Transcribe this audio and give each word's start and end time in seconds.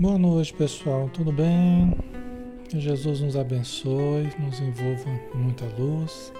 Boa 0.00 0.16
noite, 0.16 0.54
pessoal. 0.54 1.10
Tudo 1.10 1.30
bem? 1.30 1.94
Que 2.70 2.80
Jesus 2.80 3.20
nos 3.20 3.36
abençoe, 3.36 4.32
nos 4.38 4.58
envolva 4.58 5.04
com 5.30 5.36
muita 5.36 5.66
luz. 5.78 6.32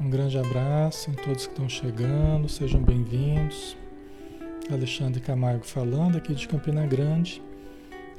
Um 0.00 0.10
grande 0.10 0.36
abraço 0.36 1.12
a 1.12 1.14
todos 1.22 1.46
que 1.46 1.52
estão 1.52 1.68
chegando, 1.68 2.48
sejam 2.48 2.82
bem-vindos. 2.82 3.76
Alexandre 4.68 5.20
Camargo 5.20 5.64
falando 5.64 6.18
aqui 6.18 6.34
de 6.34 6.48
Campina 6.48 6.84
Grande, 6.84 7.40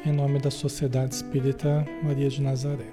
em 0.06 0.14
nome 0.14 0.40
da 0.40 0.50
Sociedade 0.50 1.16
Espírita 1.16 1.86
Maria 2.02 2.30
de 2.30 2.42
Nazaré. 2.42 2.92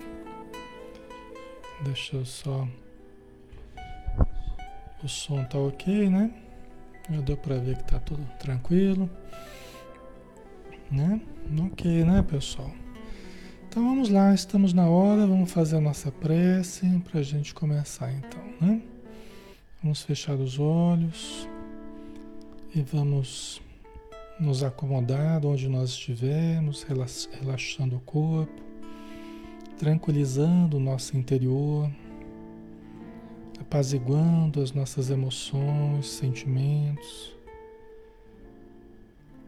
Deixa 1.84 2.16
eu 2.16 2.24
só. 2.24 2.66
O 5.00 5.08
som 5.08 5.44
tá 5.44 5.58
ok, 5.58 6.10
né? 6.10 6.32
Já 7.08 7.20
deu 7.20 7.36
para 7.36 7.54
ver 7.54 7.76
que 7.76 7.84
tá 7.84 8.00
tudo 8.00 8.26
tranquilo. 8.41 9.08
Né? 10.91 11.21
Ok, 11.67 12.05
né, 12.05 12.23
pessoal? 12.23 12.71
Então 13.69 13.84
vamos 13.84 14.09
lá, 14.09 14.34
estamos 14.34 14.73
na 14.73 14.89
hora, 14.89 15.25
vamos 15.25 15.53
fazer 15.53 15.77
a 15.77 15.81
nossa 15.81 16.11
prece 16.11 16.84
para 17.09 17.21
a 17.21 17.23
gente 17.23 17.55
começar 17.55 18.12
então, 18.12 18.43
né? 18.61 18.83
Vamos 19.81 20.03
fechar 20.03 20.34
os 20.34 20.59
olhos 20.59 21.49
e 22.75 22.83
vamos 22.83 23.62
nos 24.41 24.65
acomodar 24.65 25.47
onde 25.47 25.69
nós 25.69 25.91
estivermos, 25.91 26.83
relaxando 26.83 27.97
o 27.97 28.01
corpo, 28.01 28.61
tranquilizando 29.78 30.78
o 30.78 30.81
nosso 30.81 31.17
interior, 31.17 31.89
apaziguando 33.61 34.61
as 34.61 34.72
nossas 34.72 35.11
emoções, 35.11 36.09
sentimentos 36.09 37.40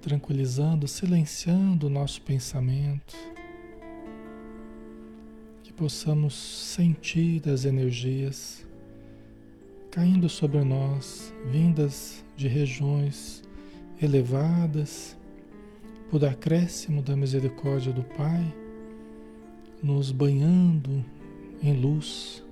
tranquilizando, 0.02 0.88
silenciando 0.88 1.86
o 1.86 1.90
nosso 1.90 2.20
pensamento, 2.22 3.16
que 5.62 5.72
possamos 5.72 6.34
sentir 6.34 7.48
as 7.48 7.64
energias 7.64 8.66
caindo 9.92 10.28
sobre 10.28 10.64
nós, 10.64 11.32
vindas 11.50 12.24
de 12.36 12.48
regiões 12.48 13.42
elevadas, 14.00 15.16
por 16.10 16.24
acréscimo 16.24 17.00
da 17.00 17.16
misericórdia 17.16 17.92
do 17.92 18.02
Pai, 18.02 18.54
nos 19.82 20.10
banhando 20.10 21.04
em 21.62 21.72
luz, 21.74 22.42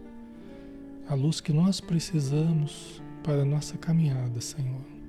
a 1.09 1.15
luz 1.15 1.41
que 1.41 1.53
nós 1.53 1.81
precisamos 1.81 3.03
para 3.23 3.43
a 3.43 3.45
nossa 3.45 3.77
caminhada, 3.77 4.41
Senhor 4.41 5.00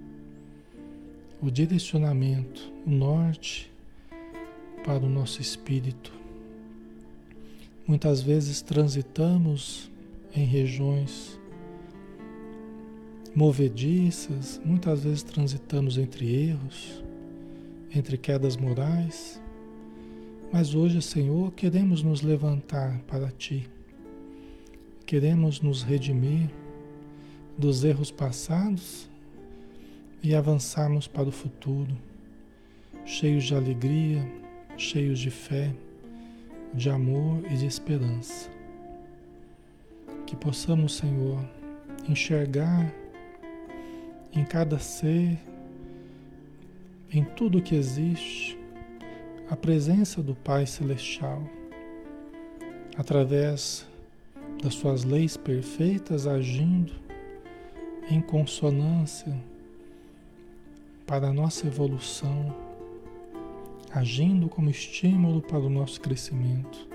o 1.42 1.50
direcionamento, 1.50 2.72
o 2.86 2.90
norte 2.92 3.72
para 4.86 5.04
o 5.04 5.10
nosso 5.10 5.42
espírito. 5.42 6.14
Muitas 7.88 8.22
vezes 8.22 8.62
transitamos 8.62 9.92
em 10.36 10.46
regiões 10.46 11.40
movediças, 13.36 14.62
muitas 14.64 15.04
vezes 15.04 15.24
transitamos 15.24 15.98
entre 15.98 16.32
erros, 16.50 17.04
entre 17.94 18.18
quedas 18.18 18.56
morais, 18.56 19.42
mas 20.54 20.76
hoje, 20.76 21.02
Senhor, 21.02 21.52
queremos 21.54 22.04
nos 22.04 22.22
levantar 22.22 23.00
para 23.08 23.32
Ti, 23.32 23.68
queremos 25.08 25.60
nos 25.60 25.82
redimir 25.82 26.50
dos 27.58 27.84
erros 27.84 28.12
passados 28.12 29.11
e 30.24 30.36
avançarmos 30.36 31.08
para 31.08 31.28
o 31.28 31.32
futuro, 31.32 31.98
cheios 33.06 33.44
de 33.46 33.56
alegria, 33.56 34.24
cheios 34.78 35.20
de 35.20 35.32
fé, 35.32 35.74
de 36.74 36.90
amor 36.90 37.44
e 37.50 37.58
de 37.58 37.66
esperança. 37.66 38.50
Que 40.26 40.36
possamos, 40.36 40.96
Senhor, 40.96 41.44
enxergar 42.08 42.94
em 44.32 44.46
cada 44.46 44.78
ser, 44.80 45.38
em 47.12 47.24
tudo 47.24 47.62
que 47.62 47.76
existe, 47.76 48.58
a 49.50 49.58
presença 49.58 50.22
do 50.22 50.34
Pai 50.34 50.66
Celestial, 50.66 51.44
através 52.96 53.86
das 54.64 54.76
Suas 54.76 55.04
leis 55.04 55.36
perfeitas 55.36 56.28
agindo 56.28 56.94
em 58.10 58.22
consonância 58.22 59.51
para 61.06 61.28
a 61.28 61.34
nossa 61.34 61.68
evolução, 61.68 62.56
agindo 63.94 64.48
como 64.48 64.70
estímulo 64.70 65.42
para 65.42 65.60
o 65.60 65.70
nosso 65.70 66.00
crescimento, 66.00 66.88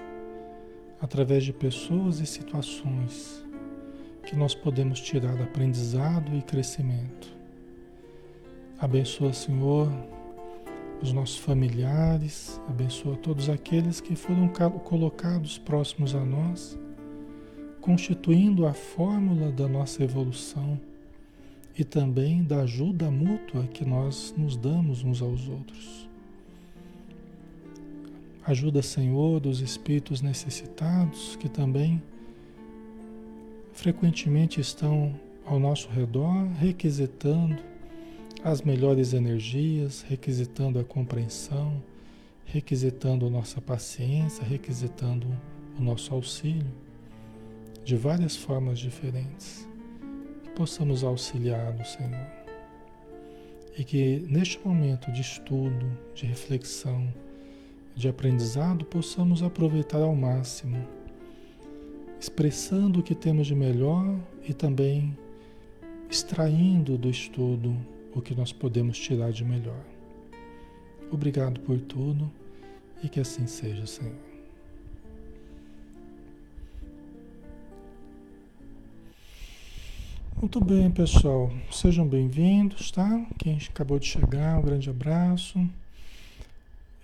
através 1.01 1.45
de 1.45 1.53
pessoas 1.53 2.21
e 2.21 2.27
situações 2.27 3.45
que 4.25 4.35
nós 4.35 4.55
podemos 4.55 5.01
tirar 5.01 5.41
aprendizado 5.41 6.35
e 6.35 6.43
crescimento. 6.43 7.37
Abençoa, 8.79 9.33
Senhor, 9.33 9.91
os 11.01 11.13
nossos 11.13 11.39
familiares, 11.39 12.61
abençoa 12.69 13.17
todos 13.17 13.49
aqueles 13.49 14.01
que 14.01 14.17
foram 14.17 14.49
colocados 14.49 15.59
próximos 15.59 16.15
a 16.15 16.25
nós, 16.25 16.79
constituindo 17.81 18.67
a 18.67 18.73
fórmula 18.73 19.53
da 19.53 19.69
nossa 19.69 20.03
evolução 20.03 20.81
e 21.79 21.85
também 21.85 22.43
da 22.43 22.63
ajuda 22.63 23.11
mútua 23.11 23.67
que 23.67 23.85
nós 23.85 24.35
nos 24.37 24.57
damos 24.57 25.05
uns 25.05 25.21
aos 25.21 25.47
outros. 25.47 26.09
Ajuda, 28.45 28.81
Senhor, 28.81 29.41
dos 29.41 29.61
espíritos 29.61 30.23
necessitados 30.23 31.37
que 31.37 31.49
também 31.49 32.03
frequentemente 33.73 34.61
estão 34.61 35.15
ao 35.45 35.59
nosso 35.59 35.89
redor, 35.91 36.47
requisitando 36.59 37.63
as 38.43 38.63
melhores 38.63 39.13
energias, 39.13 40.03
requisitando 40.09 40.79
a 40.79 40.85
compreensão, 40.85 41.83
requisitando 42.45 43.29
nossa 43.29 43.61
paciência, 43.61 44.45
requisitando 44.45 45.27
o 45.79 45.83
nosso 45.83 46.15
auxílio 46.15 46.73
de 47.85 47.97
várias 47.97 48.37
formas 48.37 48.79
diferentes 48.79 49.67
possamos 50.57 51.05
auxiliá-lo, 51.05 51.85
Senhor. 51.85 52.27
E 53.79 53.85
que 53.85 54.27
neste 54.29 54.59
momento 54.67 55.13
de 55.13 55.21
estudo, 55.21 55.87
de 56.15 56.25
reflexão, 56.25 57.07
de 57.95 58.09
aprendizado, 58.09 58.85
possamos 58.87 59.43
aproveitar 59.43 60.01
ao 60.01 60.17
máximo, 60.17 60.83
expressando 62.19 63.01
o 63.01 63.03
que 63.03 63.15
temos 63.15 63.47
de 63.47 63.55
melhor 63.55 64.19
e 64.49 64.55
também 64.55 65.17
extraindo 66.11 66.97
do 66.97 67.11
estudo 67.11 67.77
o 68.15 68.23
que 68.23 68.35
nós 68.35 68.51
podemos 68.53 68.99
tirar 68.99 69.31
de 69.31 69.45
melhor. 69.45 69.85
Obrigado 71.11 71.61
por 71.61 71.79
tudo 71.81 72.33
e 73.03 73.09
que 73.11 73.21
assim 73.21 73.47
seja, 73.47 73.87
Senhor. 73.87 74.36
Muito 80.47 80.65
bem, 80.65 80.89
pessoal. 80.93 81.53
Sejam 81.73 82.07
bem-vindos, 82.07 82.93
tá? 82.93 83.27
Quem 83.37 83.59
acabou 83.69 83.99
de 83.99 84.07
chegar, 84.07 84.57
um 84.57 84.63
grande 84.63 84.89
abraço. 84.89 85.59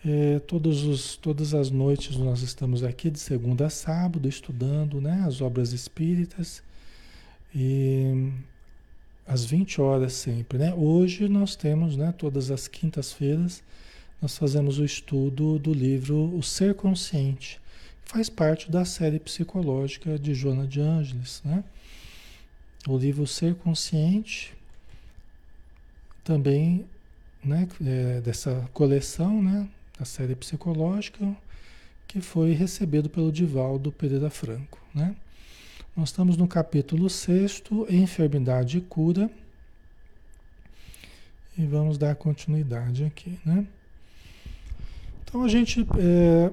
É, 0.06 0.40
os, 0.64 1.16
todas 1.16 1.52
as 1.52 1.68
noites 1.68 2.16
nós 2.16 2.42
estamos 2.42 2.84
aqui 2.84 3.10
de 3.10 3.18
segunda 3.18 3.66
a 3.66 3.68
sábado 3.68 4.28
estudando 4.28 5.00
né, 5.00 5.24
as 5.26 5.40
obras 5.40 5.72
espíritas 5.72 6.62
e 7.52 8.30
às 9.26 9.44
20 9.44 9.80
horas 9.80 10.12
sempre. 10.12 10.58
Né? 10.58 10.72
Hoje 10.72 11.28
nós 11.28 11.56
temos, 11.56 11.96
né, 11.96 12.14
todas 12.16 12.48
as 12.48 12.68
quintas-feiras, 12.68 13.60
nós 14.20 14.38
fazemos 14.38 14.78
o 14.78 14.84
estudo 14.84 15.58
do 15.58 15.74
livro 15.74 16.32
O 16.32 16.44
Ser 16.44 16.76
Consciente, 16.76 17.60
que 18.04 18.12
faz 18.12 18.28
parte 18.28 18.70
da 18.70 18.84
série 18.84 19.18
psicológica 19.18 20.16
de 20.16 20.32
Joana 20.32 20.64
de 20.64 20.80
Ângeles. 20.80 21.42
Né? 21.44 21.64
O 22.88 22.99
livro 22.99 23.26
Ser 23.26 23.55
Consciente, 23.55 24.55
também 26.25 26.84
né, 27.44 27.69
é, 27.84 28.20
dessa 28.20 28.69
coleção, 28.73 29.43
né, 29.43 29.69
da 29.99 30.05
série 30.05 30.34
psicológica, 30.34 31.37
que 32.06 32.20
foi 32.20 32.52
recebido 32.52 33.08
pelo 33.08 33.32
Divaldo 33.32 33.90
Pereira 33.90 34.31
Franco. 34.31 34.79
Né? 34.94 35.14
Nós 35.96 36.11
estamos 36.11 36.37
no 36.37 36.46
capítulo 36.46 37.08
6, 37.08 37.62
Enfermidade 37.88 38.79
e 38.79 38.81
Cura, 38.81 39.31
e 41.56 41.67
vamos 41.67 41.99
dar 41.99 42.14
continuidade 42.14 43.05
aqui. 43.05 43.38
Né? 43.44 43.67
Então, 45.23 45.44
a 45.44 45.49
gente, 45.49 45.87
é, 45.99 46.52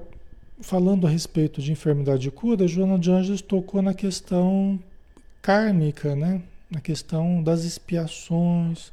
falando 0.62 1.08
a 1.08 1.10
respeito 1.10 1.62
de 1.62 1.72
enfermidade 1.72 2.28
e 2.28 2.32
cura, 2.32 2.68
Joana 2.68 3.00
de 3.00 3.12
Anjos 3.12 3.42
tocou 3.42 3.82
na 3.82 3.94
questão 3.94 4.80
kármica, 5.42 6.16
né? 6.16 6.42
Na 6.70 6.80
questão 6.80 7.42
das 7.42 7.64
expiações 7.64 8.92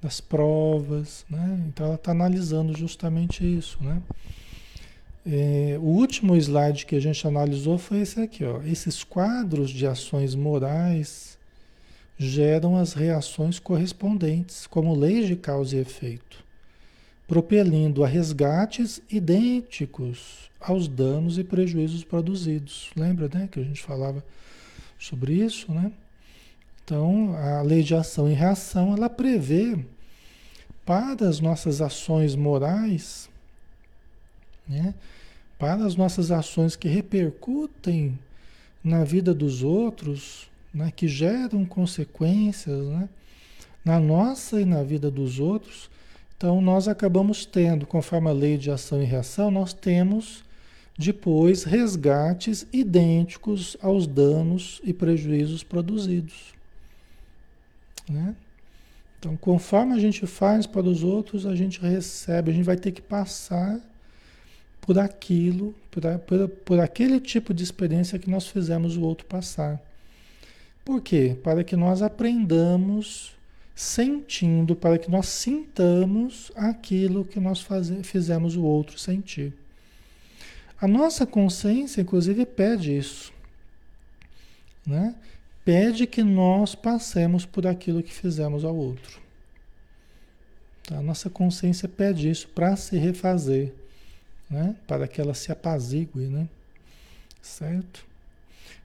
das 0.00 0.20
provas, 0.20 1.24
né? 1.28 1.60
Então 1.68 1.86
ela 1.86 1.94
está 1.96 2.12
analisando 2.12 2.76
justamente 2.76 3.44
isso, 3.44 3.82
né? 3.82 4.00
É, 5.26 5.76
o 5.78 5.84
último 5.84 6.36
slide 6.36 6.86
que 6.86 6.96
a 6.96 7.00
gente 7.00 7.26
analisou 7.26 7.76
foi 7.76 8.00
esse 8.00 8.20
aqui, 8.20 8.44
ó. 8.44 8.62
Esses 8.62 9.04
quadros 9.04 9.70
de 9.70 9.86
ações 9.86 10.34
morais 10.34 11.36
geram 12.16 12.76
as 12.76 12.94
reações 12.94 13.58
correspondentes, 13.58 14.66
como 14.66 14.94
leis 14.94 15.26
de 15.26 15.36
causa 15.36 15.76
e 15.76 15.80
efeito, 15.80 16.44
propelindo 17.26 18.02
a 18.02 18.08
resgates 18.08 19.02
idênticos 19.10 20.50
aos 20.60 20.88
danos 20.88 21.38
e 21.38 21.44
prejuízos 21.44 22.02
produzidos. 22.02 22.90
Lembra, 22.96 23.28
né, 23.32 23.48
que 23.50 23.60
a 23.60 23.62
gente 23.62 23.82
falava 23.82 24.24
sobre 24.98 25.34
isso, 25.34 25.72
né? 25.72 25.92
Então, 26.84 27.34
a 27.36 27.62
lei 27.62 27.82
de 27.82 27.94
ação 27.94 28.30
e 28.30 28.34
reação, 28.34 28.94
ela 28.94 29.10
prevê 29.10 29.78
para 30.84 31.28
as 31.28 31.38
nossas 31.38 31.82
ações 31.82 32.34
morais, 32.34 33.28
né? 34.66 34.94
Para 35.58 35.84
as 35.84 35.96
nossas 35.96 36.30
ações 36.30 36.76
que 36.76 36.88
repercutem 36.88 38.18
na 38.82 39.04
vida 39.04 39.34
dos 39.34 39.62
outros, 39.62 40.48
né? 40.72 40.92
que 40.94 41.08
geram 41.08 41.64
consequências 41.64 42.86
né? 42.86 43.08
na 43.84 43.98
nossa 43.98 44.60
e 44.60 44.64
na 44.64 44.82
vida 44.82 45.10
dos 45.10 45.40
outros, 45.40 45.90
então 46.36 46.60
nós 46.60 46.86
acabamos 46.86 47.44
tendo, 47.44 47.86
conforme 47.86 48.28
a 48.28 48.32
lei 48.32 48.56
de 48.56 48.70
ação 48.70 49.02
e 49.02 49.04
reação, 49.04 49.50
nós 49.50 49.72
temos 49.72 50.44
depois 50.98 51.62
resgates 51.62 52.66
idênticos 52.72 53.76
aos 53.80 54.04
danos 54.04 54.80
e 54.82 54.92
prejuízos 54.92 55.62
produzidos. 55.62 56.52
Né? 58.10 58.34
Então, 59.18 59.36
conforme 59.36 59.94
a 59.94 59.98
gente 59.98 60.26
faz 60.26 60.66
para 60.66 60.86
os 60.86 61.04
outros, 61.04 61.46
a 61.46 61.54
gente 61.54 61.80
recebe, 61.80 62.50
a 62.50 62.54
gente 62.54 62.64
vai 62.64 62.76
ter 62.76 62.90
que 62.90 63.00
passar 63.00 63.80
por 64.80 64.98
aquilo, 64.98 65.72
por, 65.90 66.02
por, 66.20 66.48
por 66.48 66.80
aquele 66.80 67.20
tipo 67.20 67.54
de 67.54 67.62
experiência 67.62 68.18
que 68.18 68.30
nós 68.30 68.48
fizemos 68.48 68.96
o 68.96 69.02
outro 69.02 69.26
passar. 69.26 69.80
Por 70.84 71.00
quê? 71.00 71.36
Para 71.44 71.62
que 71.62 71.76
nós 71.76 72.02
aprendamos 72.02 73.36
sentindo, 73.74 74.74
para 74.74 74.98
que 74.98 75.10
nós 75.10 75.28
sintamos 75.28 76.50
aquilo 76.56 77.24
que 77.24 77.38
nós 77.38 77.60
faze, 77.60 78.02
fizemos 78.02 78.56
o 78.56 78.64
outro 78.64 78.98
sentir. 78.98 79.52
A 80.80 80.86
nossa 80.86 81.26
consciência, 81.26 82.00
inclusive, 82.00 82.46
pede 82.46 82.96
isso. 82.96 83.32
Né? 84.86 85.14
Pede 85.64 86.06
que 86.06 86.22
nós 86.22 86.74
passemos 86.74 87.44
por 87.44 87.66
aquilo 87.66 88.02
que 88.02 88.12
fizemos 88.12 88.64
ao 88.64 88.76
outro. 88.76 89.20
Tá? 90.84 90.98
A 90.98 91.02
nossa 91.02 91.28
consciência 91.28 91.88
pede 91.88 92.30
isso 92.30 92.48
para 92.48 92.76
se 92.76 92.96
refazer, 92.96 93.74
né? 94.48 94.76
para 94.86 95.08
que 95.08 95.20
ela 95.20 95.34
se 95.34 95.50
apazigue. 95.50 96.20
Né? 96.20 96.48
Certo? 97.42 98.06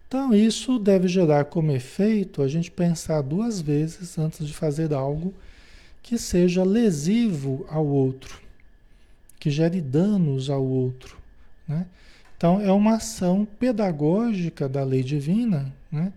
Então, 0.07 0.33
isso 0.33 0.77
deve 0.77 1.07
gerar 1.07 1.45
como 1.45 1.71
efeito 1.71 2.41
a 2.41 2.47
gente 2.47 2.69
pensar 2.69 3.21
duas 3.21 3.61
vezes 3.61 4.17
antes 4.17 4.45
de 4.45 4.53
fazer 4.53 4.93
algo 4.93 5.33
que 6.03 6.17
seja 6.17 6.63
lesivo 6.63 7.65
ao 7.69 7.85
outro, 7.85 8.39
que 9.39 9.49
gere 9.49 9.79
danos 9.79 10.49
ao 10.49 10.63
outro. 10.63 11.22
Né? 11.67 11.85
Então, 12.37 12.59
é 12.59 12.71
uma 12.71 12.95
ação 12.95 13.45
pedagógica 13.45 14.67
da 14.67 14.83
lei 14.83 15.03
divina, 15.03 15.73
né? 15.91 16.11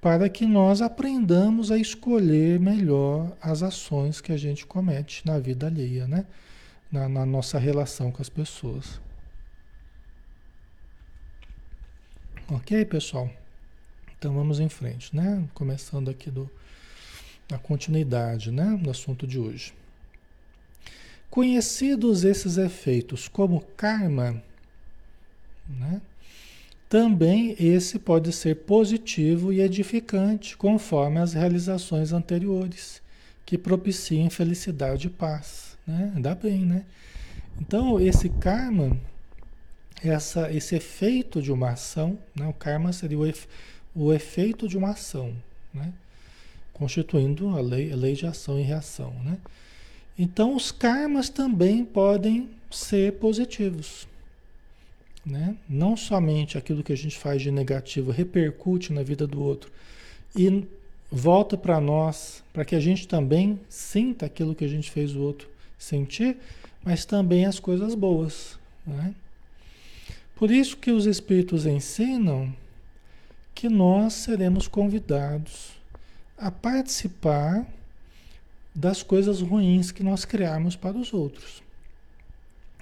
para 0.00 0.28
que 0.28 0.44
nós 0.44 0.82
aprendamos 0.82 1.70
a 1.70 1.78
escolher 1.78 2.58
melhor 2.58 3.36
as 3.40 3.62
ações 3.62 4.20
que 4.20 4.32
a 4.32 4.36
gente 4.36 4.66
comete 4.66 5.24
na 5.24 5.38
vida 5.38 5.66
alheia, 5.66 6.06
né? 6.06 6.26
na, 6.90 7.08
na 7.08 7.24
nossa 7.24 7.58
relação 7.58 8.10
com 8.10 8.20
as 8.20 8.28
pessoas. 8.28 9.00
Ok, 12.50 12.84
pessoal? 12.84 13.30
Então 14.18 14.34
vamos 14.34 14.60
em 14.60 14.68
frente, 14.68 15.16
né? 15.16 15.48
Começando 15.54 16.10
aqui 16.10 16.30
do, 16.30 16.50
a 17.50 17.56
continuidade 17.56 18.50
né? 18.50 18.78
do 18.80 18.90
assunto 18.90 19.26
de 19.26 19.38
hoje. 19.38 19.72
Conhecidos 21.30 22.24
esses 22.24 22.58
efeitos 22.58 23.26
como 23.26 23.62
karma, 23.76 24.42
né? 25.78 26.00
Também 26.92 27.56
esse 27.58 27.98
pode 27.98 28.32
ser 28.32 28.54
positivo 28.54 29.50
e 29.50 29.62
edificante, 29.62 30.56
conforme 30.58 31.20
as 31.20 31.32
realizações 31.32 32.12
anteriores, 32.12 33.00
que 33.46 33.56
propiciem 33.56 34.28
felicidade 34.28 35.06
e 35.06 35.10
paz. 35.10 35.78
Né? 35.86 36.12
Dá 36.18 36.34
bem, 36.34 36.66
né? 36.66 36.84
Então, 37.58 37.98
esse 37.98 38.28
karma, 38.28 38.94
essa, 40.04 40.52
esse 40.52 40.74
efeito 40.74 41.40
de 41.40 41.50
uma 41.50 41.70
ação, 41.70 42.18
né? 42.36 42.46
o 42.46 42.52
karma 42.52 42.92
seria 42.92 43.18
o, 43.18 43.26
efe, 43.26 43.48
o 43.94 44.12
efeito 44.12 44.68
de 44.68 44.76
uma 44.76 44.90
ação, 44.90 45.34
né? 45.72 45.94
constituindo 46.74 47.56
a 47.56 47.60
lei, 47.62 47.90
a 47.90 47.96
lei 47.96 48.14
de 48.14 48.26
ação 48.26 48.58
e 48.58 48.62
reação. 48.62 49.14
Né? 49.24 49.38
Então, 50.18 50.54
os 50.54 50.70
karmas 50.70 51.30
também 51.30 51.86
podem 51.86 52.50
ser 52.70 53.14
positivos. 53.14 54.06
Né? 55.24 55.56
Não 55.68 55.96
somente 55.96 56.58
aquilo 56.58 56.82
que 56.82 56.92
a 56.92 56.96
gente 56.96 57.16
faz 57.16 57.42
de 57.42 57.50
negativo 57.50 58.10
repercute 58.10 58.92
na 58.92 59.02
vida 59.02 59.26
do 59.26 59.40
outro 59.40 59.70
e 60.36 60.66
volta 61.10 61.56
para 61.56 61.80
nós, 61.80 62.42
para 62.52 62.64
que 62.64 62.74
a 62.74 62.80
gente 62.80 63.06
também 63.06 63.60
sinta 63.68 64.26
aquilo 64.26 64.54
que 64.54 64.64
a 64.64 64.68
gente 64.68 64.90
fez 64.90 65.14
o 65.14 65.20
outro 65.20 65.48
sentir, 65.78 66.36
mas 66.82 67.04
também 67.04 67.44
as 67.46 67.60
coisas 67.60 67.94
boas. 67.94 68.58
Né? 68.86 69.14
Por 70.34 70.50
isso 70.50 70.76
que 70.76 70.90
os 70.90 71.06
Espíritos 71.06 71.66
ensinam 71.66 72.52
que 73.54 73.68
nós 73.68 74.14
seremos 74.14 74.66
convidados 74.66 75.70
a 76.36 76.50
participar 76.50 77.64
das 78.74 79.02
coisas 79.02 79.40
ruins 79.40 79.92
que 79.92 80.02
nós 80.02 80.24
criarmos 80.24 80.74
para 80.74 80.96
os 80.96 81.12
outros. 81.12 81.62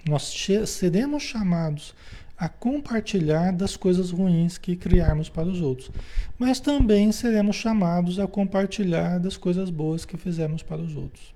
Nós 0.09 0.35
seremos 0.66 1.23
chamados 1.23 1.94
a 2.40 2.49
compartilhar 2.49 3.52
das 3.52 3.76
coisas 3.76 4.11
ruins 4.11 4.56
que 4.56 4.75
criarmos 4.75 5.28
para 5.28 5.47
os 5.47 5.61
outros. 5.61 5.90
Mas 6.38 6.59
também 6.59 7.12
seremos 7.12 7.54
chamados 7.54 8.18
a 8.18 8.26
compartilhar 8.26 9.18
das 9.18 9.37
coisas 9.37 9.68
boas 9.68 10.06
que 10.06 10.16
fizemos 10.16 10.62
para 10.62 10.80
os 10.80 10.97
outros. 10.97 11.35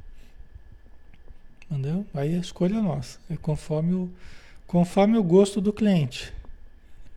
Entendeu? 1.70 2.06
Aí 2.14 2.34
a 2.34 2.38
escolha 2.38 2.76
é 2.76 2.80
nossa, 2.80 3.18
é 3.28 3.36
conforme 3.36 3.92
o, 3.92 4.10
conforme 4.66 5.18
o 5.18 5.22
gosto 5.22 5.60
do 5.60 5.74
cliente. 5.74 6.32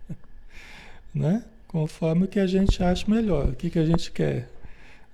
né? 1.15 1.45
Conforme 1.65 2.25
o 2.25 2.27
que 2.27 2.41
a 2.41 2.47
gente 2.47 2.83
acha 2.83 3.09
melhor, 3.09 3.49
o 3.49 3.55
que, 3.55 3.69
que 3.69 3.79
a 3.79 3.85
gente 3.85 4.11
quer. 4.11 4.49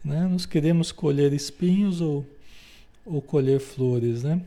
Né? 0.04 0.28
Nós 0.28 0.48
queremos 0.48 0.92
colher 0.92 1.32
espinhos 1.32 2.02
ou, 2.02 2.26
ou 3.06 3.22
colher 3.22 3.60
flores, 3.60 4.24
né? 4.24 4.42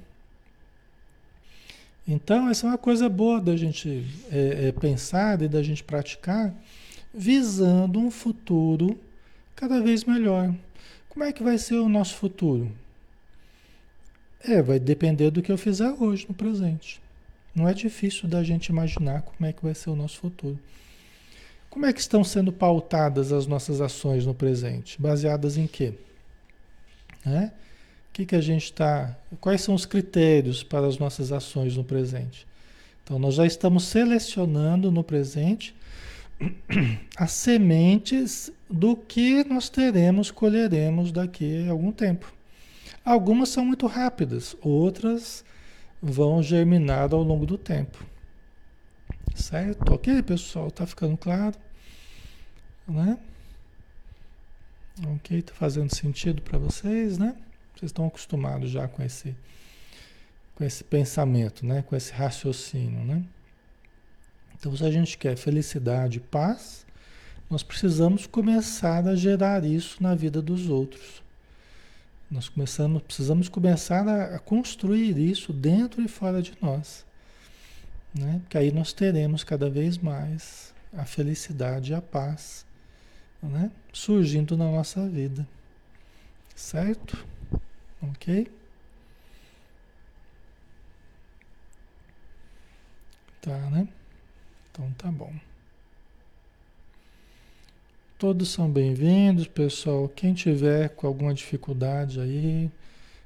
Então, 2.08 2.48
essa 2.48 2.66
é 2.66 2.70
uma 2.70 2.78
coisa 2.78 3.08
boa 3.08 3.40
da 3.40 3.56
gente 3.56 4.06
é, 4.30 4.68
é, 4.68 4.72
pensar 4.72 5.42
e 5.42 5.48
da 5.48 5.62
gente 5.62 5.82
praticar, 5.82 6.54
visando 7.12 7.98
um 7.98 8.10
futuro 8.10 8.98
cada 9.56 9.80
vez 9.80 10.04
melhor. 10.04 10.54
Como 11.08 11.24
é 11.24 11.32
que 11.32 11.42
vai 11.42 11.58
ser 11.58 11.76
o 11.76 11.88
nosso 11.88 12.14
futuro? 12.14 12.70
É, 14.40 14.62
vai 14.62 14.78
depender 14.78 15.30
do 15.30 15.42
que 15.42 15.50
eu 15.50 15.58
fizer 15.58 15.90
hoje, 15.98 16.26
no 16.28 16.34
presente. 16.34 17.00
Não 17.52 17.66
é 17.66 17.74
difícil 17.74 18.28
da 18.28 18.44
gente 18.44 18.66
imaginar 18.66 19.22
como 19.22 19.48
é 19.48 19.52
que 19.52 19.64
vai 19.64 19.74
ser 19.74 19.90
o 19.90 19.96
nosso 19.96 20.18
futuro. 20.18 20.58
Como 21.68 21.86
é 21.86 21.92
que 21.92 22.00
estão 22.00 22.22
sendo 22.22 22.52
pautadas 22.52 23.32
as 23.32 23.46
nossas 23.46 23.80
ações 23.80 24.24
no 24.24 24.34
presente? 24.34 25.00
Baseadas 25.00 25.56
em 25.56 25.66
quê? 25.66 25.94
Né? 27.24 27.50
Que, 28.16 28.24
que 28.24 28.34
a 28.34 28.40
gente 28.40 28.64
está. 28.64 29.14
Quais 29.42 29.60
são 29.60 29.74
os 29.74 29.84
critérios 29.84 30.62
para 30.62 30.86
as 30.86 30.96
nossas 30.96 31.32
ações 31.32 31.76
no 31.76 31.84
presente? 31.84 32.46
Então, 33.04 33.18
nós 33.18 33.34
já 33.34 33.44
estamos 33.44 33.84
selecionando 33.84 34.90
no 34.90 35.04
presente 35.04 35.76
as 37.14 37.32
sementes 37.32 38.50
do 38.70 38.96
que 38.96 39.44
nós 39.44 39.68
teremos, 39.68 40.30
colheremos 40.30 41.12
daqui 41.12 41.68
a 41.68 41.72
algum 41.72 41.92
tempo. 41.92 42.32
Algumas 43.04 43.50
são 43.50 43.66
muito 43.66 43.86
rápidas, 43.86 44.56
outras 44.62 45.44
vão 46.00 46.42
germinar 46.42 47.12
ao 47.12 47.22
longo 47.22 47.44
do 47.44 47.58
tempo. 47.58 48.02
Certo? 49.34 49.92
Ok, 49.92 50.22
pessoal? 50.22 50.70
Tá 50.70 50.86
ficando 50.86 51.18
claro? 51.18 51.56
Né? 52.88 53.18
Ok, 55.16 55.42
tá 55.42 55.52
fazendo 55.52 55.94
sentido 55.94 56.40
para 56.40 56.58
vocês, 56.58 57.18
né? 57.18 57.36
Vocês 57.76 57.90
estão 57.90 58.06
acostumados 58.06 58.70
já 58.70 58.88
com 58.88 59.02
esse, 59.02 59.36
com 60.54 60.64
esse 60.64 60.82
pensamento, 60.82 61.64
né? 61.64 61.82
com 61.82 61.94
esse 61.94 62.10
raciocínio. 62.12 63.04
Né? 63.04 63.22
Então, 64.58 64.74
se 64.74 64.82
a 64.82 64.90
gente 64.90 65.18
quer 65.18 65.36
felicidade 65.36 66.16
e 66.16 66.20
paz, 66.20 66.86
nós 67.50 67.62
precisamos 67.62 68.26
começar 68.26 69.06
a 69.06 69.14
gerar 69.14 69.62
isso 69.62 70.02
na 70.02 70.14
vida 70.14 70.40
dos 70.40 70.70
outros. 70.70 71.22
Nós 72.30 72.48
começamos, 72.48 73.02
precisamos 73.02 73.48
começar 73.48 74.08
a, 74.08 74.36
a 74.36 74.38
construir 74.38 75.18
isso 75.18 75.52
dentro 75.52 76.02
e 76.02 76.08
fora 76.08 76.40
de 76.40 76.54
nós. 76.62 77.04
Né? 78.14 78.40
Porque 78.40 78.56
aí 78.56 78.72
nós 78.72 78.94
teremos 78.94 79.44
cada 79.44 79.68
vez 79.68 79.98
mais 79.98 80.74
a 80.96 81.04
felicidade 81.04 81.92
e 81.92 81.94
a 81.94 82.00
paz 82.00 82.64
né? 83.42 83.70
surgindo 83.92 84.56
na 84.56 84.70
nossa 84.70 85.06
vida. 85.06 85.46
Certo? 86.54 87.22
Ok? 88.02 88.50
Tá, 93.40 93.56
né? 93.70 93.88
Então 94.70 94.90
tá 94.98 95.10
bom. 95.10 95.32
Todos 98.18 98.48
são 98.48 98.70
bem-vindos, 98.70 99.46
pessoal. 99.46 100.08
Quem 100.08 100.34
tiver 100.34 100.88
com 100.90 101.06
alguma 101.06 101.34
dificuldade 101.34 102.20
aí, 102.20 102.70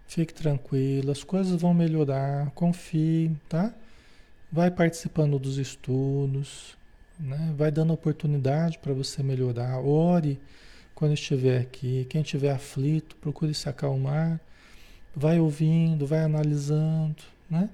fique 0.06 0.34
tranquilo, 0.34 1.12
as 1.12 1.22
coisas 1.22 1.60
vão 1.60 1.72
melhorar, 1.72 2.50
confie, 2.50 3.30
tá? 3.48 3.72
Vai 4.50 4.70
participando 4.70 5.38
dos 5.38 5.58
estudos, 5.58 6.76
né? 7.18 7.54
Vai 7.56 7.70
dando 7.70 7.92
oportunidade 7.92 8.78
para 8.78 8.92
você 8.92 9.22
melhorar. 9.22 9.78
Ore 9.78 10.40
quando 10.94 11.14
estiver 11.14 11.60
aqui. 11.60 12.06
Quem 12.10 12.22
estiver 12.22 12.50
aflito, 12.50 13.16
procure 13.16 13.54
se 13.54 13.68
acalmar. 13.68 14.40
Vai 15.14 15.40
ouvindo, 15.40 16.06
vai 16.06 16.20
analisando, 16.20 17.22
né? 17.48 17.68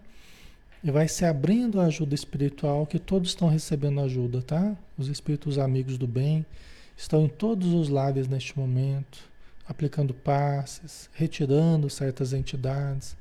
E 0.83 0.91
vai 0.91 1.09
se 1.09 1.25
abrindo 1.25 1.81
a 1.81 1.87
ajuda 1.87 2.15
espiritual, 2.15 2.87
que 2.87 2.99
todos 2.99 3.31
estão 3.31 3.49
recebendo 3.49 4.01
ajuda, 4.01 4.41
tá? 4.41 4.77
Os 4.97 5.09
espíritos 5.09 5.59
amigos 5.59 5.99
do 5.99 6.07
bem 6.07 6.47
estão 6.97 7.25
em 7.25 7.29
todos 7.29 7.73
os 7.73 7.89
lares 7.89 8.29
neste 8.29 8.59
momento, 8.59 9.29
aplicando 9.69 10.15
passes, 10.15 11.11
retirando 11.13 11.91
certas 11.91 12.33
entidades, 12.33 13.17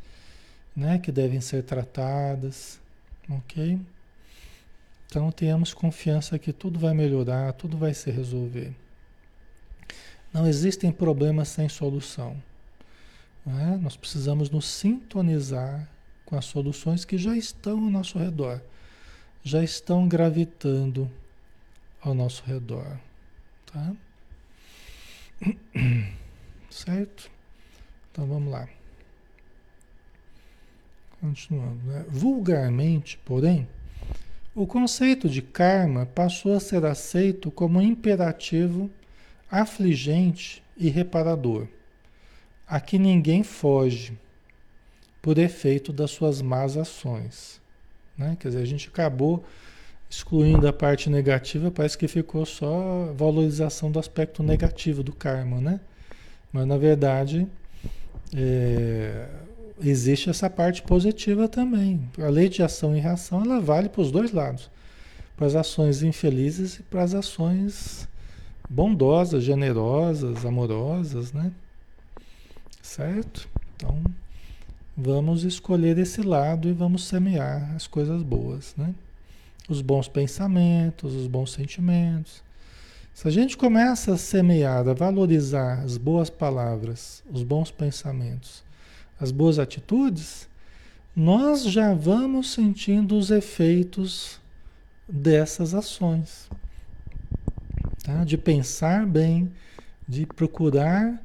né, 0.76 1.00
que 1.00 1.12
devem 1.12 1.42
ser 1.42 1.64
tratadas, 1.64 2.80
ok? 3.30 3.80
Então 5.08 5.32
tenhamos 5.32 5.74
confiança 5.74 6.38
que 6.38 6.52
tudo 6.52 6.80
vai 6.80 6.94
melhorar, 6.94 7.54
tudo 7.54 7.78
vai 7.78 7.94
se 7.94 8.12
resolver. 8.12 8.74
Não 10.34 10.46
existem 10.46 10.92
problemas 10.92 11.48
sem 11.48 11.70
solução. 11.70 12.36
Né? 13.46 13.80
Nós 13.82 13.96
precisamos 13.96 14.50
nos 14.50 14.66
sintonizar 14.66 15.88
com 16.26 16.36
as 16.36 16.46
soluções 16.46 17.06
que 17.06 17.18
já 17.18 17.38
estão 17.38 17.84
ao 17.86 17.92
nosso 17.92 18.18
redor, 18.18 18.62
já 19.44 19.64
estão 19.64 20.08
gravitando 20.08 21.10
ao 22.02 22.14
nosso 22.14 22.44
redor. 22.46 23.00
Tá? 23.72 23.94
Certo? 26.70 27.30
Então 28.12 28.26
vamos 28.26 28.52
lá. 28.52 28.68
Continuando. 31.22 31.84
Né? 31.84 32.06
Vulgarmente, 32.10 33.18
porém, 33.24 33.68
o 34.54 34.66
conceito 34.66 35.28
de 35.28 35.42
karma 35.42 36.06
passou 36.06 36.56
a 36.56 36.60
ser 36.60 36.86
aceito 36.86 37.52
como 37.52 37.82
imperativo, 37.82 38.90
afligente 39.52 40.64
e 40.78 40.90
reparador, 40.90 41.68
a 42.68 42.80
que 42.80 42.98
ninguém 42.98 43.44
foge 43.44 44.18
por 45.22 45.38
efeito 45.38 45.92
das 45.92 46.12
suas 46.12 46.42
más 46.42 46.78
ações. 46.78 47.60
Né? 48.18 48.38
Quer 48.40 48.50
dizer, 48.50 48.62
a 48.62 48.66
gente 48.66 48.88
acabou 48.88 49.44
excluindo 50.10 50.68
a 50.68 50.74
parte 50.74 51.10
negativa, 51.10 51.72
parece 51.72 51.98
que 51.98 52.08
ficou 52.08 52.46
só 52.46 53.12
valorização 53.18 53.92
do 53.92 54.00
aspecto 54.00 54.44
negativo 54.44 55.04
do 55.04 55.12
karma, 55.12 55.60
né? 55.60 55.80
Mas 56.54 56.66
na 56.66 56.78
verdade 56.78 57.48
é, 58.34 59.28
existe 59.82 60.30
essa 60.30 60.50
parte 60.50 60.82
positiva 60.84 61.48
também. 61.50 62.08
A 62.20 62.30
lei 62.30 62.48
de 62.48 62.64
ação 62.64 62.96
e 62.96 63.00
reação 63.00 63.44
ela 63.44 63.60
vale 63.60 63.90
para 63.90 64.02
os 64.02 64.12
dois 64.12 64.32
lados, 64.32 64.70
para 65.36 65.48
as 65.48 65.56
ações 65.56 66.02
infelizes 66.02 66.76
e 66.76 66.84
para 66.84 67.04
as 67.04 67.14
ações 67.14 68.08
bondosas, 68.70 69.44
generosas, 69.44 70.46
amorosas, 70.46 71.34
né? 71.34 71.52
Certo? 72.86 73.50
Então 73.76 74.00
vamos 74.96 75.44
escolher 75.44 75.98
esse 75.98 76.22
lado 76.22 76.70
e 76.70 76.72
vamos 76.72 77.06
semear 77.06 77.74
as 77.76 77.88
coisas 77.88 78.22
boas, 78.22 78.76
né? 78.78 78.94
os 79.68 79.82
bons 79.82 80.08
pensamentos, 80.08 81.16
os 81.16 81.26
bons 81.26 81.52
sentimentos. 81.52 82.44
Se 83.12 83.28
a 83.28 83.32
gente 83.32 83.58
começa 83.58 84.14
a 84.14 84.18
semear, 84.18 84.88
a 84.88 84.94
valorizar 84.94 85.80
as 85.80 85.98
boas 85.98 86.30
palavras, 86.30 87.24
os 87.30 87.42
bons 87.42 87.72
pensamentos, 87.72 88.64
as 89.20 89.32
boas 89.32 89.58
atitudes, 89.58 90.48
nós 91.14 91.64
já 91.64 91.92
vamos 91.94 92.54
sentindo 92.54 93.18
os 93.18 93.32
efeitos 93.32 94.40
dessas 95.10 95.74
ações. 95.74 96.48
Tá? 98.04 98.24
De 98.24 98.38
pensar 98.38 99.08
bem, 99.08 99.52
de 100.08 100.28
procurar 100.28 101.25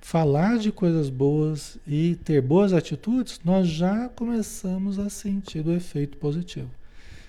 falar 0.00 0.58
de 0.58 0.72
coisas 0.72 1.10
boas 1.10 1.78
e 1.86 2.16
ter 2.24 2.40
boas 2.40 2.72
atitudes, 2.72 3.40
nós 3.44 3.68
já 3.68 4.08
começamos 4.08 4.98
a 4.98 5.10
sentir 5.10 5.66
o 5.66 5.72
efeito 5.72 6.16
positivo. 6.16 6.70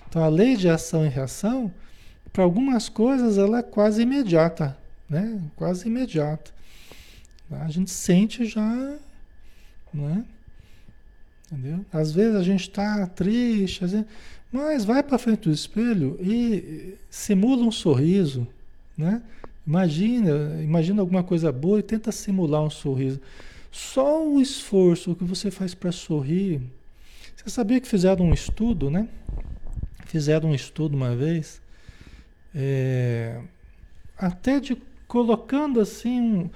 Então 0.08 0.22
a 0.22 0.28
lei 0.28 0.56
de 0.56 0.68
ação 0.68 1.04
e 1.04 1.08
reação, 1.08 1.72
para 2.32 2.44
algumas 2.44 2.88
coisas, 2.88 3.38
ela 3.38 3.58
é 3.58 3.62
quase 3.62 4.02
imediata, 4.02 4.76
né? 5.08 5.40
Quase 5.56 5.86
imediata. 5.86 6.50
A 7.50 7.68
gente 7.68 7.90
sente 7.90 8.46
já, 8.46 8.96
né? 9.92 10.24
Entendeu? 11.46 11.84
Às 11.92 12.12
vezes 12.12 12.34
a 12.34 12.42
gente 12.42 12.62
está 12.62 13.06
triste, 13.06 13.84
mas 14.50 14.84
vai 14.86 15.02
para 15.02 15.18
frente 15.18 15.48
do 15.48 15.54
espelho 15.54 16.18
e 16.20 16.96
simula 17.10 17.64
um 17.64 17.70
sorriso, 17.70 18.46
né? 18.96 19.22
Imagina, 19.66 20.60
imagina 20.62 21.00
alguma 21.00 21.22
coisa 21.22 21.52
boa 21.52 21.78
e 21.78 21.82
tenta 21.82 22.10
simular 22.10 22.62
um 22.62 22.70
sorriso. 22.70 23.20
Só 23.70 24.26
o 24.26 24.40
esforço 24.40 25.14
que 25.14 25.24
você 25.24 25.50
faz 25.50 25.74
para 25.74 25.92
sorrir. 25.92 26.60
Você 27.36 27.48
sabia 27.48 27.80
que 27.80 27.88
fizeram 27.88 28.26
um 28.26 28.34
estudo, 28.34 28.90
né? 28.90 29.08
Fizeram 30.06 30.50
um 30.50 30.54
estudo 30.54 30.94
uma 30.94 31.16
vez, 31.16 31.62
é, 32.54 33.40
até 34.18 34.60
de 34.60 34.76
colocando 35.08 35.80
assim, 35.80 36.20
um, 36.20 36.50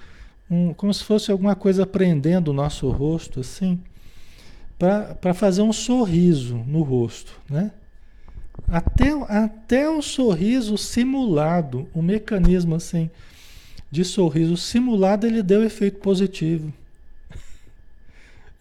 um, 0.51 0.75
como 0.75 0.93
se 0.93 1.03
fosse 1.03 1.31
alguma 1.31 1.55
coisa 1.55 1.87
prendendo 1.87 2.49
o 2.49 2.55
nosso 2.55 2.89
rosto, 2.91 3.41
assim, 3.41 3.81
para 4.79 5.33
fazer 5.33 5.63
um 5.63 5.73
sorriso 5.73 6.57
no 6.67 6.83
rosto, 6.83 7.41
né? 7.49 7.73
Até, 8.69 9.11
até 9.29 9.89
o 9.89 10.03
sorriso 10.03 10.77
simulado, 10.77 11.89
o 11.95 12.03
mecanismo 12.03 12.75
assim 12.75 13.11
de 13.91 14.05
sorriso 14.05 14.57
simulado, 14.57 15.27
ele 15.27 15.43
deu 15.43 15.63
efeito 15.65 15.99
positivo. 16.01 16.73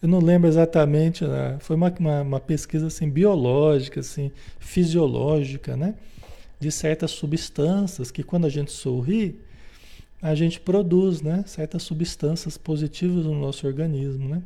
Eu 0.00 0.08
não 0.08 0.20
lembro 0.20 0.48
exatamente, 0.48 1.24
né? 1.24 1.56
foi 1.60 1.74
uma, 1.74 1.92
uma, 1.98 2.22
uma, 2.22 2.40
pesquisa 2.40 2.86
assim, 2.86 3.08
biológica, 3.08 4.00
assim, 4.00 4.30
fisiológica, 4.58 5.76
né? 5.76 5.94
De 6.60 6.70
certas 6.70 7.10
substâncias 7.10 8.10
que 8.10 8.22
quando 8.22 8.46
a 8.46 8.48
gente 8.48 8.70
sorri, 8.70 9.38
a 10.22 10.34
gente 10.34 10.60
produz, 10.60 11.22
né? 11.22 11.44
Certas 11.46 11.82
substâncias 11.82 12.56
positivas 12.56 13.24
no 13.24 13.34
nosso 13.34 13.66
organismo, 13.66 14.28
né? 14.28 14.42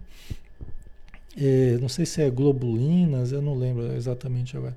É, 1.36 1.78
não 1.80 1.88
sei 1.88 2.06
se 2.06 2.22
é 2.22 2.30
globulinas, 2.30 3.32
eu 3.32 3.42
não 3.42 3.54
lembro 3.54 3.92
exatamente 3.92 4.56
agora. 4.56 4.76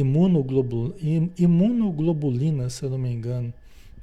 Imunoglobul, 0.00 0.94
imunoglobulina, 1.36 2.70
se 2.70 2.84
eu 2.84 2.90
não 2.90 2.98
me 2.98 3.10
engano. 3.10 3.52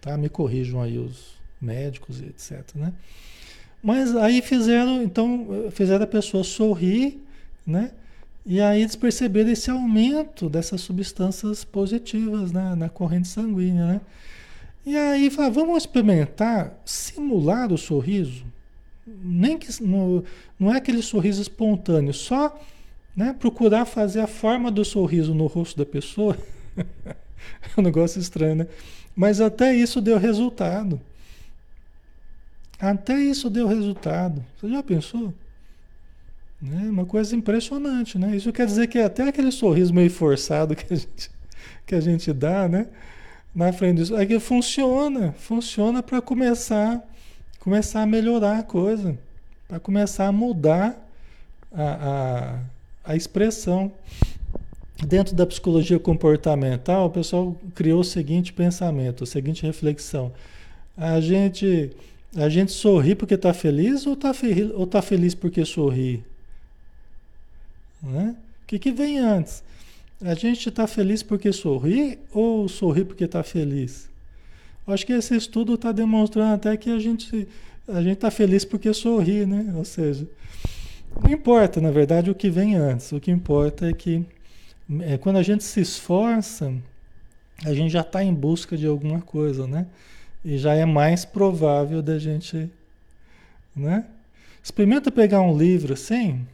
Tá? 0.01 0.17
Me 0.17 0.29
corrijam 0.29 0.81
aí 0.81 0.97
os 0.97 1.35
médicos 1.61 2.21
etc, 2.21 2.75
né? 2.75 2.93
Mas 3.81 4.15
aí 4.15 4.41
fizeram, 4.41 5.03
então, 5.03 5.69
fizeram 5.71 6.03
a 6.03 6.07
pessoa 6.07 6.43
sorrir, 6.43 7.21
né? 7.65 7.91
E 8.45 8.61
aí 8.61 8.81
eles 8.81 8.95
perceberam 8.95 9.49
esse 9.49 9.71
aumento 9.71 10.49
dessas 10.49 10.81
substâncias 10.81 11.63
positivas 11.63 12.51
né? 12.51 12.75
na 12.75 12.89
corrente 12.89 13.27
sanguínea, 13.27 13.85
né? 13.87 14.01
E 14.85 14.95
aí 14.95 15.31
falaram, 15.31 15.53
vamos 15.53 15.77
experimentar 15.77 16.79
simular 16.85 17.73
o 17.73 17.77
sorriso? 17.77 18.45
Nem 19.05 19.57
que 19.57 19.83
no, 19.83 20.23
não 20.59 20.71
é 20.73 20.77
aquele 20.77 21.01
sorriso 21.01 21.41
espontâneo, 21.41 22.13
só 22.13 22.59
né, 23.15 23.33
procurar 23.37 23.85
fazer 23.85 24.19
a 24.19 24.27
forma 24.27 24.69
do 24.69 24.83
sorriso 24.83 25.33
no 25.33 25.47
rosto 25.47 25.77
da 25.77 25.85
pessoa. 25.85 26.37
é 26.77 27.15
um 27.77 27.81
negócio 27.81 28.19
estranho, 28.19 28.55
né? 28.55 28.67
Mas 29.15 29.39
até 29.39 29.73
isso 29.73 30.01
deu 30.01 30.17
resultado. 30.17 30.99
Até 32.79 33.17
isso 33.17 33.49
deu 33.49 33.67
resultado. 33.67 34.43
Você 34.57 34.69
já 34.69 34.83
pensou? 34.83 35.33
Né? 36.61 36.89
Uma 36.89 37.05
coisa 37.05 37.35
impressionante, 37.35 38.17
né? 38.17 38.35
Isso 38.35 38.51
quer 38.51 38.65
dizer 38.65 38.87
que 38.87 38.99
até 38.99 39.29
aquele 39.29 39.51
sorriso 39.51 39.93
meio 39.93 40.09
forçado 40.09 40.75
que 40.75 40.93
a 40.93 40.97
gente, 40.97 41.31
que 41.85 41.95
a 41.95 42.01
gente 42.01 42.33
dá, 42.33 42.67
né? 42.67 42.87
Na 43.53 43.71
frente 43.71 43.97
disso, 43.97 44.17
é 44.17 44.25
que 44.25 44.37
funciona, 44.37 45.31
funciona 45.37 46.03
para 46.03 46.21
começar, 46.21 47.01
começar 47.59 48.01
a 48.01 48.05
melhorar 48.05 48.59
a 48.59 48.63
coisa, 48.63 49.17
para 49.67 49.79
começar 49.79 50.27
a 50.27 50.31
mudar 50.31 50.97
a, 51.71 51.83
a, 51.83 52.59
a 53.05 53.15
expressão. 53.15 53.91
Dentro 55.05 55.35
da 55.35 55.45
psicologia 55.45 55.99
comportamental, 55.99 57.07
o 57.07 57.09
pessoal 57.09 57.55
criou 57.75 57.99
o 57.99 58.03
seguinte 58.03 58.53
pensamento, 58.53 59.23
a 59.23 59.27
seguinte 59.27 59.63
reflexão. 59.63 60.31
A 60.95 61.19
gente, 61.19 61.91
a 62.35 62.47
gente 62.47 62.71
sorri 62.71 63.13
porque 63.13 63.33
está 63.33 63.53
feliz 63.53 64.07
ou 64.07 64.13
está 64.13 64.33
fe 64.33 64.71
ou 64.73 64.87
tá 64.87 65.01
feliz 65.01 65.35
porque 65.35 65.65
sorri? 65.65 66.23
Né? 68.01 68.35
O 68.63 68.67
que, 68.67 68.79
que 68.79 68.91
vem 68.91 69.19
antes? 69.19 69.63
A 70.21 70.33
gente 70.33 70.69
está 70.69 70.87
feliz 70.87 71.21
porque 71.21 71.51
sorri 71.51 72.17
ou 72.31 72.69
sorri 72.69 73.03
porque 73.03 73.25
está 73.25 73.43
feliz? 73.43 74.09
Acho 74.87 75.05
que 75.05 75.13
esse 75.13 75.35
estudo 75.35 75.73
está 75.73 75.91
demonstrando 75.91 76.53
até 76.53 76.77
que 76.77 76.89
a 76.89 76.99
gente 76.99 77.47
a 77.87 78.01
gente 78.01 78.13
está 78.13 78.31
feliz 78.31 78.65
porque 78.65 78.91
sorri, 78.93 79.45
né? 79.45 79.73
Ou 79.75 79.85
seja, 79.85 80.27
não 81.21 81.31
importa, 81.31 81.79
na 81.79 81.91
verdade, 81.91 82.29
o 82.29 82.35
que 82.35 82.49
vem 82.49 82.75
antes. 82.75 83.11
O 83.11 83.19
que 83.19 83.31
importa 83.31 83.89
é 83.89 83.93
que 83.93 84.25
é, 85.01 85.17
quando 85.17 85.37
a 85.37 85.43
gente 85.43 85.63
se 85.63 85.81
esforça, 85.81 86.73
a 87.63 87.73
gente 87.73 87.91
já 87.91 88.01
está 88.01 88.23
em 88.23 88.33
busca 88.33 88.77
de 88.77 88.85
alguma 88.85 89.21
coisa, 89.21 89.65
né? 89.65 89.87
E 90.43 90.57
já 90.57 90.73
é 90.75 90.85
mais 90.85 91.25
provável 91.25 92.01
da 92.01 92.19
gente, 92.19 92.69
né? 93.75 94.05
Experimenta 94.63 95.11
pegar 95.11 95.41
um 95.41 95.57
livro 95.57 95.93
assim. 95.93 96.45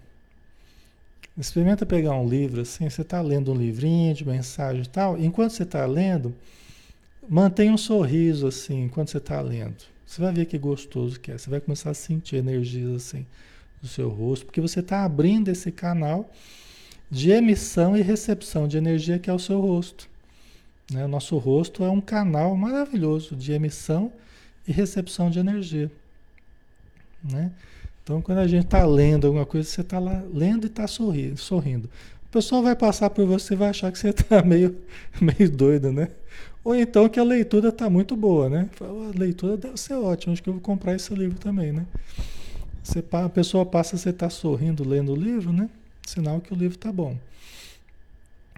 Experimenta 1.37 1.85
pegar 1.85 2.13
um 2.13 2.27
livro 2.27 2.61
assim. 2.61 2.89
Você 2.89 3.01
está 3.01 3.21
lendo 3.21 3.51
um 3.51 3.55
livrinho 3.55 4.13
de 4.13 4.25
mensagem 4.25 4.83
e 4.83 4.87
tal. 4.87 5.17
Enquanto 5.19 5.51
você 5.51 5.63
está 5.63 5.85
lendo, 5.85 6.33
mantenha 7.27 7.73
um 7.73 7.77
sorriso 7.77 8.47
assim, 8.47 8.83
enquanto 8.83 9.09
você 9.09 9.17
está 9.17 9.41
lendo. 9.41 9.83
Você 10.05 10.21
vai 10.21 10.31
ver 10.31 10.45
que 10.45 10.57
gostoso 10.57 11.19
que 11.19 11.31
é. 11.31 11.37
Você 11.37 11.49
vai 11.49 11.59
começar 11.59 11.89
a 11.89 11.93
sentir 11.93 12.37
energias 12.37 12.95
assim 12.95 13.25
do 13.81 13.87
seu 13.87 14.09
rosto, 14.09 14.45
porque 14.45 14.61
você 14.61 14.79
está 14.79 15.03
abrindo 15.03 15.49
esse 15.49 15.71
canal 15.71 16.29
de 17.09 17.31
emissão 17.31 17.97
e 17.97 18.01
recepção 18.01 18.67
de 18.67 18.77
energia 18.77 19.19
que 19.19 19.29
é 19.29 19.33
o 19.33 19.39
seu 19.39 19.59
rosto. 19.59 20.09
Né? 20.91 21.03
O 21.05 21.07
nosso 21.07 21.37
rosto 21.37 21.83
é 21.83 21.89
um 21.89 22.01
canal 22.01 22.55
maravilhoso 22.55 23.35
de 23.35 23.51
emissão 23.51 24.11
e 24.67 24.71
recepção 24.71 25.29
de 25.29 25.39
energia. 25.39 25.91
Né? 27.23 27.51
Então, 28.03 28.21
quando 28.21 28.39
a 28.39 28.47
gente 28.47 28.65
está 28.65 28.85
lendo 28.85 29.27
alguma 29.27 29.45
coisa, 29.45 29.67
você 29.67 29.81
está 29.81 29.99
lá 29.99 30.23
lendo 30.33 30.65
e 30.65 30.67
está 30.67 30.87
sorrindo, 30.87 31.37
sorrindo. 31.37 31.89
O 32.25 32.31
pessoal 32.31 32.63
vai 32.63 32.75
passar 32.75 33.09
por 33.09 33.25
você 33.25 33.53
e 33.53 33.57
vai 33.57 33.69
achar 33.69 33.91
que 33.91 33.99
você 33.99 34.09
está 34.09 34.41
meio, 34.43 34.77
meio 35.19 35.49
doido, 35.49 35.91
né? 35.91 36.09
Ou 36.63 36.75
então 36.75 37.09
que 37.09 37.19
a 37.19 37.23
leitura 37.23 37.69
está 37.69 37.89
muito 37.89 38.15
boa, 38.15 38.49
né? 38.49 38.69
A 38.79 39.17
leitura 39.17 39.57
deve 39.57 39.77
ser 39.77 39.95
ótima, 39.95 40.33
acho 40.33 40.43
que 40.43 40.49
eu 40.49 40.53
vou 40.53 40.61
comprar 40.61 40.95
esse 40.95 41.13
livro 41.13 41.39
também, 41.39 41.71
né? 41.71 41.85
Você, 42.83 43.03
a 43.11 43.29
pessoa 43.29 43.65
passa, 43.65 43.97
você 43.97 44.09
está 44.09 44.29
sorrindo 44.29 44.87
lendo 44.87 45.13
o 45.13 45.15
livro, 45.15 45.53
né? 45.53 45.69
Sinal 46.05 46.41
que 46.41 46.53
o 46.53 46.55
livro 46.55 46.77
está 46.77 46.91
bom. 46.91 47.17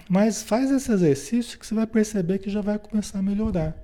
Mas 0.10 0.44
faz 0.44 0.72
esse 0.72 0.92
exercício 0.92 1.60
que 1.60 1.66
você 1.66 1.74
vai 1.74 1.88
perceber 1.88 2.40
que 2.40 2.50
já 2.50 2.62
vai 2.62 2.80
começar 2.80 3.20
a 3.20 3.22
melhorar. 3.22 3.76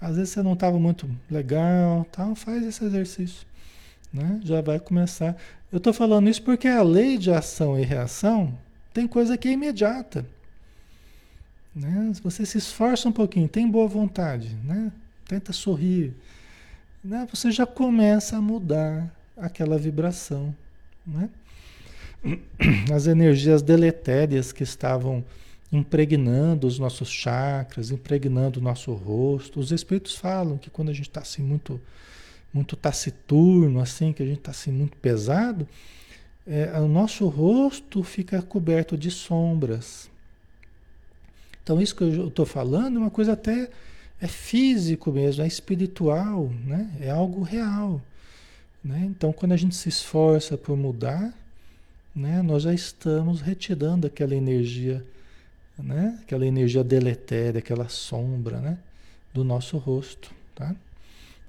Às 0.00 0.16
vezes 0.16 0.30
você 0.30 0.42
não 0.42 0.52
estava 0.52 0.78
muito 0.78 1.08
legal, 1.30 2.06
tal, 2.12 2.34
faz 2.34 2.64
esse 2.64 2.84
exercício. 2.84 3.46
Né? 4.12 4.40
Já 4.44 4.60
vai 4.60 4.78
começar. 4.78 5.36
Eu 5.70 5.78
estou 5.78 5.92
falando 5.92 6.28
isso 6.28 6.42
porque 6.42 6.68
a 6.68 6.82
lei 6.82 7.18
de 7.18 7.30
ação 7.30 7.78
e 7.78 7.82
reação 7.82 8.56
tem 8.92 9.06
coisa 9.06 9.36
que 9.36 9.48
é 9.48 9.52
imediata. 9.52 10.24
Né? 11.74 12.12
Se 12.14 12.22
você 12.22 12.46
se 12.46 12.58
esforça 12.58 13.08
um 13.08 13.12
pouquinho, 13.12 13.48
tem 13.48 13.68
boa 13.68 13.86
vontade, 13.86 14.56
né? 14.64 14.90
tenta 15.26 15.52
sorrir, 15.52 16.14
né? 17.04 17.28
você 17.30 17.50
já 17.50 17.66
começa 17.66 18.36
a 18.36 18.40
mudar 18.40 19.14
aquela 19.40 19.78
vibração. 19.78 20.54
Né? 21.06 21.28
as 22.94 23.06
energias 23.06 23.62
deletérias 23.62 24.52
que 24.52 24.62
estavam 24.62 25.24
impregnando 25.70 26.66
os 26.66 26.78
nossos 26.78 27.08
chakras, 27.08 27.90
impregnando 27.90 28.58
o 28.58 28.62
nosso 28.62 28.92
rosto. 28.92 29.60
Os 29.60 29.70
espíritos 29.70 30.14
falam 30.14 30.56
que 30.56 30.70
quando 30.70 30.90
a 30.90 30.94
gente 30.94 31.08
está 31.08 31.20
assim 31.20 31.42
muito, 31.42 31.80
muito 32.52 32.74
taciturno, 32.74 33.80
assim, 33.80 34.12
que 34.12 34.22
a 34.22 34.26
gente 34.26 34.38
está 34.38 34.50
assim 34.50 34.72
muito 34.72 34.96
pesado, 34.96 35.68
é, 36.46 36.78
o 36.80 36.88
nosso 36.88 37.28
rosto 37.28 38.02
fica 38.02 38.40
coberto 38.40 38.96
de 38.96 39.10
sombras. 39.10 40.10
Então 41.62 41.80
isso 41.82 41.94
que 41.94 42.02
eu 42.02 42.28
estou 42.28 42.46
falando 42.46 42.96
é 42.96 43.00
uma 43.00 43.10
coisa 43.10 43.34
até 43.34 43.68
é 44.20 44.26
físico 44.26 45.12
mesmo, 45.12 45.44
é 45.44 45.46
espiritual, 45.46 46.50
né? 46.64 46.90
É 46.98 47.10
algo 47.10 47.42
real. 47.42 48.00
Né? 48.82 49.04
Então 49.06 49.32
quando 49.32 49.52
a 49.52 49.56
gente 49.56 49.74
se 49.74 49.88
esforça 49.88 50.56
por 50.56 50.76
mudar, 50.76 51.34
né, 52.14 52.42
nós 52.42 52.64
já 52.64 52.74
estamos 52.74 53.40
retirando 53.40 54.06
aquela 54.06 54.34
energia, 54.34 55.04
né, 55.78 56.18
aquela 56.22 56.46
energia 56.46 56.82
deletéria, 56.82 57.58
aquela 57.60 57.88
sombra, 57.88 58.60
né, 58.60 58.78
do 59.32 59.44
nosso 59.44 59.78
rosto, 59.78 60.32
tá? 60.54 60.74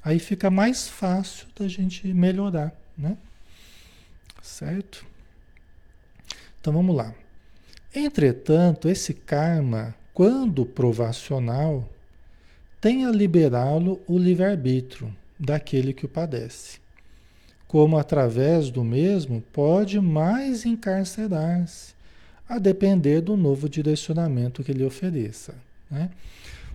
Aí 0.03 0.19
fica 0.19 0.49
mais 0.49 0.87
fácil 0.87 1.47
da 1.57 1.67
gente 1.67 2.07
melhorar, 2.13 2.73
né? 2.97 3.17
Certo? 4.41 5.05
Então 6.61 6.71
vamos 6.71 6.95
lá. 6.95 7.13
Entretanto, 7.93 8.87
esse 8.87 9.13
karma, 9.13 9.93
quando 10.13 10.65
provacional, 10.65 11.89
tem 12.79 13.05
a 13.05 13.11
liberá-lo 13.11 14.01
o 14.07 14.17
livre-arbítrio 14.17 15.13
daquele 15.37 15.93
que 15.93 16.05
o 16.05 16.09
padece 16.09 16.79
como 17.69 17.99
através 17.99 18.71
do 18.71 18.84
mesmo 18.84 19.43
pode 19.53 20.01
mais 20.01 20.65
encarcerar-se, 20.65 21.93
a 22.49 22.58
depender 22.58 23.21
do 23.21 23.38
novo 23.38 23.69
direcionamento 23.69 24.63
que 24.63 24.73
lhe 24.73 24.84
ofereça. 24.84 25.53
Né? 25.89 26.10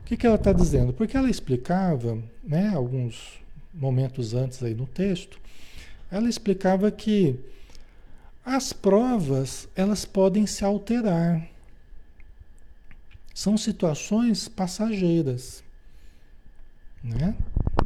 O 0.00 0.04
que, 0.04 0.16
que 0.16 0.24
ela 0.24 0.36
está 0.36 0.52
dizendo? 0.52 0.92
Porque 0.92 1.16
ela 1.16 1.28
explicava, 1.28 2.16
né, 2.44 2.68
alguns 2.68 3.40
momentos 3.74 4.34
antes 4.34 4.62
aí 4.62 4.72
no 4.72 4.86
texto, 4.86 5.40
ela 6.12 6.28
explicava 6.28 6.88
que 6.92 7.40
as 8.46 8.72
provas 8.72 9.68
elas 9.74 10.04
podem 10.04 10.46
se 10.46 10.64
alterar. 10.64 11.44
São 13.34 13.56
situações 13.56 14.46
passageiras, 14.46 15.64
né? 17.02 17.34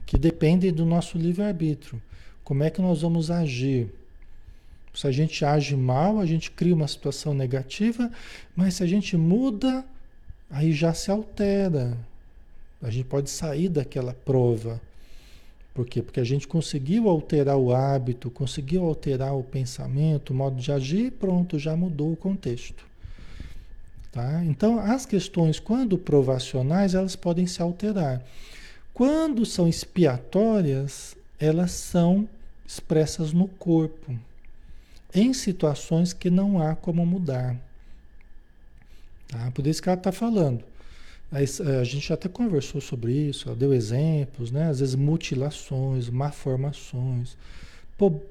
que 0.05 0.19
dependem 0.19 0.71
do 0.71 0.85
nosso 0.85 1.17
livre-arbítrio. 1.17 2.03
Como 2.49 2.65
é 2.65 2.71
que 2.71 2.81
nós 2.81 3.03
vamos 3.03 3.31
agir? 3.31 3.93
Se 4.95 5.07
a 5.07 5.13
gente 5.13 5.45
age 5.45 5.77
mal, 5.77 6.19
a 6.19 6.25
gente 6.25 6.51
cria 6.51 6.75
uma 6.75 6.89
situação 6.89 7.35
negativa, 7.35 8.11
mas 8.57 8.73
se 8.77 8.83
a 8.83 8.87
gente 8.87 9.19
muda, 9.19 9.85
aí 10.49 10.73
já 10.73 10.95
se 10.95 11.11
altera. 11.11 11.95
A 12.81 12.89
gente 12.89 13.05
pode 13.05 13.29
sair 13.29 13.69
daquela 13.69 14.15
prova. 14.15 14.81
Por 15.75 15.85
quê? 15.87 16.01
Porque 16.01 16.21
a 16.21 16.25
gente 16.25 16.49
conseguiu 16.49 17.11
alterar 17.11 17.59
o 17.59 17.71
hábito, 17.71 18.31
conseguiu 18.31 18.85
alterar 18.85 19.37
o 19.37 19.45
pensamento, 19.45 20.31
o 20.31 20.35
modo 20.35 20.57
de 20.57 20.73
agir, 20.73 21.11
pronto, 21.13 21.59
já 21.59 21.77
mudou 21.77 22.15
o 22.15 22.17
contexto. 22.17 22.83
Tá? 24.11 24.43
Então, 24.43 24.81
as 24.81 25.05
questões, 25.05 25.61
quando 25.61 25.99
provacionais, 25.99 26.95
elas 26.95 27.15
podem 27.15 27.47
se 27.47 27.61
alterar. 27.61 28.25
Quando 28.95 29.45
são 29.45 29.69
expiatórias, 29.69 31.15
elas 31.39 31.73
são 31.73 32.27
expressas 32.69 33.33
no 33.33 33.49
corpo, 33.49 34.15
em 35.15 35.33
situações 35.33 36.13
que 36.13 36.29
não 36.29 36.61
há 36.61 36.77
como 36.77 37.05
mudar. 37.07 37.57
Tá? 39.27 39.51
Por 39.53 39.67
isso 39.67 39.83
que 39.83 39.89
ela 39.89 39.97
está 39.97 40.13
falando. 40.13 40.63
A 41.33 41.83
gente 41.85 42.13
até 42.13 42.29
conversou 42.29 42.81
sobre 42.81 43.13
isso, 43.13 43.55
deu 43.55 43.73
exemplos, 43.73 44.51
né? 44.51 44.69
às 44.69 44.81
vezes 44.81 44.95
mutilações, 44.95 46.11
malformações, 46.11 47.37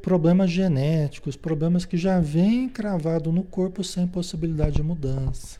problemas 0.01 0.51
genéticos, 0.51 1.35
problemas 1.35 1.83
que 1.83 1.97
já 1.97 2.19
vêm 2.19 2.69
cravado 2.69 3.31
no 3.31 3.43
corpo 3.43 3.83
sem 3.83 4.07
possibilidade 4.07 4.77
de 4.77 4.83
mudança. 4.83 5.59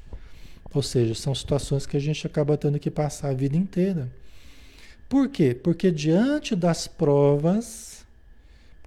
Ou 0.71 0.83
seja, 0.83 1.15
são 1.15 1.33
situações 1.33 1.87
que 1.87 1.97
a 1.97 1.99
gente 1.99 2.27
acaba 2.27 2.57
tendo 2.57 2.79
que 2.79 2.91
passar 2.91 3.29
a 3.29 3.33
vida 3.33 3.57
inteira. 3.57 4.07
Por 5.09 5.29
quê? 5.29 5.55
Porque 5.55 5.91
diante 5.91 6.55
das 6.55 6.87
provas, 6.87 7.96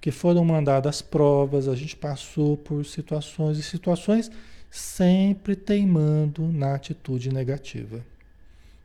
que 0.01 0.09
foram 0.09 0.43
mandadas 0.43 0.99
provas, 0.99 1.67
a 1.67 1.75
gente 1.75 1.95
passou 1.95 2.57
por 2.57 2.83
situações 2.83 3.59
e 3.59 3.63
situações 3.63 4.31
sempre 4.69 5.55
teimando 5.55 6.41
na 6.47 6.73
atitude 6.73 7.31
negativa. 7.31 8.03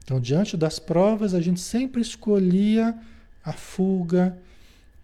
Então, 0.05 0.21
diante 0.21 0.57
das 0.57 0.79
provas, 0.79 1.33
a 1.33 1.41
gente 1.41 1.59
sempre 1.59 2.03
escolhia 2.03 2.95
a 3.43 3.53
fuga, 3.53 4.37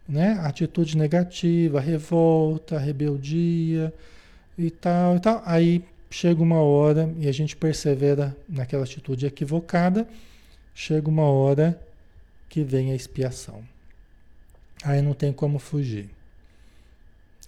né? 0.07 0.35
a 0.35 0.48
atitude 0.48 0.98
negativa, 0.98 1.79
a 1.79 1.81
revolta, 1.81 2.77
a 2.77 2.79
rebeldia 2.79 3.92
e 4.59 4.70
tal, 4.70 5.16
e 5.16 5.20
tal. 5.20 5.42
Aí 5.46 5.83
chega 6.11 6.42
uma 6.42 6.61
hora 6.61 7.12
e 7.18 7.27
a 7.27 7.33
gente 7.33 7.57
persevera 7.57 8.37
naquela 8.46 8.85
atitude 8.85 9.25
equivocada, 9.25 10.07
chega 10.75 11.09
uma 11.09 11.25
hora 11.25 11.81
que 12.48 12.62
vem 12.62 12.92
a 12.92 12.94
expiação. 12.94 13.71
Aí 14.82 15.00
não 15.00 15.14
tem 15.14 15.32
como 15.32 15.58
fugir. 15.58 16.10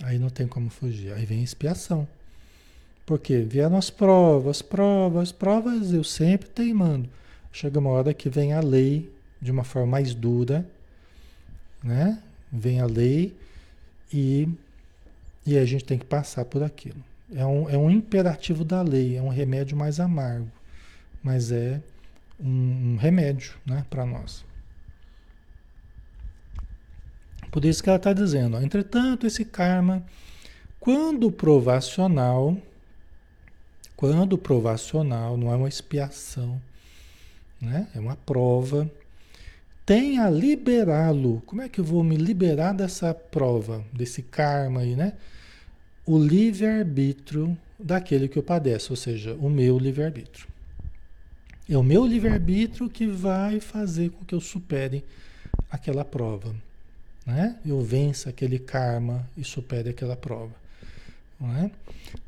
Aí 0.02 0.18
não 0.18 0.30
tem 0.30 0.46
como 0.46 0.70
fugir. 0.70 1.12
Aí 1.12 1.24
vem 1.24 1.42
expiação. 1.42 2.06
Porque 3.06 3.38
vieram 3.38 3.76
as 3.76 3.90
provas, 3.90 4.62
provas, 4.62 5.30
provas, 5.30 5.92
eu 5.92 6.02
sempre 6.02 6.48
teimando. 6.48 7.08
Chega 7.52 7.78
uma 7.78 7.90
hora 7.90 8.14
que 8.14 8.28
vem 8.30 8.52
a 8.52 8.60
lei 8.60 9.12
de 9.40 9.50
uma 9.50 9.62
forma 9.62 9.88
mais 9.88 10.14
dura, 10.14 10.66
né? 11.82 12.18
Vem 12.50 12.80
a 12.80 12.86
lei 12.86 13.36
e, 14.12 14.48
e 15.44 15.58
a 15.58 15.64
gente 15.64 15.84
tem 15.84 15.98
que 15.98 16.06
passar 16.06 16.44
por 16.46 16.62
aquilo. 16.62 17.02
É 17.34 17.44
um, 17.44 17.68
é 17.68 17.76
um 17.76 17.90
imperativo 17.90 18.64
da 18.64 18.80
lei, 18.80 19.16
é 19.16 19.22
um 19.22 19.28
remédio 19.28 19.76
mais 19.76 20.00
amargo, 20.00 20.48
mas 21.22 21.52
é 21.52 21.80
um, 22.40 22.94
um 22.94 22.96
remédio 22.96 23.54
né, 23.66 23.84
para 23.90 24.06
nós. 24.06 24.44
Por 27.54 27.64
isso 27.64 27.84
que 27.84 27.88
ela 27.88 27.98
está 27.98 28.12
dizendo, 28.12 28.56
ó, 28.56 28.60
entretanto, 28.60 29.28
esse 29.28 29.44
karma, 29.44 30.04
quando 30.80 31.30
provacional, 31.30 32.58
quando 33.94 34.36
provacional, 34.36 35.36
não 35.36 35.52
é 35.52 35.54
uma 35.54 35.68
expiação, 35.68 36.60
né? 37.60 37.86
é 37.94 38.00
uma 38.00 38.16
prova, 38.16 38.90
tem 39.86 40.18
a 40.18 40.28
liberá-lo. 40.28 41.44
Como 41.46 41.62
é 41.62 41.68
que 41.68 41.78
eu 41.78 41.84
vou 41.84 42.02
me 42.02 42.16
liberar 42.16 42.72
dessa 42.72 43.14
prova, 43.14 43.84
desse 43.92 44.20
karma 44.20 44.80
aí, 44.80 44.96
né? 44.96 45.12
O 46.04 46.18
livre-arbítrio 46.18 47.56
daquele 47.78 48.26
que 48.26 48.36
eu 48.36 48.42
padeço, 48.42 48.92
ou 48.92 48.96
seja, 48.96 49.34
o 49.34 49.48
meu 49.48 49.78
livre-arbítrio. 49.78 50.48
É 51.70 51.78
o 51.78 51.84
meu 51.84 52.04
livre-arbítrio 52.04 52.90
que 52.90 53.06
vai 53.06 53.60
fazer 53.60 54.10
com 54.10 54.24
que 54.24 54.34
eu 54.34 54.40
supere 54.40 55.04
aquela 55.70 56.04
prova. 56.04 56.52
Né? 57.26 57.56
Eu 57.64 57.80
vença 57.82 58.30
aquele 58.30 58.58
karma 58.58 59.28
e 59.36 59.44
supere 59.44 59.90
aquela 59.90 60.16
prova. 60.16 60.52
Não 61.40 61.56
é? 61.56 61.70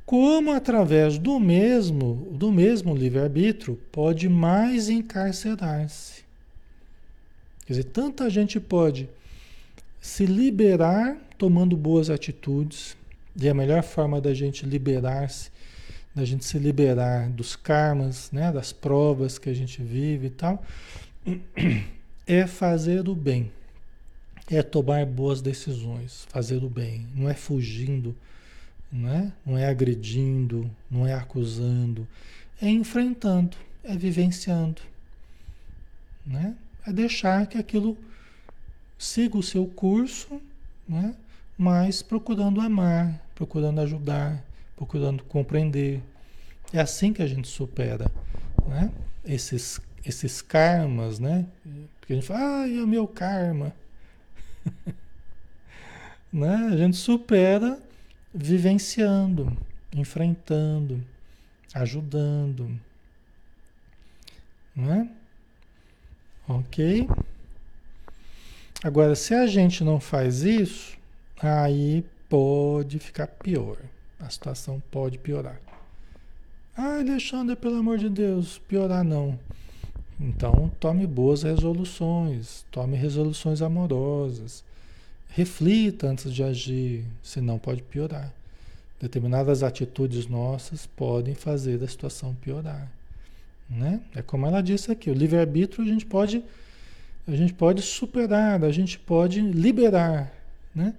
Como 0.05 0.53
através 0.53 1.19
do 1.19 1.39
mesmo, 1.39 2.29
do 2.33 2.53
mesmo 2.53 2.95
livre-arbítrio 2.95 3.79
pode 3.91 4.29
mais 4.29 4.89
encarcerar-se. 4.89 6.25
Quer 7.67 7.73
dizer, 7.73 7.85
tanta 7.85 8.31
gente 8.31 8.61
pode 8.61 9.09
se 10.01 10.25
liberar 10.25 11.17
tomando 11.37 11.77
boas 11.77 12.09
atitudes, 12.11 12.97
e 13.39 13.49
a 13.49 13.55
melhor 13.55 13.83
forma 13.83 14.21
da 14.21 14.33
gente 14.33 14.65
liberar-se, 14.65 15.51
da 16.15 16.25
gente 16.25 16.45
se 16.45 16.59
liberar 16.59 17.29
dos 17.29 17.57
karmas, 17.57 18.31
né, 18.31 18.51
das 18.51 18.73
provas 18.73 19.39
que 19.39 19.51
a 19.51 19.55
gente 19.55 19.83
vive 19.83 20.29
e 20.29 20.31
tal, 20.31 20.65
é 22.27 22.47
fazer 22.47 23.09
o 23.09 23.15
bem, 23.15 23.51
é 24.49 24.63
tomar 24.63 25.05
boas 25.07 25.41
decisões, 25.41 26.27
fazer 26.29 26.63
o 26.63 26.69
bem, 26.69 27.07
não 27.15 27.29
é 27.29 27.35
fugindo, 27.35 28.15
não 28.93 29.09
é, 29.09 29.33
não 29.45 29.59
é 29.59 29.67
agredindo, 29.67 30.71
não 30.91 31.07
é 31.07 31.15
acusando, 31.15 32.07
é 32.61 32.69
enfrentando, 32.69 33.57
é 33.83 33.97
vivenciando, 33.97 34.83
né? 36.25 36.55
é 36.87 36.93
deixar 36.93 37.47
que 37.47 37.59
aquilo 37.59 37.99
siga 38.97 39.37
o 39.37 39.43
seu 39.43 39.67
curso, 39.67 40.41
né? 40.89 41.15
mas 41.59 42.03
procurando 42.03 42.61
amar, 42.61 43.21
procurando 43.35 43.81
ajudar, 43.81 44.45
procurando 44.77 45.25
compreender. 45.25 46.01
É 46.73 46.81
assim 46.81 47.13
que 47.13 47.23
a 47.23 47.27
gente 47.27 47.49
supera 47.49 48.11
né? 48.67 48.91
esses, 49.25 49.81
esses 50.05 50.41
karmas, 50.41 51.19
né? 51.19 51.47
Porque 51.99 52.13
a 52.13 52.17
gente 52.17 52.27
fala, 52.27 52.63
ah, 52.63 52.69
é 52.69 52.83
o 52.83 52.87
meu 52.87 53.07
karma. 53.07 53.75
né? 56.33 56.69
A 56.73 56.77
gente 56.77 56.97
supera 56.97 57.81
vivenciando, 58.33 59.57
enfrentando, 59.95 61.03
ajudando. 61.75 62.71
Não 64.75 64.93
é? 64.93 65.09
Ok? 66.49 67.09
Agora, 68.85 69.15
se 69.15 69.35
a 69.35 69.47
gente 69.47 69.83
não 69.83 69.99
faz 69.99 70.43
isso, 70.43 70.97
aí 71.41 72.05
pode 72.29 72.99
ficar 72.99 73.27
pior. 73.27 73.79
A 74.21 74.29
situação 74.29 74.83
pode 74.91 75.19
piorar. 75.19 75.61
Ah, 76.77 76.99
Alexandre, 76.99 77.57
pelo 77.57 77.79
amor 77.79 77.99
de 77.99 78.09
Deus, 78.09 78.59
piorar 78.59 79.03
não. 79.03 79.39
Então, 80.19 80.71
tome 80.81 81.07
boas 81.07 81.43
resoluções, 81.43 82.65
tome 82.71 82.97
resoluções 82.97 83.61
amorosas. 83.61 84.65
Reflita 85.29 86.09
antes 86.09 86.33
de 86.33 86.43
agir, 86.43 87.05
senão 87.23 87.59
pode 87.59 87.83
piorar. 87.83 88.33
Determinadas 89.01 89.63
atitudes 89.63 90.27
nossas 90.27 90.87
podem 90.87 91.35
fazer 91.35 91.83
a 91.83 91.89
situação 91.89 92.35
piorar. 92.35 92.91
Né? 93.69 94.01
É 94.15 94.23
como 94.23 94.47
ela 94.47 94.63
disse 94.63 94.91
aqui, 94.91 95.11
o 95.11 95.15
livre-arbítrio 95.15 95.85
a 95.85 95.89
gente 95.89 96.07
pode 96.07 96.43
a 97.29 97.35
gente 97.35 97.53
pode 97.53 97.83
superar, 97.83 98.63
a 98.63 98.71
gente 98.71 98.99
pode 99.01 99.41
liberar, 99.41 100.33
né? 100.73 100.95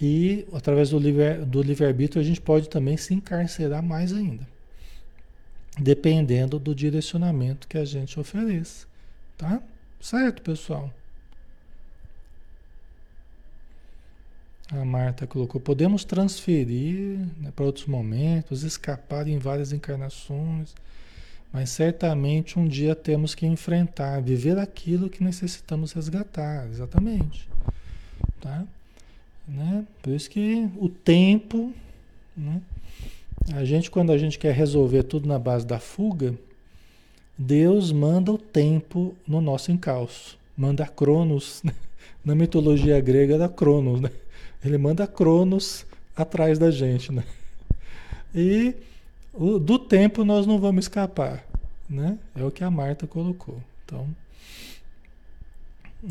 E 0.00 0.46
através 0.52 0.90
do 0.90 0.98
livre 1.00 1.44
do 1.44 1.60
livre-arbítrio 1.60 2.22
a 2.22 2.24
gente 2.24 2.40
pode 2.40 2.68
também 2.68 2.96
se 2.96 3.12
encarcerar 3.12 3.82
mais 3.82 4.12
ainda, 4.12 4.46
dependendo 5.78 6.58
do 6.58 6.74
direcionamento 6.74 7.68
que 7.68 7.78
a 7.78 7.84
gente 7.84 8.18
ofereça, 8.18 8.86
tá? 9.36 9.62
Certo, 10.00 10.42
pessoal? 10.42 10.92
A 14.70 14.84
Marta 14.84 15.26
colocou: 15.26 15.60
podemos 15.60 16.04
transferir 16.04 17.18
né, 17.40 17.50
para 17.54 17.64
outros 17.64 17.86
momentos, 17.86 18.62
escapar 18.62 19.26
em 19.26 19.38
várias 19.38 19.72
encarnações 19.72 20.74
mas 21.52 21.70
certamente 21.70 22.58
um 22.58 22.68
dia 22.68 22.94
temos 22.94 23.34
que 23.34 23.46
enfrentar, 23.46 24.20
viver 24.20 24.58
aquilo 24.58 25.08
que 25.08 25.24
necessitamos 25.24 25.92
resgatar, 25.92 26.66
exatamente. 26.68 27.48
Tá? 28.40 28.64
Né? 29.46 29.84
Por 30.02 30.12
isso 30.12 30.28
que 30.28 30.68
o 30.76 30.88
tempo, 30.88 31.72
né? 32.36 32.60
A 33.54 33.64
gente 33.64 33.90
quando 33.90 34.12
a 34.12 34.18
gente 34.18 34.38
quer 34.38 34.54
resolver 34.54 35.02
tudo 35.02 35.28
na 35.28 35.38
base 35.38 35.66
da 35.66 35.78
fuga, 35.78 36.34
Deus 37.36 37.92
manda 37.92 38.32
o 38.32 38.38
tempo 38.38 39.14
no 39.26 39.40
nosso 39.40 39.70
encalço, 39.70 40.38
manda 40.56 40.86
Cronos, 40.86 41.62
né? 41.62 41.72
na 42.24 42.34
mitologia 42.34 43.00
grega 43.00 43.34
era 43.34 43.48
Cronos, 43.48 44.00
né? 44.00 44.10
ele 44.64 44.78
manda 44.78 45.06
Cronos 45.06 45.86
atrás 46.16 46.58
da 46.58 46.70
gente, 46.70 47.12
né? 47.12 47.24
E 48.34 48.74
o, 49.32 49.58
do 49.58 49.78
tempo 49.78 50.24
nós 50.24 50.46
não 50.46 50.58
vamos 50.58 50.84
escapar, 50.84 51.44
né? 51.88 52.18
É 52.34 52.44
o 52.44 52.50
que 52.50 52.64
a 52.64 52.70
Marta 52.70 53.06
colocou. 53.06 53.62
Então, 53.84 54.08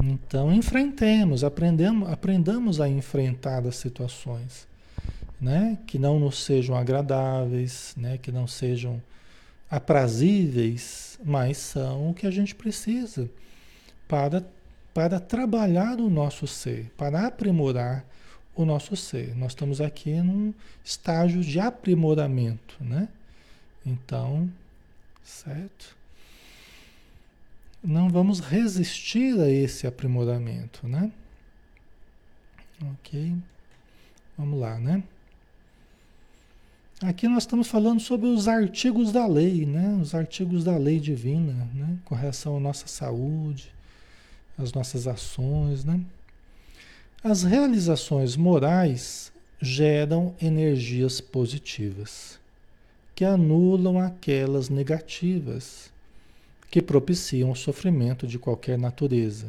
então 0.02 0.54
enfrentemos, 0.54 1.44
aprendemos, 1.44 2.10
aprendamos 2.10 2.82
a 2.82 2.90
enfrentar 2.90 3.66
as 3.66 3.76
situações, 3.76 4.68
né? 5.40 5.78
Que 5.88 6.00
não 6.00 6.20
nos 6.20 6.44
sejam 6.44 6.76
agradáveis, 6.76 7.94
né? 7.98 8.18
Que 8.18 8.32
não 8.32 8.48
sejam 8.48 9.02
aprazíveis, 9.70 11.20
mas 11.24 11.58
são 11.58 12.10
o 12.10 12.14
que 12.14 12.26
a 12.26 12.32
gente 12.32 12.56
precisa 12.56 13.30
para 14.08 14.44
para 14.94 15.20
trabalhar 15.20 16.00
o 16.00 16.10
nosso 16.10 16.48
ser, 16.48 16.92
para 16.98 17.28
aprimorar 17.28 18.04
o 18.56 18.66
nosso 18.66 18.96
ser. 18.96 19.36
Nós 19.36 19.52
estamos 19.52 19.80
aqui 19.80 20.20
num 20.24 20.52
estágio 20.84 21.42
de 21.42 21.60
aprimoramento, 21.60 22.76
né? 22.80 23.08
Então, 23.86 24.52
certo? 25.24 25.96
Não 27.84 28.10
vamos 28.10 28.40
resistir 28.40 29.40
a 29.40 29.48
esse 29.48 29.86
aprimoramento, 29.86 30.88
né? 30.88 31.12
Ok? 32.94 33.36
Vamos 34.36 34.60
lá, 34.60 34.80
né? 34.80 35.04
Aqui 37.04 37.28
nós 37.28 37.44
estamos 37.44 37.68
falando 37.68 38.00
sobre 38.00 38.26
os 38.26 38.48
artigos 38.48 39.12
da 39.12 39.28
lei, 39.28 39.68
né? 39.68 40.00
Os 40.02 40.16
artigos 40.16 40.64
da 40.64 40.76
lei 40.78 41.00
divina, 41.00 41.70
né? 41.76 41.96
Com 42.04 42.16
relação 42.16 42.58
à 42.58 42.60
nossa 42.60 42.88
saúde, 42.88 43.72
às 44.58 44.74
nossas 44.74 45.08
ações, 45.08 45.86
né? 45.86 46.02
As 47.24 47.44
realizações 47.44 48.36
morais 48.36 49.32
geram 49.62 50.34
energias 50.42 51.22
positivas 51.22 52.40
que 53.14 53.24
anulam 53.24 54.00
aquelas 54.00 54.68
negativas 54.68 55.92
que 56.72 56.82
propiciam 56.82 57.52
o 57.52 57.56
sofrimento 57.56 58.26
de 58.26 58.40
qualquer 58.40 58.78
natureza, 58.78 59.48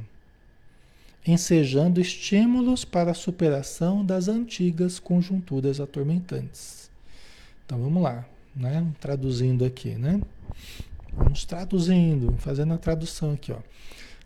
ensejando 1.27 1.99
estímulos 1.99 2.85
para 2.85 3.13
a 3.13 3.15
superação 3.15 4.05
das 4.05 4.29
antigas 4.29 4.99
conjunturas 4.99 5.81
atormentantes. 5.81 6.89
Então 7.69 7.79
vamos 7.79 8.03
lá, 8.03 8.27
né? 8.57 8.91
Traduzindo 8.99 9.63
aqui, 9.63 9.91
né? 9.91 10.23
Vamos 11.13 11.45
traduzindo, 11.45 12.35
fazendo 12.39 12.73
a 12.73 12.79
tradução 12.79 13.35
aqui, 13.35 13.53
ó. 13.53 13.59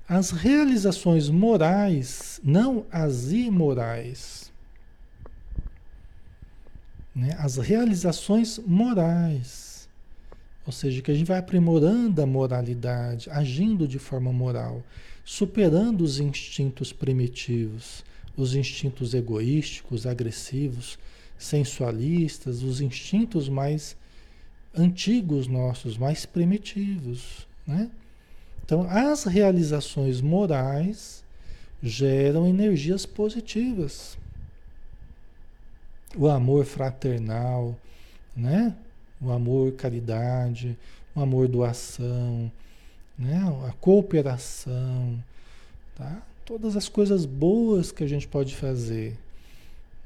As 0.08 0.30
realizações 0.30 1.28
morais, 1.28 2.40
não 2.44 2.86
as 2.88 3.32
imorais, 3.32 4.52
né? 7.12 7.34
as 7.36 7.56
realizações 7.56 8.60
morais. 8.64 9.88
Ou 10.64 10.72
seja, 10.72 11.02
que 11.02 11.10
a 11.10 11.14
gente 11.14 11.26
vai 11.26 11.38
aprimorando 11.38 12.22
a 12.22 12.26
moralidade, 12.26 13.28
agindo 13.28 13.88
de 13.88 13.98
forma 13.98 14.32
moral, 14.32 14.84
superando 15.24 16.02
os 16.02 16.20
instintos 16.20 16.92
primitivos, 16.92 18.04
os 18.36 18.54
instintos 18.54 19.14
egoísticos, 19.14 20.06
agressivos, 20.06 20.96
sensualistas, 21.42 22.62
os 22.62 22.80
instintos 22.80 23.48
mais 23.48 23.96
antigos 24.74 25.46
nossos, 25.46 25.98
mais 25.98 26.24
primitivos, 26.24 27.46
né? 27.66 27.90
Então, 28.64 28.86
as 28.88 29.24
realizações 29.24 30.20
morais 30.20 31.22
geram 31.82 32.46
energias 32.46 33.04
positivas. 33.04 34.16
O 36.16 36.28
amor 36.28 36.64
fraternal, 36.64 37.76
né? 38.36 38.74
O 39.20 39.30
amor 39.30 39.72
caridade, 39.72 40.78
o 41.14 41.20
amor 41.20 41.48
doação, 41.48 42.50
né? 43.18 43.42
A 43.68 43.72
cooperação, 43.72 45.22
tá? 45.96 46.22
Todas 46.44 46.76
as 46.76 46.88
coisas 46.88 47.26
boas 47.26 47.92
que 47.92 48.04
a 48.04 48.06
gente 48.06 48.28
pode 48.28 48.54
fazer, 48.54 49.18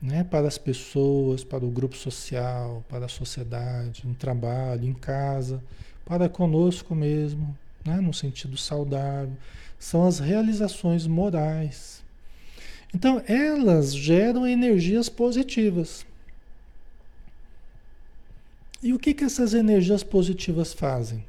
né? 0.00 0.24
Para 0.24 0.48
as 0.48 0.58
pessoas, 0.58 1.42
para 1.42 1.64
o 1.64 1.70
grupo 1.70 1.96
social, 1.96 2.84
para 2.88 3.06
a 3.06 3.08
sociedade, 3.08 4.06
no 4.06 4.14
trabalho, 4.14 4.84
em 4.86 4.92
casa, 4.92 5.62
para 6.04 6.28
conosco 6.28 6.94
mesmo, 6.94 7.56
né? 7.84 8.00
no 8.00 8.12
sentido 8.12 8.56
saudável, 8.56 9.36
são 9.78 10.06
as 10.06 10.18
realizações 10.18 11.06
morais. 11.06 12.02
Então, 12.94 13.22
elas 13.26 13.94
geram 13.94 14.46
energias 14.46 15.08
positivas. 15.08 16.06
E 18.82 18.92
o 18.92 18.98
que, 18.98 19.12
que 19.12 19.24
essas 19.24 19.52
energias 19.54 20.02
positivas 20.02 20.72
fazem? 20.72 21.24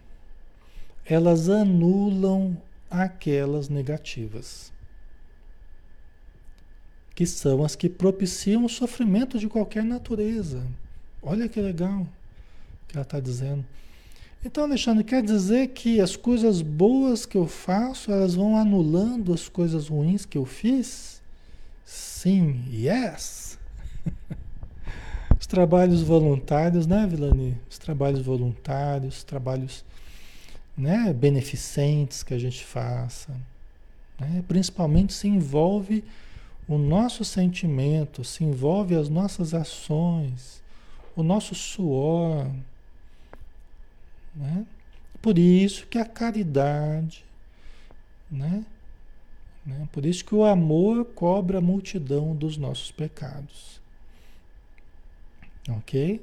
Elas 1.05 1.49
anulam 1.49 2.57
aquelas 2.89 3.69
negativas, 3.69 4.71
que 7.17 7.25
são 7.25 7.65
as 7.65 7.75
que 7.75 7.89
propiciam 7.89 8.63
o 8.63 8.69
sofrimento 8.69 9.39
de 9.39 9.49
qualquer 9.49 9.83
natureza. 9.83 10.63
Olha 11.19 11.49
que 11.49 11.59
legal 11.59 12.07
que 12.87 12.95
ela 12.95 13.01
está 13.01 13.19
dizendo. 13.19 13.65
Então, 14.45 14.65
Alexandre, 14.65 15.03
quer 15.03 15.23
dizer 15.23 15.69
que 15.69 15.99
as 15.99 16.15
coisas 16.15 16.61
boas 16.61 17.25
que 17.25 17.35
eu 17.35 17.47
faço, 17.47 18.11
elas 18.11 18.35
vão 18.35 18.55
anulando 18.55 19.33
as 19.33 19.49
coisas 19.49 19.87
ruins 19.87 20.27
que 20.27 20.37
eu 20.37 20.45
fiz? 20.45 21.19
Sim, 21.83 22.63
yes. 22.71 23.57
Os 25.39 25.47
trabalhos 25.47 26.03
voluntários, 26.03 26.85
né, 26.85 27.07
Vilani? 27.09 27.57
Os 27.67 27.79
trabalhos 27.79 28.21
voluntários, 28.21 29.23
trabalhos 29.23 29.83
né, 30.77 31.11
beneficentes 31.13 32.21
que 32.21 32.35
a 32.35 32.39
gente 32.39 32.63
faça, 32.63 33.35
né? 34.19 34.43
principalmente 34.47 35.13
se 35.13 35.27
envolve 35.27 36.03
o 36.67 36.77
nosso 36.77 37.23
sentimento, 37.23 38.23
se 38.23 38.43
envolve 38.43 38.95
as 38.95 39.07
nossas 39.07 39.53
ações, 39.53 40.61
o 41.15 41.23
nosso 41.23 41.55
suor, 41.55 42.51
né? 44.35 44.65
Por 45.21 45.37
isso 45.37 45.87
que 45.87 45.97
a 45.97 46.05
caridade, 46.05 47.25
né? 48.29 48.65
né? 49.65 49.87
Por 49.91 50.05
isso 50.05 50.23
que 50.23 50.35
o 50.35 50.45
amor 50.45 51.05
cobra 51.05 51.57
a 51.57 51.61
multidão 51.61 52.35
dos 52.35 52.57
nossos 52.57 52.91
pecados. 52.91 53.81
Ok? 55.69 56.21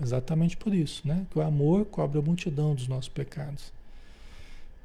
Exatamente 0.00 0.56
por 0.56 0.74
isso, 0.74 1.06
né? 1.06 1.24
Que 1.30 1.38
o 1.38 1.42
amor 1.42 1.84
cobra 1.84 2.18
a 2.18 2.22
multidão 2.22 2.74
dos 2.74 2.88
nossos 2.88 3.08
pecados. 3.08 3.72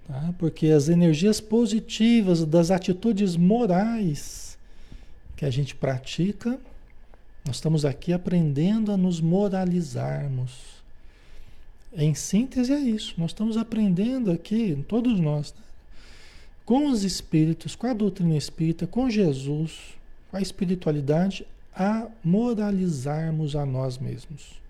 Tá? 0.08 0.34
Porque 0.38 0.68
as 0.68 0.88
energias 0.88 1.42
positivas 1.42 2.46
das 2.46 2.72
atitudes 2.72 3.36
morais 3.36 4.47
que 5.38 5.46
a 5.46 5.50
gente 5.50 5.74
pratica, 5.74 6.60
nós 7.46 7.56
estamos 7.56 7.86
aqui 7.86 8.12
aprendendo 8.12 8.92
a 8.92 8.98
nos 8.98 9.22
moralizarmos 9.22 10.78
em 11.98 12.14
síntese 12.14 12.72
é 12.72 12.80
isso. 12.80 13.16
Nós 13.18 13.32
estamos 13.32 13.58
aprendendo 13.58 14.32
aqui, 14.32 14.84
todos 14.88 15.20
nós, 15.20 15.54
né? 15.54 15.64
com 16.64 16.88
os 16.90 17.04
espíritos, 17.04 17.76
com 17.76 17.88
a 17.88 17.94
doutrina 17.94 18.36
espírita, 18.36 18.86
com 18.86 19.10
Jesus, 19.10 19.98
com 20.30 20.38
a 20.38 20.42
espiritualidade, 20.42 21.48
a 21.74 22.08
moralizarmos 22.24 23.56
a 23.56 23.66
nós 23.66 23.98
mesmos. 23.98 24.62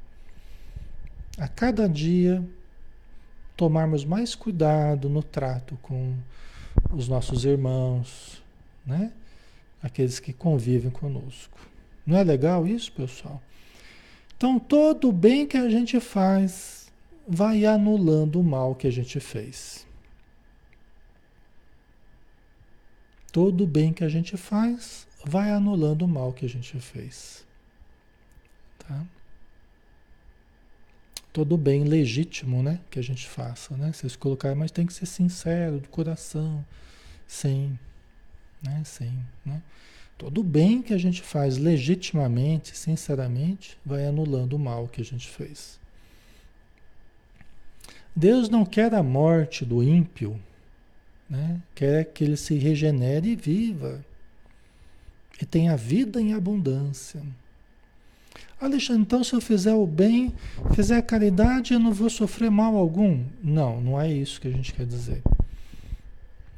A 1.37 1.47
cada 1.47 1.87
dia 1.89 2.43
tomarmos 3.55 4.05
mais 4.05 4.35
cuidado 4.35 5.09
no 5.09 5.23
trato 5.23 5.77
com 5.81 6.15
os 6.91 7.07
nossos 7.07 7.43
irmãos, 7.43 8.41
né? 8.85 9.11
Aqueles 9.81 10.19
que 10.19 10.33
convivem 10.33 10.91
conosco. 10.91 11.59
Não 12.05 12.17
é 12.17 12.23
legal 12.23 12.65
isso, 12.65 12.91
pessoal? 12.91 13.41
Então, 14.35 14.59
todo 14.59 15.09
o 15.09 15.11
bem 15.11 15.45
que 15.45 15.57
a 15.57 15.69
gente 15.69 15.99
faz 15.99 16.91
vai 17.27 17.65
anulando 17.65 18.39
o 18.39 18.43
mal 18.43 18.75
que 18.75 18.87
a 18.87 18.91
gente 18.91 19.19
fez. 19.19 19.85
Todo 23.31 23.65
o 23.65 23.67
bem 23.67 23.91
que 23.91 24.03
a 24.03 24.09
gente 24.09 24.37
faz 24.37 25.07
vai 25.25 25.51
anulando 25.51 26.03
o 26.03 26.07
mal 26.07 26.31
que 26.31 26.45
a 26.45 26.49
gente 26.49 26.79
fez. 26.79 27.45
Tá? 28.79 29.05
Todo 31.33 31.57
bem 31.57 31.83
legítimo, 31.83 32.63
né, 32.63 32.79
que 32.89 32.97
a 32.97 33.03
gente 33.03 33.27
faça, 33.27 33.75
né? 33.77 33.91
Vocês 33.93 34.15
colocaram, 34.15 34.55
mas 34.55 34.71
tem 34.71 34.87
que 34.87 34.93
ser 34.93 35.05
sincero, 35.05 35.79
do 35.79 35.89
coração. 35.89 36.65
Sim, 37.27 37.77
né? 38.61 38.83
Né? 39.45 39.61
Todo 40.17 40.43
bem 40.43 40.81
que 40.81 40.93
a 40.93 40.97
gente 40.97 41.21
faz 41.21 41.57
legitimamente, 41.57 42.75
sinceramente, 42.75 43.77
vai 43.85 44.05
anulando 44.05 44.53
o 44.53 44.59
mal 44.59 44.87
que 44.87 45.01
a 45.01 45.05
gente 45.05 45.27
fez. 45.27 45.79
Deus 48.15 48.49
não 48.49 48.65
quer 48.65 48.95
a 48.95 49.03
morte 49.03 49.63
do 49.63 49.83
ímpio, 49.83 50.39
né? 51.29 51.61
quer 51.75 52.05
que 52.05 52.23
ele 52.23 52.35
se 52.35 52.57
regenere 52.57 53.29
e 53.29 53.35
viva, 53.35 54.03
e 55.39 55.45
tenha 55.45 55.77
vida 55.77 56.19
em 56.19 56.33
abundância. 56.33 57.21
Alexandre, 58.59 59.03
então 59.03 59.23
se 59.23 59.33
eu 59.33 59.41
fizer 59.41 59.75
o 59.75 59.85
bem, 59.85 60.33
fizer 60.73 60.97
a 60.97 61.01
caridade, 61.01 61.73
eu 61.73 61.79
não 61.79 61.93
vou 61.93 62.09
sofrer 62.09 62.49
mal 62.49 62.75
algum? 62.75 63.23
Não, 63.43 63.79
não 63.79 64.01
é 64.01 64.11
isso 64.11 64.41
que 64.41 64.47
a 64.47 64.51
gente 64.51 64.73
quer 64.73 64.87
dizer. 64.87 65.21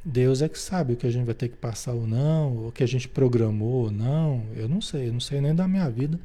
Deus 0.04 0.42
é 0.42 0.48
que 0.48 0.58
sabe 0.58 0.94
o 0.94 0.96
que 0.96 1.06
a 1.06 1.12
gente 1.12 1.26
vai 1.26 1.36
ter 1.36 1.50
que 1.50 1.58
passar 1.58 1.94
ou 1.94 2.08
não, 2.08 2.68
o 2.68 2.72
que 2.72 2.84
a 2.84 2.88
gente 2.88 3.08
programou 3.08 3.86
ou 3.86 3.92
não. 3.92 4.44
Eu 4.56 4.70
não 4.70 4.82
sei, 4.82 5.10
eu 5.10 5.14
não 5.14 5.20
sei 5.20 5.42
nem 5.42 5.54
da 5.54 5.68
minha 5.68 5.90
vida, 5.90 6.20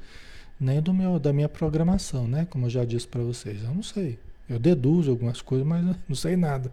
nem 0.60 0.80
do 0.80 0.94
meu, 0.94 1.18
da 1.18 1.32
minha 1.32 1.48
programação, 1.48 2.28
né? 2.28 2.46
Como 2.48 2.66
eu 2.66 2.70
já 2.70 2.84
disse 2.84 3.06
para 3.06 3.22
vocês, 3.22 3.62
eu 3.62 3.74
não 3.74 3.82
sei. 3.82 4.18
Eu 4.48 4.58
deduzo 4.58 5.10
algumas 5.10 5.42
coisas, 5.42 5.66
mas 5.66 5.84
não 6.08 6.16
sei 6.16 6.36
nada, 6.36 6.72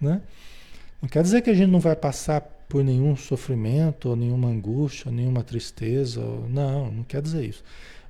né? 0.00 0.20
Não 1.00 1.08
quer 1.08 1.22
dizer 1.22 1.42
que 1.42 1.50
a 1.50 1.54
gente 1.54 1.70
não 1.70 1.80
vai 1.80 1.94
passar 1.94 2.40
por 2.68 2.82
nenhum 2.82 3.14
sofrimento, 3.14 4.08
ou 4.08 4.16
nenhuma 4.16 4.48
angústia, 4.48 5.08
ou 5.08 5.14
nenhuma 5.14 5.42
tristeza, 5.42 6.20
ou... 6.20 6.48
não, 6.48 6.90
não 6.90 7.04
quer 7.04 7.22
dizer 7.22 7.44
isso. 7.44 7.62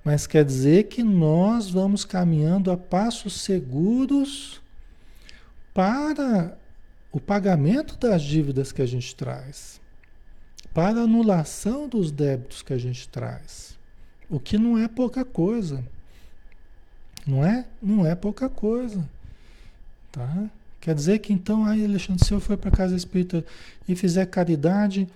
Mas 0.04 0.26
quer 0.26 0.44
dizer 0.44 0.84
que 0.84 1.02
nós 1.02 1.68
vamos 1.70 2.04
caminhando 2.04 2.70
a 2.70 2.76
passos 2.76 3.40
seguros 3.40 4.60
para 5.72 6.56
o 7.14 7.20
pagamento 7.20 7.96
das 7.96 8.22
dívidas 8.22 8.72
que 8.72 8.83
a 8.83 8.87
gente 8.87 9.14
traz, 9.14 9.81
para 10.74 10.98
a 10.98 11.05
anulação 11.05 11.87
dos 11.87 12.11
débitos 12.11 12.61
que 12.61 12.72
a 12.72 12.77
gente 12.77 13.09
traz, 13.09 13.79
o 14.29 14.40
que 14.40 14.59
não 14.59 14.77
é 14.77 14.88
pouca 14.88 15.24
coisa. 15.24 15.85
Não 17.24 17.46
é? 17.46 17.66
Não 17.81 18.05
é 18.05 18.16
pouca 18.16 18.48
coisa. 18.48 19.09
Tá? 20.11 20.50
Quer 20.81 20.92
dizer 20.92 21.20
que 21.20 21.33
então, 21.33 21.64
aí 21.64 21.85
Alexandre, 21.85 22.24
se 22.24 22.35
eu 22.35 22.40
for 22.40 22.57
para 22.57 22.72
casa 22.72 22.96
espírita 22.96 23.44
e 23.87 23.94
fizer 23.94 24.27
caridade, 24.27 25.07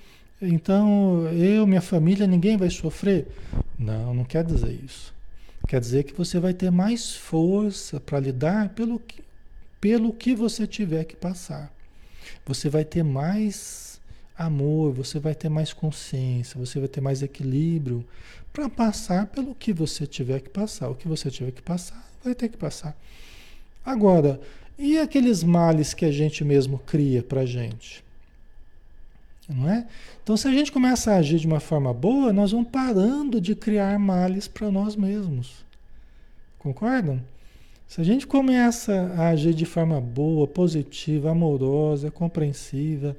então 0.40 1.26
eu, 1.32 1.66
minha 1.66 1.80
família, 1.80 2.28
ninguém 2.28 2.56
vai 2.56 2.70
sofrer? 2.70 3.26
Não, 3.76 4.14
não 4.14 4.24
quer 4.24 4.44
dizer 4.44 4.70
isso. 4.84 5.12
Quer 5.66 5.80
dizer 5.80 6.04
que 6.04 6.14
você 6.14 6.38
vai 6.38 6.54
ter 6.54 6.70
mais 6.70 7.16
força 7.16 7.98
para 7.98 8.20
lidar 8.20 8.68
pelo 8.68 9.00
que, 9.00 9.20
pelo 9.80 10.12
que 10.12 10.36
você 10.36 10.64
tiver 10.64 11.02
que 11.02 11.16
passar. 11.16 11.76
Você 12.46 12.68
vai 12.68 12.84
ter 12.84 13.02
mais 13.02 14.00
amor, 14.36 14.92
você 14.92 15.18
vai 15.18 15.34
ter 15.34 15.48
mais 15.48 15.72
consciência, 15.72 16.58
você 16.58 16.78
vai 16.78 16.88
ter 16.88 17.00
mais 17.00 17.22
equilíbrio 17.22 18.04
para 18.52 18.68
passar 18.68 19.26
pelo 19.26 19.54
que 19.54 19.72
você 19.72 20.06
tiver 20.06 20.40
que 20.40 20.48
passar. 20.48 20.88
O 20.88 20.94
que 20.94 21.08
você 21.08 21.30
tiver 21.30 21.50
que 21.50 21.62
passar, 21.62 22.08
vai 22.22 22.34
ter 22.34 22.48
que 22.48 22.56
passar. 22.56 22.96
Agora, 23.84 24.40
e 24.78 24.98
aqueles 24.98 25.42
males 25.42 25.92
que 25.92 26.04
a 26.04 26.12
gente 26.12 26.44
mesmo 26.44 26.78
cria 26.78 27.22
para 27.22 27.44
gente? 27.44 28.04
Não 29.48 29.68
é? 29.68 29.86
Então, 30.22 30.36
se 30.36 30.46
a 30.46 30.52
gente 30.52 30.70
começa 30.70 31.12
a 31.12 31.16
agir 31.16 31.38
de 31.38 31.46
uma 31.46 31.58
forma 31.58 31.92
boa, 31.92 32.32
nós 32.32 32.52
vamos 32.52 32.68
parando 32.68 33.40
de 33.40 33.54
criar 33.54 33.98
males 33.98 34.46
para 34.46 34.70
nós 34.70 34.94
mesmos. 34.94 35.64
Concordam? 36.58 37.20
Se 37.88 38.02
a 38.02 38.04
gente 38.04 38.26
começa 38.26 38.92
a 39.16 39.28
agir 39.28 39.54
de 39.54 39.64
forma 39.64 39.98
boa, 39.98 40.46
positiva, 40.46 41.30
amorosa, 41.30 42.10
compreensiva, 42.10 43.16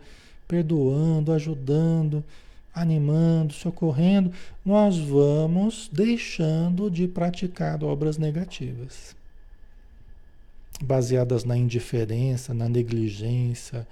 perdoando, 0.48 1.34
ajudando, 1.34 2.24
animando, 2.72 3.52
socorrendo, 3.52 4.32
nós 4.64 4.96
vamos 5.00 5.90
deixando 5.92 6.90
de 6.90 7.08
praticar 7.08 7.84
obras 7.84 8.20
negativas, 8.20 9.16
baseadas 10.84 11.44
na 11.44 11.58
indiferença, 11.58 12.54
na 12.54 12.70
negligência, 12.70 13.88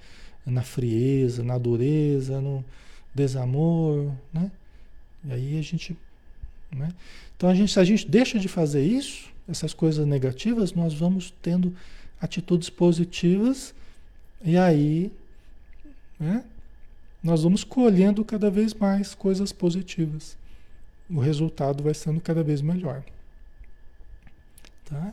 na 0.46 0.62
frieza, 0.62 1.42
na 1.42 1.58
dureza, 1.58 2.40
no 2.40 2.64
desamor, 3.12 4.12
né? 4.32 4.48
E 5.24 5.32
aí 5.32 5.58
a 5.58 5.62
gente, 5.62 5.98
né? 6.70 6.90
Então 7.36 7.50
a 7.50 7.54
gente, 7.54 7.72
se 7.72 7.80
a 7.80 7.84
gente 7.84 8.08
deixa 8.08 8.38
de 8.38 8.46
fazer 8.46 8.84
isso, 8.84 9.36
essas 9.48 9.72
coisas 9.72 10.06
negativas, 10.06 10.72
nós 10.72 10.94
vamos 10.94 11.32
tendo 11.42 11.74
atitudes 12.20 12.68
positivas 12.68 13.74
e 14.44 14.56
aí, 14.56 15.10
né? 16.18 16.44
nós 17.22 17.42
vamos 17.42 17.64
colhendo 17.64 18.24
cada 18.24 18.50
vez 18.50 18.74
mais 18.74 19.14
coisas 19.14 19.52
positivas. 19.52 20.36
O 21.10 21.18
resultado 21.20 21.82
vai 21.82 21.94
sendo 21.94 22.20
cada 22.20 22.42
vez 22.42 22.60
melhor. 22.60 23.02
Tá? 24.84 25.12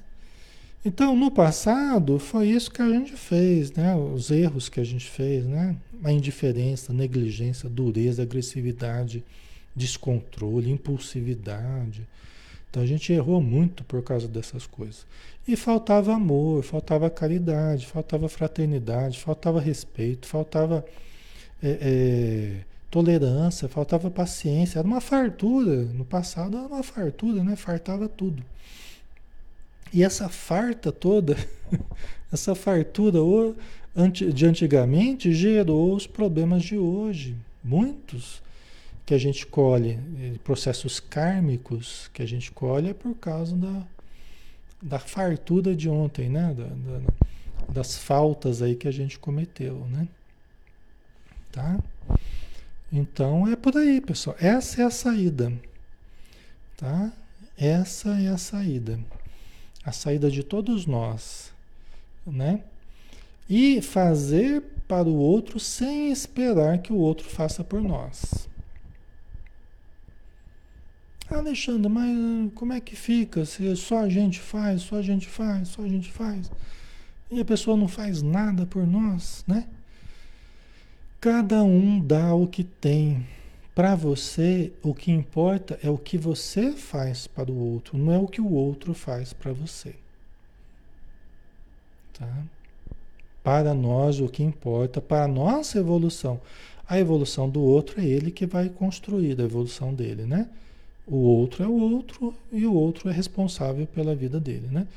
Então, 0.84 1.16
no 1.16 1.32
passado, 1.32 2.20
foi 2.20 2.50
isso 2.50 2.70
que 2.70 2.82
a 2.82 2.88
gente 2.88 3.14
fez, 3.14 3.72
né? 3.72 3.96
Os 3.96 4.30
erros 4.30 4.70
que 4.70 4.80
a 4.80 4.84
gente 4.84 5.10
fez, 5.10 5.44
né? 5.44 5.76
A 6.04 6.12
indiferença, 6.12 6.94
negligência, 6.94 7.68
dureza, 7.68 8.22
agressividade, 8.22 9.24
descontrole, 9.76 10.70
impulsividade. 10.70 12.08
Então 12.76 12.84
a 12.84 12.86
gente 12.86 13.14
errou 13.14 13.40
muito 13.40 13.86
por 13.86 14.04
causa 14.04 14.28
dessas 14.28 14.68
coisas. 14.68 15.06
E 15.48 15.56
faltava 15.56 16.14
amor, 16.14 16.62
faltava 16.62 17.10
caridade, 17.10 17.86
faltava 17.86 18.28
fraternidade, 18.28 19.18
faltava 19.18 19.62
respeito, 19.62 20.28
faltava 20.28 20.86
é, 21.64 21.70
é, 21.70 22.66
tolerância, 22.92 23.70
faltava 23.70 24.12
paciência, 24.12 24.80
era 24.80 24.86
uma 24.86 25.00
fartura. 25.00 25.84
No 25.86 26.04
passado 26.04 26.58
era 26.58 26.68
uma 26.68 26.84
fartura, 26.84 27.46
né? 27.46 27.56
Fartava 27.56 28.10
tudo. 28.10 28.44
E 29.94 30.04
essa 30.04 30.28
farta 30.28 30.92
toda, 30.92 31.38
essa 32.30 32.54
fartura 32.56 33.20
de 34.12 34.46
antigamente 34.46 35.32
gerou 35.32 35.96
os 35.96 36.06
problemas 36.06 36.62
de 36.62 36.78
hoje. 36.78 37.38
Muitos 37.64 38.44
que 39.06 39.14
a 39.14 39.18
gente 39.18 39.46
colhe, 39.46 40.00
eh, 40.20 40.40
processos 40.44 41.00
kármicos 41.00 42.10
que 42.14 42.24
a 42.24 42.26
gente 42.26 42.52
colhe 42.52 42.90
é 42.90 42.94
por 42.94 43.16
causa 43.16 43.56
da, 43.56 43.84
da 44.82 45.00
fartura 45.00 45.76
de 45.76 45.88
ontem, 45.88 46.28
né? 46.28 46.54
Da, 46.54 46.66
da, 46.66 47.14
das 47.70 47.98
faltas 47.98 48.62
aí 48.62 48.76
que 48.76 48.88
a 48.88 48.92
gente 48.92 49.20
cometeu, 49.20 49.86
né? 49.92 50.08
Tá? 51.52 51.80
Então 52.92 53.48
é 53.48 53.56
por 53.56 53.78
aí, 53.78 54.02
pessoal. 54.02 54.36
Essa 54.40 54.82
é 54.82 54.86
a 54.86 54.90
saída. 54.90 55.54
Tá? 56.76 57.12
Essa 57.58 58.10
é 58.20 58.30
a 58.30 58.38
saída. 58.38 59.00
A 59.84 59.92
saída 59.92 60.32
de 60.32 60.44
todos 60.44 60.86
nós, 60.88 61.54
né? 62.26 62.64
E 63.48 63.82
fazer 63.82 64.64
para 64.88 65.08
o 65.08 65.16
outro 65.16 65.60
sem 65.60 66.12
esperar 66.12 66.80
que 66.80 66.92
o 66.92 66.98
outro 66.98 67.28
faça 67.28 67.64
por 67.64 67.82
nós. 67.82 68.48
Alexandre, 71.30 71.90
mas 71.90 72.52
como 72.54 72.74
é 72.74 72.80
que 72.80 72.96
fica 72.96 73.46
se 73.46 73.76
só 73.76 74.00
a 74.00 74.10
gente 74.10 74.40
faz, 74.40 74.84
só 74.84 74.98
a 74.98 75.02
gente 75.02 75.28
faz, 75.28 75.70
só 75.70 75.82
a 75.82 75.88
gente 75.88 76.12
faz? 76.12 76.52
E 77.32 77.40
a 77.40 77.46
pessoa 77.46 77.76
não 77.76 77.88
faz 77.88 78.22
nada 78.22 78.66
por 78.66 78.86
nós, 78.86 79.44
né? 79.48 79.68
Cada 81.20 81.64
um 81.64 82.00
dá 82.00 82.36
o 82.36 82.48
que 82.48 82.64
tem. 82.64 83.26
Para 83.74 83.96
você, 83.96 84.72
o 84.84 84.94
que 84.94 85.12
importa 85.12 85.78
é 85.84 85.90
o 85.90 85.98
que 85.98 86.18
você 86.18 86.72
faz 86.72 87.28
para 87.28 87.52
o 87.52 87.58
outro, 87.58 87.98
não 87.98 88.14
é 88.14 88.18
o 88.18 88.28
que 88.28 88.40
o 88.40 88.54
outro 88.54 88.94
faz 88.94 89.34
para 89.34 89.52
você. 89.52 89.96
Tá? 92.14 92.44
Para 93.44 93.74
nós, 93.74 94.20
o 94.20 94.30
que 94.30 94.44
importa, 94.44 95.02
para 95.02 95.26
a 95.26 95.28
nossa 95.28 95.78
evolução, 95.78 96.40
a 96.88 97.00
evolução 97.00 97.50
do 97.50 97.62
outro 97.62 98.00
é 98.00 98.06
ele 98.06 98.32
que 98.32 98.46
vai 98.46 98.70
construir 98.70 99.40
a 99.40 99.44
evolução 99.44 99.94
dele, 99.94 100.26
né? 100.26 100.48
O 101.08 101.18
outro 101.18 101.64
é 101.64 101.68
o 101.68 101.80
outro 101.80 102.34
e 102.52 102.66
o 102.66 102.74
outro 102.74 103.10
é 103.10 103.14
responsável 103.14 103.86
pela 103.88 104.16
vida 104.16 104.40
dele, 104.40 104.68
né? 104.72 104.88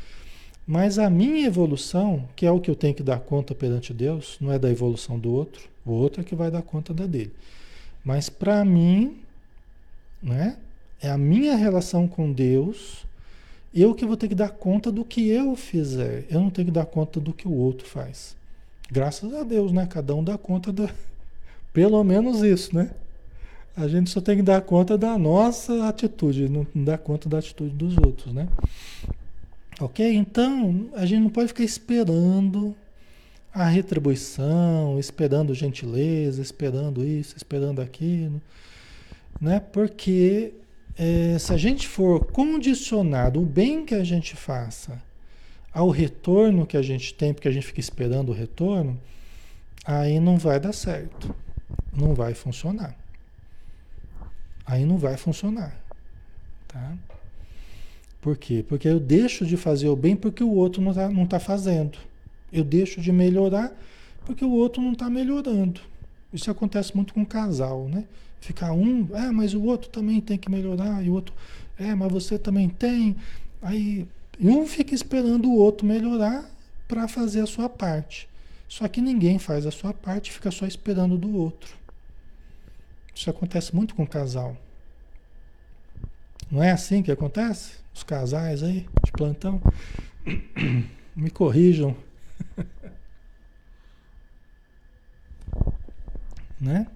Mas 0.66 0.98
a 0.98 1.08
minha 1.08 1.46
evolução, 1.46 2.28
que 2.36 2.44
é 2.44 2.50
o 2.50 2.60
que 2.60 2.70
eu 2.70 2.76
tenho 2.76 2.94
que 2.94 3.02
dar 3.02 3.20
conta 3.20 3.54
perante 3.54 3.94
Deus, 3.94 4.36
não 4.40 4.52
é 4.52 4.58
da 4.58 4.70
evolução 4.70 5.18
do 5.18 5.32
outro, 5.32 5.68
o 5.84 5.92
outro 5.92 6.20
é 6.20 6.24
que 6.24 6.34
vai 6.34 6.50
dar 6.50 6.62
conta 6.62 6.92
da 6.92 7.06
dele. 7.06 7.32
Mas 8.04 8.28
para 8.28 8.64
mim, 8.64 9.16
né, 10.22 10.56
é 11.00 11.10
a 11.10 11.16
minha 11.16 11.56
relação 11.56 12.06
com 12.06 12.32
Deus, 12.32 13.06
eu 13.74 13.94
que 13.94 14.04
vou 14.04 14.16
ter 14.16 14.28
que 14.28 14.34
dar 14.34 14.50
conta 14.50 14.90
do 14.90 15.04
que 15.04 15.28
eu 15.28 15.54
fizer. 15.54 16.26
Eu 16.30 16.40
não 16.40 16.50
tenho 16.50 16.66
que 16.66 16.72
dar 16.72 16.86
conta 16.86 17.20
do 17.20 17.32
que 17.32 17.46
o 17.46 17.52
outro 17.52 17.86
faz. 17.86 18.36
Graças 18.90 19.32
a 19.34 19.42
Deus, 19.42 19.72
né? 19.72 19.86
Cada 19.86 20.14
um 20.14 20.24
dá 20.24 20.38
conta 20.38 20.72
da. 20.72 20.90
Pelo 21.72 22.02
menos 22.02 22.42
isso, 22.42 22.74
né? 22.74 22.90
A 23.78 23.86
gente 23.86 24.10
só 24.10 24.20
tem 24.20 24.38
que 24.38 24.42
dar 24.42 24.60
conta 24.60 24.98
da 24.98 25.16
nossa 25.16 25.86
atitude, 25.86 26.48
não 26.48 26.66
dá 26.74 26.98
conta 26.98 27.28
da 27.28 27.38
atitude 27.38 27.70
dos 27.70 27.96
outros, 27.96 28.34
né? 28.34 28.48
Ok? 29.80 30.04
Então, 30.16 30.90
a 30.94 31.06
gente 31.06 31.20
não 31.20 31.30
pode 31.30 31.46
ficar 31.46 31.62
esperando 31.62 32.74
a 33.54 33.68
retribuição, 33.68 34.98
esperando 34.98 35.54
gentileza, 35.54 36.42
esperando 36.42 37.04
isso, 37.04 37.36
esperando 37.36 37.80
aquilo, 37.80 38.42
né? 39.40 39.60
Porque 39.60 40.54
é, 40.96 41.38
se 41.38 41.52
a 41.54 41.56
gente 41.56 41.86
for 41.86 42.24
condicionado 42.24 43.40
o 43.40 43.46
bem 43.46 43.84
que 43.84 43.94
a 43.94 44.02
gente 44.02 44.34
faça 44.34 45.00
ao 45.72 45.88
retorno 45.88 46.66
que 46.66 46.76
a 46.76 46.82
gente 46.82 47.14
tem, 47.14 47.32
porque 47.32 47.46
a 47.46 47.52
gente 47.52 47.68
fica 47.68 47.78
esperando 47.78 48.30
o 48.30 48.34
retorno, 48.34 49.00
aí 49.84 50.18
não 50.18 50.36
vai 50.36 50.58
dar 50.58 50.72
certo, 50.72 51.32
não 51.96 52.12
vai 52.12 52.34
funcionar. 52.34 52.96
Aí 54.68 54.84
não 54.84 54.98
vai 54.98 55.16
funcionar, 55.16 55.74
tá? 56.68 56.92
Por 58.20 58.36
quê? 58.36 58.62
Porque 58.68 58.86
eu 58.86 59.00
deixo 59.00 59.46
de 59.46 59.56
fazer 59.56 59.88
o 59.88 59.96
bem 59.96 60.14
porque 60.14 60.44
o 60.44 60.50
outro 60.50 60.82
não 60.82 60.90
está 60.90 61.08
não 61.08 61.26
tá 61.26 61.40
fazendo. 61.40 61.96
Eu 62.52 62.62
deixo 62.62 63.00
de 63.00 63.10
melhorar 63.10 63.72
porque 64.26 64.44
o 64.44 64.50
outro 64.50 64.82
não 64.82 64.92
está 64.92 65.08
melhorando. 65.08 65.80
Isso 66.30 66.50
acontece 66.50 66.94
muito 66.94 67.14
com 67.14 67.24
casal, 67.24 67.88
né? 67.88 68.04
Ficar 68.42 68.72
um, 68.72 69.08
é, 69.14 69.30
mas 69.30 69.54
o 69.54 69.62
outro 69.62 69.88
também 69.88 70.20
tem 70.20 70.36
que 70.36 70.50
melhorar, 70.50 71.02
e 71.02 71.08
o 71.08 71.14
outro, 71.14 71.34
é, 71.78 71.94
mas 71.94 72.12
você 72.12 72.38
também 72.38 72.68
tem. 72.68 73.16
Aí 73.62 74.06
um 74.38 74.66
fica 74.66 74.94
esperando 74.94 75.48
o 75.48 75.56
outro 75.56 75.86
melhorar 75.86 76.44
para 76.86 77.08
fazer 77.08 77.40
a 77.40 77.46
sua 77.46 77.70
parte. 77.70 78.28
Só 78.68 78.86
que 78.86 79.00
ninguém 79.00 79.38
faz 79.38 79.64
a 79.64 79.70
sua 79.70 79.94
parte, 79.94 80.30
fica 80.30 80.50
só 80.50 80.66
esperando 80.66 81.16
do 81.16 81.34
outro. 81.34 81.77
Isso 83.18 83.28
acontece 83.28 83.74
muito 83.74 83.96
com 83.96 84.06
casal. 84.06 84.56
Não 86.48 86.62
é 86.62 86.70
assim 86.70 87.02
que 87.02 87.10
acontece? 87.10 87.72
Os 87.92 88.04
casais 88.04 88.62
aí 88.62 88.86
de 89.04 89.10
plantão. 89.10 89.60
Me 91.16 91.28
corrijam. 91.28 91.96
né? 96.60 96.86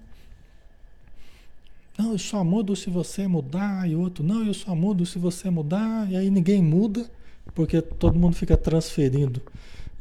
Não, 1.97 2.13
eu 2.13 2.17
só 2.17 2.41
mudo 2.41 2.73
se 2.73 2.89
você 2.89 3.27
mudar, 3.27 3.89
e 3.89 3.93
outro, 3.93 4.23
não, 4.23 4.45
eu 4.45 4.53
só 4.53 4.73
mudo 4.73 5.05
se 5.05 5.19
você 5.19 5.49
mudar, 5.49 6.09
e 6.09 6.15
aí 6.15 6.29
ninguém 6.29 6.63
muda, 6.63 7.11
porque 7.53 7.81
todo 7.81 8.17
mundo 8.17 8.37
fica 8.37 8.55
transferindo 8.55 9.41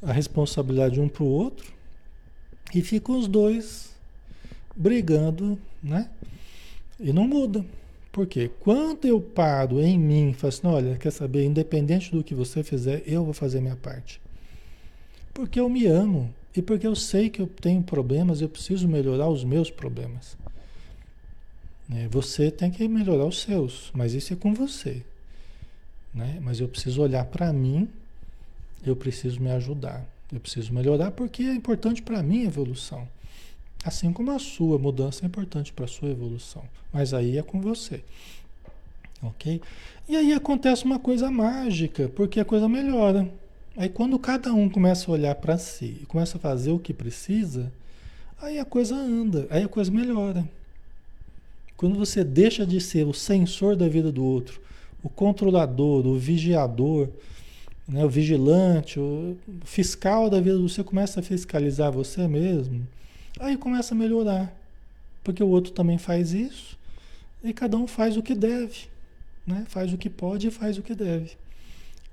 a 0.01 0.13
responsabilidade 0.13 1.01
um 1.01 1.09
para 1.09 1.25
o 1.25 1.27
outro, 1.27 1.73
e 2.73 2.81
ficam 2.81 3.19
os 3.19 3.27
dois 3.27 3.92
brigando, 4.77 5.59
né? 5.83 6.09
E 6.99 7.13
não 7.13 7.27
muda. 7.27 7.65
Porque 8.11 8.51
quando 8.61 9.07
eu 9.07 9.21
paro 9.21 9.81
em 9.81 9.99
mim 9.99 10.35
falo 10.35 10.49
assim, 10.49 10.67
olha, 10.67 10.97
quer 10.97 11.11
saber, 11.11 11.45
independente 11.45 12.13
do 12.13 12.23
que 12.23 12.35
você 12.35 12.63
fizer, 12.63 13.03
eu 13.07 13.25
vou 13.25 13.33
fazer 13.33 13.61
minha 13.61 13.77
parte. 13.77 14.21
Porque 15.33 15.59
eu 15.59 15.69
me 15.69 15.87
amo 15.87 16.33
e 16.55 16.61
porque 16.61 16.87
eu 16.87 16.95
sei 16.95 17.31
que 17.31 17.41
eu 17.41 17.47
tenho 17.47 17.83
problemas, 17.83 18.43
eu 18.43 18.49
preciso 18.49 18.87
melhorar 18.87 19.29
os 19.29 19.45
meus 19.45 19.71
problemas. 19.71 20.37
Né? 21.89 22.07
Você 22.11 22.51
tem 22.51 22.71
que 22.71 22.87
melhorar 22.87 23.25
os 23.25 23.41
seus, 23.41 23.91
mas 23.95 24.13
isso 24.13 24.35
é 24.35 24.37
com 24.37 24.53
você. 24.53 25.03
Né? 26.13 26.39
Mas 26.43 26.61
eu 26.61 26.69
preciso 26.69 27.01
olhar 27.01 27.25
para 27.25 27.51
mim, 27.51 27.89
eu 28.85 28.95
preciso 28.95 29.41
me 29.41 29.51
ajudar, 29.53 30.07
eu 30.31 30.39
preciso 30.39 30.75
melhorar 30.75 31.13
porque 31.13 31.43
é 31.45 31.55
importante 31.55 32.03
para 32.03 32.21
a 32.21 32.35
evolução. 32.37 33.09
Assim 33.85 34.13
como 34.13 34.31
a 34.31 34.39
sua 34.39 34.79
mudança 34.79 35.25
é 35.25 35.27
importante 35.27 35.73
para 35.73 35.87
a 35.87 35.89
sua 35.89 36.11
evolução. 36.11 36.63
Mas 36.93 37.13
aí 37.13 37.39
é 37.39 37.43
com 37.43 37.61
você. 37.61 38.03
Ok? 39.23 39.61
E 40.09 40.17
aí 40.17 40.33
acontece 40.33 40.85
uma 40.85 40.99
coisa 40.99 41.31
mágica, 41.31 42.09
porque 42.15 42.41
a 42.41 42.45
coisa 42.45 42.69
melhora. 42.69 43.29
Aí 43.77 43.89
quando 43.89 44.19
cada 44.19 44.53
um 44.53 44.69
começa 44.69 45.11
a 45.11 45.15
olhar 45.15 45.35
para 45.37 45.57
si 45.57 45.99
e 46.03 46.07
começa 46.07 46.37
a 46.37 46.41
fazer 46.41 46.71
o 46.71 46.79
que 46.79 46.93
precisa, 46.93 47.73
aí 48.41 48.59
a 48.59 48.65
coisa 48.65 48.95
anda, 48.95 49.47
aí 49.51 49.63
a 49.63 49.69
coisa 49.69 49.91
melhora. 49.91 50.47
Quando 51.77 51.97
você 51.97 52.23
deixa 52.23 52.67
de 52.67 52.81
ser 52.81 53.07
o 53.07 53.15
sensor 53.15 53.75
da 53.75 53.89
vida 53.89 54.13
do 54.13 54.25
outro, 54.25 54.61
o 55.03 55.09
controlador, 55.09 56.07
o 56.07 56.19
vigiador, 56.19 57.09
né, 57.89 58.05
o 58.05 58.09
vigilante, 58.09 59.01
o 59.01 59.37
fiscal 59.65 60.31
da 60.31 60.41
vida 60.41 60.57
do 60.57 60.69
você 60.69 60.85
começa 60.85 61.21
a 61.21 61.23
fiscalizar 61.23 61.91
você 61.91 62.29
mesmo, 62.29 62.87
aí 63.41 63.57
começa 63.57 63.95
a 63.95 63.97
melhorar. 63.97 64.53
Porque 65.23 65.43
o 65.43 65.49
outro 65.49 65.73
também 65.73 65.99
faz 65.99 66.33
isso 66.33 66.79
e 67.43 67.53
cada 67.53 67.77
um 67.77 67.87
faz 67.87 68.17
o 68.17 68.23
que 68.23 68.35
deve, 68.35 68.89
né? 69.47 69.65
Faz 69.69 69.93
o 69.93 69.99
que 69.99 70.11
pode 70.11 70.49
e 70.49 70.51
faz 70.51 70.79
o 70.79 70.83
que 70.83 70.95
deve, 70.95 71.37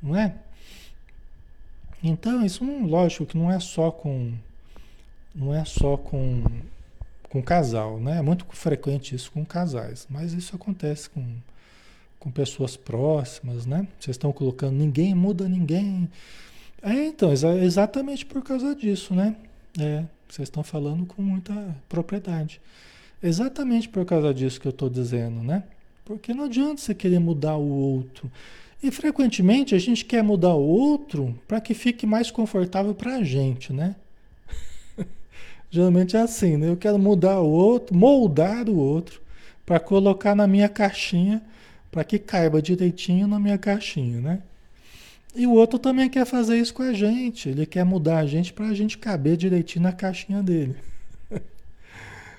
não 0.01 0.15
é? 0.15 0.36
Então, 2.03 2.45
isso 2.45 2.63
não, 2.63 2.86
lógico 2.86 3.26
que 3.26 3.38
não 3.38 3.51
é 3.51 3.59
só 3.59 3.91
com 3.91 4.34
não 5.36 5.53
é 5.53 5.63
só 5.65 5.97
com 5.97 6.43
com 7.30 7.41
casal, 7.43 7.99
né? 7.99 8.17
É 8.17 8.22
muito 8.22 8.45
frequente 8.49 9.13
isso 9.15 9.32
com 9.32 9.45
casais, 9.45 10.07
mas 10.09 10.34
isso 10.34 10.55
acontece 10.55 11.09
com 11.09 11.24
com 12.20 12.32
pessoas 12.32 12.76
próximas, 12.76 13.65
né? 13.65 13.88
Vocês 13.99 14.15
estão 14.15 14.32
colocando 14.32 14.76
ninguém 14.76 15.15
muda 15.15 15.47
ninguém. 15.47 16.09
É, 16.82 17.07
então, 17.07 17.32
exa 17.32 17.55
exatamente 17.55 18.26
por 18.26 18.43
causa 18.43 18.76
disso, 18.76 19.13
né? 19.13 19.36
É, 19.78 20.03
vocês 20.28 20.47
estão 20.47 20.63
falando 20.63 21.05
com 21.05 21.22
muita 21.22 21.76
propriedade. 21.88 22.61
Exatamente 23.22 23.89
por 23.89 24.05
causa 24.05 24.34
disso 24.34 24.59
que 24.59 24.67
eu 24.67 24.72
estou 24.72 24.89
dizendo, 24.89 25.43
né? 25.43 25.63
Porque 26.05 26.34
não 26.34 26.45
adianta 26.45 26.82
você 26.82 26.95
querer 26.95 27.20
mudar 27.20 27.55
o 27.55 27.67
outro. 27.67 28.32
E 28.82 28.89
frequentemente 28.91 29.76
a 29.76 29.80
gente 29.80 30.05
quer 30.05 30.24
mudar 30.24 30.55
o 30.55 30.65
outro 30.65 31.38
para 31.47 31.59
que 31.59 31.74
fique 31.74 32.07
mais 32.07 32.32
confortável 32.32 32.95
para 32.95 33.17
a 33.17 33.24
gente, 33.24 33.74
né? 33.74 33.95
Geralmente 35.70 36.15
é 36.15 36.22
assim, 36.22 36.55
né? 36.55 36.70
Eu 36.70 36.78
quero 36.78 36.97
mudar 36.97 37.41
o 37.41 37.49
outro, 37.49 37.95
moldar 37.95 38.70
o 38.70 38.78
outro, 38.78 39.22
para 39.65 39.80
colocar 39.80 40.34
na 40.34 40.47
minha 40.47 40.70
caixinha, 40.70 41.43
para 41.91 42.03
que 42.03 42.17
caiba 42.17 42.61
direitinho 42.61 43.28
na 43.28 43.39
minha 43.39 43.57
caixinha, 43.57 44.22
né? 44.22 44.41
E 45.36 45.46
o 45.46 45.52
outro 45.54 45.78
também 45.78 46.10
quer 46.10 46.26
fazer 46.26 46.58
isso 46.58 46.74
com 46.74 46.84
a 46.84 46.94
gente. 46.94 47.50
Ele 47.50 47.66
quer 47.66 47.84
mudar 47.84 48.20
a 48.20 48.26
gente 48.26 48.52
para 48.52 48.68
a 48.68 48.74
gente 48.74 48.98
caber 48.98 49.38
direitinho 49.38 49.84
na 49.84 49.92
caixinha 49.92 50.42
dele. 50.42 50.76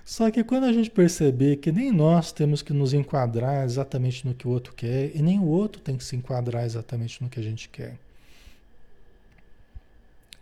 Só 0.04 0.30
que 0.30 0.42
quando 0.42 0.64
a 0.64 0.72
gente 0.72 0.90
perceber 0.90 1.56
que 1.56 1.70
nem 1.70 1.92
nós 1.92 2.32
temos 2.32 2.62
que 2.62 2.72
nos 2.72 2.92
enquadrar 2.92 3.64
exatamente 3.64 4.26
no 4.26 4.34
que 4.34 4.46
o 4.46 4.50
outro 4.50 4.74
quer, 4.74 5.12
e 5.14 5.22
nem 5.22 5.38
o 5.38 5.46
outro 5.46 5.80
tem 5.80 5.96
que 5.96 6.04
se 6.04 6.16
enquadrar 6.16 6.64
exatamente 6.64 7.22
no 7.22 7.28
que 7.28 7.38
a 7.38 7.42
gente 7.42 7.68
quer. 7.68 7.96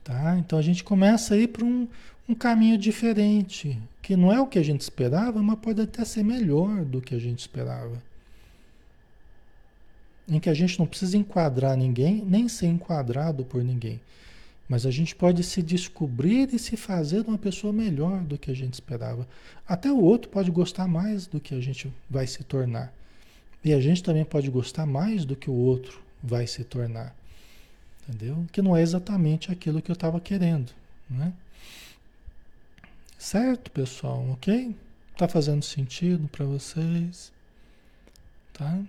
Tá? 0.02 0.38
Então 0.38 0.58
a 0.58 0.62
gente 0.62 0.82
começa 0.82 1.34
a 1.34 1.36
ir 1.36 1.48
para 1.48 1.66
um, 1.66 1.86
um 2.26 2.34
caminho 2.34 2.78
diferente, 2.78 3.78
que 4.00 4.16
não 4.16 4.32
é 4.32 4.40
o 4.40 4.46
que 4.46 4.58
a 4.58 4.62
gente 4.62 4.80
esperava, 4.80 5.42
mas 5.42 5.58
pode 5.58 5.82
até 5.82 6.02
ser 6.02 6.24
melhor 6.24 6.82
do 6.82 7.02
que 7.02 7.14
a 7.14 7.18
gente 7.18 7.40
esperava. 7.40 8.07
Em 10.28 10.38
que 10.38 10.50
a 10.50 10.54
gente 10.54 10.78
não 10.78 10.86
precisa 10.86 11.16
enquadrar 11.16 11.76
ninguém, 11.76 12.22
nem 12.24 12.48
ser 12.48 12.66
enquadrado 12.66 13.44
por 13.44 13.64
ninguém. 13.64 14.00
Mas 14.68 14.84
a 14.84 14.90
gente 14.90 15.16
pode 15.16 15.42
se 15.42 15.62
descobrir 15.62 16.52
e 16.52 16.58
se 16.58 16.76
fazer 16.76 17.22
uma 17.26 17.38
pessoa 17.38 17.72
melhor 17.72 18.20
do 18.20 18.36
que 18.36 18.50
a 18.50 18.54
gente 18.54 18.74
esperava. 18.74 19.26
Até 19.66 19.90
o 19.90 19.98
outro 19.98 20.28
pode 20.30 20.50
gostar 20.50 20.86
mais 20.86 21.26
do 21.26 21.40
que 21.40 21.54
a 21.54 21.60
gente 21.60 21.90
vai 22.10 22.26
se 22.26 22.44
tornar. 22.44 22.92
E 23.64 23.72
a 23.72 23.80
gente 23.80 24.02
também 24.02 24.24
pode 24.24 24.50
gostar 24.50 24.84
mais 24.84 25.24
do 25.24 25.34
que 25.34 25.48
o 25.48 25.54
outro 25.54 26.02
vai 26.22 26.46
se 26.46 26.62
tornar. 26.64 27.16
Entendeu? 28.06 28.46
Que 28.52 28.60
não 28.60 28.76
é 28.76 28.82
exatamente 28.82 29.50
aquilo 29.50 29.80
que 29.80 29.90
eu 29.90 29.94
estava 29.94 30.20
querendo. 30.20 30.70
Né? 31.08 31.32
Certo, 33.18 33.70
pessoal? 33.70 34.28
Ok? 34.30 34.76
Tá 35.16 35.26
fazendo 35.26 35.62
sentido 35.62 36.28
para 36.28 36.44
vocês? 36.44 37.32
Tá? 38.52 38.80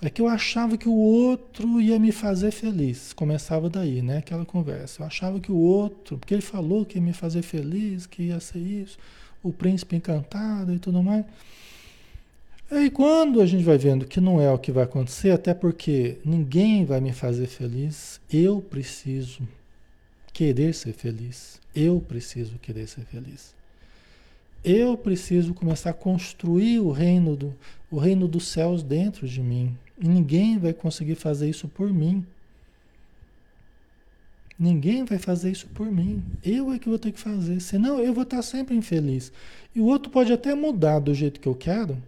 É 0.00 0.10
que 0.10 0.20
eu 0.20 0.26
achava 0.26 0.76
que 0.76 0.88
o 0.88 0.94
outro 0.94 1.80
ia 1.80 1.98
me 1.98 2.10
fazer 2.10 2.50
feliz. 2.50 3.12
Começava 3.12 3.68
daí, 3.68 4.02
né? 4.02 4.18
Aquela 4.18 4.44
conversa. 4.44 5.02
Eu 5.02 5.06
achava 5.06 5.38
que 5.38 5.52
o 5.52 5.56
outro, 5.56 6.18
porque 6.18 6.34
ele 6.34 6.42
falou 6.42 6.84
que 6.84 6.96
ia 6.96 7.02
me 7.02 7.12
fazer 7.12 7.42
feliz, 7.42 8.06
que 8.06 8.24
ia 8.24 8.40
ser 8.40 8.58
isso, 8.58 8.98
o 9.42 9.52
príncipe 9.52 9.94
encantado 9.94 10.74
e 10.74 10.78
tudo 10.78 11.02
mais. 11.02 11.24
E 12.70 12.88
quando 12.88 13.42
a 13.42 13.46
gente 13.46 13.62
vai 13.62 13.76
vendo 13.76 14.06
que 14.06 14.18
não 14.18 14.40
é 14.40 14.50
o 14.50 14.58
que 14.58 14.72
vai 14.72 14.84
acontecer, 14.84 15.30
até 15.30 15.52
porque 15.52 16.16
ninguém 16.24 16.86
vai 16.86 17.00
me 17.02 17.12
fazer 17.12 17.46
feliz, 17.46 18.18
eu 18.32 18.62
preciso 18.62 19.46
querer 20.32 20.74
ser 20.74 20.94
feliz. 20.94 21.60
Eu 21.74 22.00
preciso 22.00 22.58
querer 22.58 22.86
ser 22.88 23.02
feliz. 23.02 23.54
Eu 24.64 24.96
preciso 24.96 25.52
começar 25.52 25.90
a 25.90 25.94
construir 25.94 26.78
o 26.78 26.90
reino, 26.90 27.36
do, 27.36 27.54
o 27.90 27.98
reino 27.98 28.26
dos 28.26 28.48
céus 28.48 28.82
dentro 28.82 29.28
de 29.28 29.42
mim. 29.42 29.76
Ninguém 29.98 30.58
vai 30.58 30.72
conseguir 30.72 31.14
fazer 31.14 31.48
isso 31.48 31.68
por 31.68 31.92
mim. 31.92 32.26
Ninguém 34.58 35.04
vai 35.04 35.18
fazer 35.18 35.50
isso 35.50 35.66
por 35.68 35.90
mim. 35.90 36.22
Eu 36.44 36.72
é 36.72 36.78
que 36.78 36.88
vou 36.88 36.98
ter 36.98 37.12
que 37.12 37.20
fazer. 37.20 37.60
Senão 37.60 37.98
eu 37.98 38.12
vou 38.12 38.22
estar 38.22 38.42
sempre 38.42 38.74
infeliz. 38.76 39.32
E 39.74 39.80
o 39.80 39.86
outro 39.86 40.10
pode 40.10 40.32
até 40.32 40.54
mudar 40.54 40.98
do 41.00 41.14
jeito 41.14 41.40
que 41.40 41.48
eu 41.48 41.54
quero. 41.54 42.00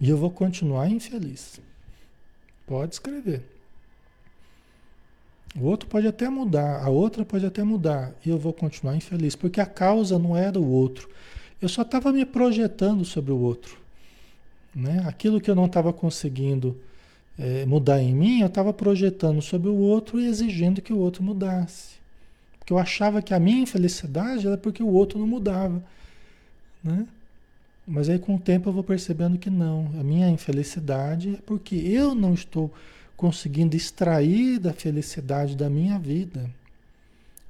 E 0.00 0.08
eu 0.08 0.16
vou 0.16 0.30
continuar 0.30 0.88
infeliz. 0.88 1.60
Pode 2.66 2.94
escrever. 2.94 3.42
O 5.56 5.64
outro 5.64 5.88
pode 5.88 6.06
até 6.06 6.28
mudar, 6.28 6.84
a 6.84 6.90
outra 6.90 7.24
pode 7.24 7.46
até 7.46 7.64
mudar, 7.64 8.12
e 8.24 8.28
eu 8.28 8.38
vou 8.38 8.52
continuar 8.52 8.94
infeliz, 8.94 9.34
porque 9.34 9.60
a 9.60 9.66
causa 9.66 10.18
não 10.18 10.36
era 10.36 10.58
o 10.58 10.70
outro. 10.70 11.08
Eu 11.60 11.68
só 11.68 11.82
estava 11.82 12.12
me 12.12 12.24
projetando 12.24 13.04
sobre 13.04 13.32
o 13.32 13.38
outro. 13.38 13.78
Né? 14.74 15.02
Aquilo 15.06 15.40
que 15.40 15.50
eu 15.50 15.54
não 15.54 15.66
estava 15.66 15.92
conseguindo 15.92 16.78
é, 17.38 17.64
mudar 17.64 18.02
em 18.02 18.12
mim, 18.14 18.40
eu 18.40 18.48
estava 18.48 18.72
projetando 18.72 19.40
sobre 19.40 19.68
o 19.68 19.76
outro 19.76 20.20
e 20.20 20.26
exigindo 20.26 20.82
que 20.82 20.92
o 20.92 20.98
outro 20.98 21.22
mudasse. 21.22 21.96
Porque 22.58 22.72
eu 22.72 22.78
achava 22.78 23.22
que 23.22 23.32
a 23.32 23.38
minha 23.38 23.62
infelicidade 23.62 24.46
era 24.46 24.58
porque 24.58 24.82
o 24.82 24.88
outro 24.88 25.18
não 25.18 25.26
mudava. 25.26 25.82
Né? 26.82 27.06
Mas 27.86 28.08
aí 28.08 28.18
com 28.18 28.34
o 28.34 28.40
tempo 28.40 28.68
eu 28.68 28.72
vou 28.72 28.82
percebendo 28.82 29.38
que 29.38 29.48
não. 29.48 29.90
A 29.98 30.02
minha 30.02 30.28
infelicidade 30.28 31.36
é 31.36 31.42
porque 31.46 31.76
eu 31.76 32.14
não 32.14 32.34
estou 32.34 32.72
conseguindo 33.16 33.76
extrair 33.76 34.58
da 34.58 34.72
felicidade 34.72 35.56
da 35.56 35.70
minha 35.70 35.98
vida. 35.98 36.50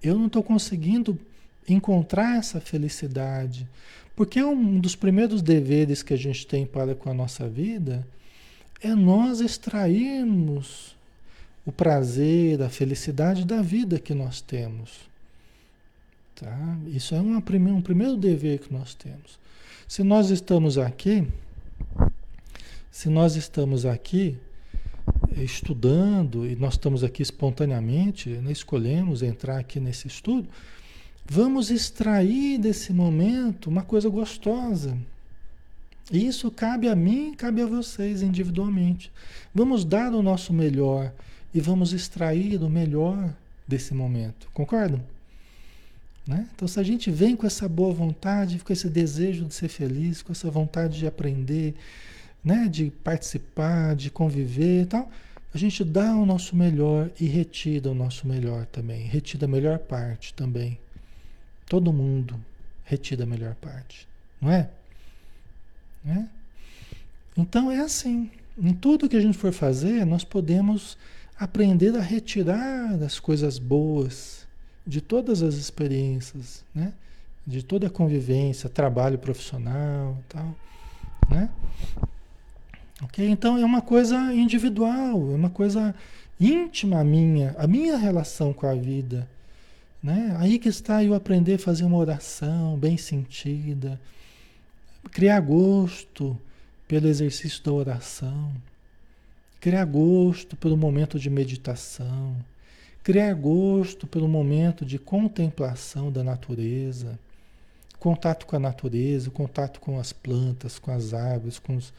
Eu 0.03 0.16
não 0.16 0.26
estou 0.26 0.43
conseguindo 0.43 1.18
encontrar 1.66 2.39
essa 2.39 2.61
felicidade. 2.61 3.66
Porque 4.14 4.43
um 4.43 4.78
dos 4.78 4.95
primeiros 4.95 5.43
deveres 5.43 6.03
que 6.03 6.12
a 6.12 6.16
gente 6.16 6.47
tem 6.47 6.66
para 6.66 6.95
com 6.95 7.11
a 7.11 7.14
nossa 7.14 7.49
vida 7.49 8.07
é 8.81 8.95
nós 8.95 9.41
extrairmos 9.41 10.97
o 11.66 11.72
prazer, 11.72 12.62
a 12.62 12.68
felicidade 12.68 13.45
da 13.45 13.61
vida 13.61 13.99
que 13.99 14.14
nós 14.14 14.41
temos. 14.41 15.09
Tá? 16.35 16.76
Isso 16.87 17.14
é 17.14 17.20
uma, 17.20 17.39
um 17.39 17.83
primeiro 17.83 18.16
dever 18.16 18.61
que 18.61 18.72
nós 18.72 18.95
temos. 18.95 19.39
Se 19.87 20.03
nós 20.03 20.31
estamos 20.31 20.79
aqui, 20.79 21.26
se 22.91 23.09
nós 23.09 23.37
estamos 23.37 23.85
aqui 23.85 24.37
estudando 25.37 26.47
e 26.47 26.57
nós 26.57 26.74
estamos 26.74 27.03
aqui 27.03 27.22
espontaneamente, 27.22 28.29
né, 28.29 28.53
escolhemos 28.53 29.22
entrar 29.22 29.59
aqui 29.59 29.81
nesse 29.81 30.07
estudo, 30.07 30.49
vamos 31.26 31.70
extrair 31.70 32.59
desse 32.59 32.93
momento 32.93 33.68
uma 33.68 33.83
coisa 33.83 34.09
gostosa. 34.09 34.97
Isso 36.11 36.51
cabe 36.51 36.89
a 36.89 36.97
mim, 36.97 37.35
cabe 37.35 37.61
a 37.61 37.67
vocês 37.67 38.23
individualmente. 38.23 39.13
Vamos 39.55 39.85
dar 39.85 40.13
o 40.13 40.23
nosso 40.23 40.53
melhor 40.53 41.13
e 41.53 41.61
vamos 41.61 41.93
extrair 41.93 42.63
o 42.63 42.71
melhor 42.71 43.35
desse 43.67 43.93
momento. 43.93 44.49
Concordam? 44.55 45.03
Né? 46.27 46.47
Então, 46.55 46.67
se 46.67 46.81
a 46.81 46.83
gente 46.83 47.11
vem 47.11 47.37
com 47.37 47.47
essa 47.47 47.69
boa 47.69 47.93
vontade, 47.93 48.59
com 48.59 48.73
esse 48.73 48.89
desejo 48.89 49.45
de 49.45 49.55
ser 49.55 49.69
feliz, 49.69 50.23
com 50.23 50.33
essa 50.33 50.51
vontade 50.51 50.99
de 50.99 51.07
aprender, 51.07 51.75
né? 52.43 52.69
de 52.69 52.91
participar, 53.03 53.95
de 53.95 54.11
conviver 54.11 54.83
e 54.83 54.87
tal, 54.87 55.11
a 55.53 55.59
gente 55.59 55.83
dá 55.85 56.15
o 56.15 56.27
nosso 56.27 56.55
melhor 56.55 57.11
e 57.19 57.27
retira 57.27 57.91
o 57.91 57.95
nosso 57.95 58.29
melhor 58.29 58.67
também. 58.67 59.07
Retira 59.07 59.47
a 59.47 59.49
melhor 59.49 59.79
parte 59.79 60.35
também. 60.35 60.79
Todo 61.67 61.93
mundo 61.93 62.39
retira 62.85 63.25
a 63.25 63.27
melhor 63.27 63.55
parte. 63.55 64.07
Não 64.41 64.51
é? 64.51 64.69
Né? 66.05 66.28
Então 67.36 67.70
é 67.70 67.80
assim. 67.80 68.30
Em 68.61 68.74
tudo 68.74 69.09
que 69.09 69.16
a 69.16 69.20
gente 69.20 69.38
for 69.38 69.53
fazer, 69.53 70.05
nós 70.05 70.24
podemos 70.24 70.99
aprender 71.38 71.96
a 71.96 72.01
retirar 72.01 73.01
as 73.03 73.20
coisas 73.20 73.59
boas 73.59 74.46
de 74.84 75.01
todas 75.01 75.42
as 75.42 75.55
experiências, 75.55 76.64
né? 76.74 76.92
de 77.46 77.62
toda 77.62 77.86
a 77.86 77.90
convivência, 77.90 78.68
trabalho 78.68 79.18
profissional 79.18 80.18
tal, 80.28 80.55
né? 81.30 81.49
Ok? 83.03 83.26
Então 83.28 83.57
é 83.57 83.64
uma 83.64 83.80
coisa 83.80 84.16
individual, 84.34 85.30
é 85.30 85.34
uma 85.34 85.51
coisa 85.51 85.94
íntima 86.40 87.03
minha, 87.05 87.55
a 87.59 87.66
minha 87.66 87.96
relação 87.96 88.53
com 88.53 88.66
a 88.66 88.74
vida. 88.74 89.28
Né? 90.03 90.36
Aí 90.38 90.59
que 90.59 90.68
está 90.68 91.03
eu 91.03 91.14
aprender 91.14 91.55
a 91.55 91.59
fazer 91.59 91.84
uma 91.84 91.96
oração 91.96 92.76
bem 92.76 92.96
sentida, 92.96 94.01
criar 95.09 95.41
gosto 95.41 96.39
pelo 96.87 97.09
exercício 97.09 97.63
da 97.63 97.73
oração, 97.73 98.53
criar 99.61 99.85
gosto 99.85 100.57
pelo 100.57 100.77
momento 100.77 101.19
de 101.19 101.29
meditação, 101.29 102.37
criar 103.03 103.35
gosto 103.35 104.07
pelo 104.07 104.29
momento 104.29 104.85
de 104.85 104.99
contemplação 104.99 106.11
da 106.13 106.23
natureza, 106.23 107.19
contato 107.99 108.47
com 108.47 108.57
a 108.57 108.61
natureza, 108.61 109.31
contato 109.31 109.81
com 109.81 109.99
as 109.99 110.13
plantas, 110.13 110.79
com 110.79 110.91
as 110.91 111.13
árvores, 111.13 111.59
com 111.59 111.77
os, 111.77 111.93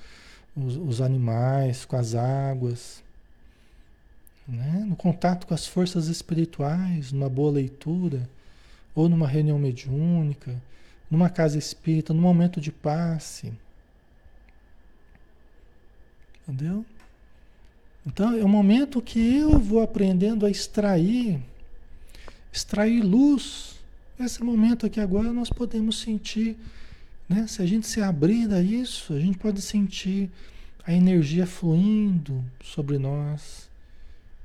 os, 0.55 0.77
os 0.77 1.01
animais, 1.01 1.85
com 1.85 1.95
as 1.95 2.15
águas 2.15 3.03
né? 4.49 4.83
no 4.87 4.95
contato 4.95 5.45
com 5.45 5.53
as 5.53 5.67
forças 5.67 6.07
espirituais, 6.07 7.11
numa 7.11 7.29
boa 7.29 7.51
leitura, 7.51 8.27
ou 8.95 9.07
numa 9.07 9.27
reunião 9.27 9.59
mediúnica, 9.59 10.55
numa 11.09 11.29
casa 11.29 11.57
espírita, 11.57 12.13
num 12.13 12.21
momento 12.21 12.61
de 12.61 12.71
passe. 12.71 13.53
Entendeu? 16.47 16.85
Então 18.05 18.33
é 18.33 18.43
o 18.43 18.47
momento 18.49 19.01
que 19.01 19.37
eu 19.37 19.59
vou 19.59 19.81
aprendendo 19.81 20.45
a 20.45 20.49
extrair, 20.49 21.39
extrair 22.51 23.01
luz. 23.01 23.79
Esse 24.19 24.43
momento 24.43 24.85
aqui 24.85 24.99
agora 24.99 25.31
nós 25.31 25.49
podemos 25.49 25.99
sentir, 25.99 26.57
né? 27.27 27.45
Se 27.47 27.61
a 27.61 27.65
gente 27.65 27.87
se 27.87 28.01
abrir 28.01 28.51
a 28.53 28.61
isso, 28.61 29.13
a 29.13 29.19
gente 29.19 29.37
pode 29.37 29.61
sentir 29.61 30.29
a 30.85 30.93
energia 30.93 31.45
fluindo 31.45 32.43
sobre 32.63 32.97
nós 32.97 33.69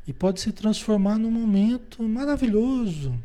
e 0.07 0.13
pode 0.13 0.41
se 0.41 0.53
transformar 0.53 1.19
num 1.19 1.31
momento 1.31 2.03
maravilhoso, 2.03 3.19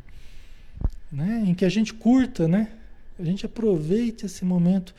né? 1.12 1.44
em 1.46 1.54
que 1.54 1.64
a 1.64 1.68
gente 1.68 1.92
curta, 1.92 2.48
né? 2.48 2.72
A 3.20 3.24
gente 3.24 3.46
aproveite 3.46 4.26
esse 4.26 4.44
momento 4.44 4.94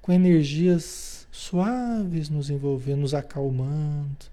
com 0.00 0.12
energias 0.12 1.26
suaves 1.30 2.28
nos 2.28 2.50
envolvendo, 2.50 3.00
nos 3.00 3.14
acalmando, 3.14 4.26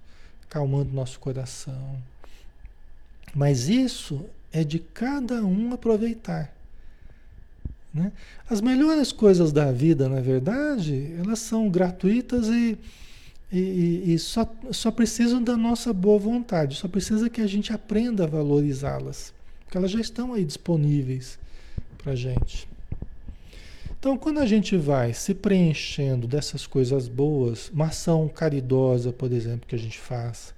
acalmando 0.48 0.92
nosso 0.92 1.20
coração. 1.20 1.96
Mas 3.34 3.68
isso 3.68 4.24
é 4.52 4.64
de 4.64 4.78
cada 4.78 5.44
um 5.44 5.72
aproveitar. 5.72 6.54
Né? 7.92 8.12
As 8.48 8.60
melhores 8.60 9.12
coisas 9.12 9.52
da 9.52 9.70
vida, 9.70 10.08
na 10.08 10.20
verdade, 10.20 11.14
elas 11.18 11.38
são 11.38 11.68
gratuitas 11.68 12.48
e 12.48 12.78
e, 13.50 14.12
e, 14.12 14.18
só, 14.18 14.46
só 14.70 14.90
precisam 14.90 15.42
da 15.42 15.56
nossa 15.56 15.90
boa 15.90 16.18
vontade, 16.18 16.76
só 16.76 16.86
precisa 16.86 17.30
que 17.30 17.40
a 17.40 17.46
gente 17.46 17.72
aprenda 17.72 18.24
a 18.24 18.26
valorizá-las, 18.26 19.32
porque 19.64 19.78
elas 19.78 19.90
já 19.90 20.00
estão 20.00 20.34
aí 20.34 20.44
disponíveis 20.44 21.38
para 21.96 22.14
gente. 22.14 22.68
Então, 23.98 24.16
quando 24.16 24.38
a 24.38 24.46
gente 24.46 24.76
vai 24.76 25.12
se 25.12 25.34
preenchendo 25.34 26.28
dessas 26.28 26.66
coisas 26.66 27.08
boas, 27.08 27.68
uma 27.70 27.86
ação 27.86 28.28
caridosa, 28.28 29.12
por 29.12 29.32
exemplo, 29.32 29.66
que 29.66 29.74
a 29.74 29.78
gente 29.78 29.98
faz, 29.98 30.54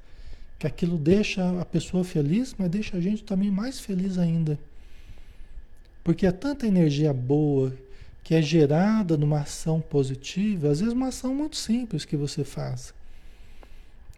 que 0.58 0.66
aquilo 0.66 0.98
deixa 0.98 1.58
a 1.58 1.64
pessoa 1.64 2.04
feliz, 2.04 2.54
mas 2.58 2.68
deixa 2.68 2.98
a 2.98 3.00
gente 3.00 3.24
também 3.24 3.50
mais 3.50 3.80
feliz 3.80 4.18
ainda. 4.18 4.58
Porque 6.04 6.26
é 6.26 6.32
tanta 6.32 6.66
energia 6.66 7.14
boa 7.14 7.72
que 8.22 8.34
é 8.34 8.42
gerada 8.42 9.16
numa 9.16 9.40
ação 9.40 9.80
positiva, 9.80 10.70
às 10.70 10.80
vezes 10.80 10.92
uma 10.92 11.08
ação 11.08 11.34
muito 11.34 11.56
simples 11.56 12.04
que 12.04 12.18
você 12.18 12.44
faz. 12.44 12.92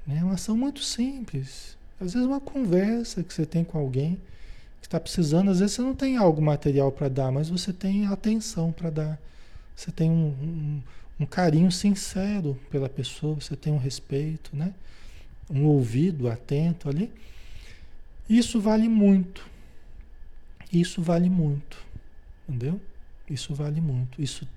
Né? 0.05 0.21
Uma 0.25 0.35
ação 0.35 0.57
muito 0.57 0.83
simples. 0.83 1.77
Às 2.01 2.15
vezes 2.15 2.27
uma 2.27 2.41
conversa 2.41 3.23
que 3.23 3.33
você 3.33 3.47
tem 3.47 3.63
com 3.63 3.79
alguém 3.79 4.19
que 4.83 4.89
está 4.89 4.99
precisando, 4.99 5.51
às 5.51 5.61
vezes 5.61 5.77
você 5.77 5.83
não 5.83 5.95
tem 5.95 6.17
algo 6.17 6.43
material 6.43 6.91
para 6.91 7.09
dar, 7.09 7.31
mas 7.31 7.49
você 7.49 7.73
tem 7.73 8.07
atenção 8.07 8.73
para 8.73 8.91
dar. 8.91 9.19
Você 9.77 9.93
tem 9.93 10.11
um, 10.11 10.27
um, 10.27 10.83
um, 11.21 11.25
carinho 11.25 11.71
sincero 11.71 12.59
pela 12.69 12.89
pessoa, 12.89 13.37
você 13.37 13.55
tem 13.55 13.73
um 13.73 13.79
respeito, 13.79 14.55
né? 14.55 14.75
um 15.49 15.65
ouvido 15.67 16.29
atento 16.29 16.89
ali. 16.89 17.13
Isso 18.29 18.61
vale 18.61 18.89
muito. 18.89 19.49
Isso 20.73 21.01
vale 21.01 21.31
muito. 21.31 21.79
Entendeu? 22.49 22.81
Isso 23.31 23.55
vale 23.55 23.81
muito. 23.81 24.21
Isso, 24.21 24.49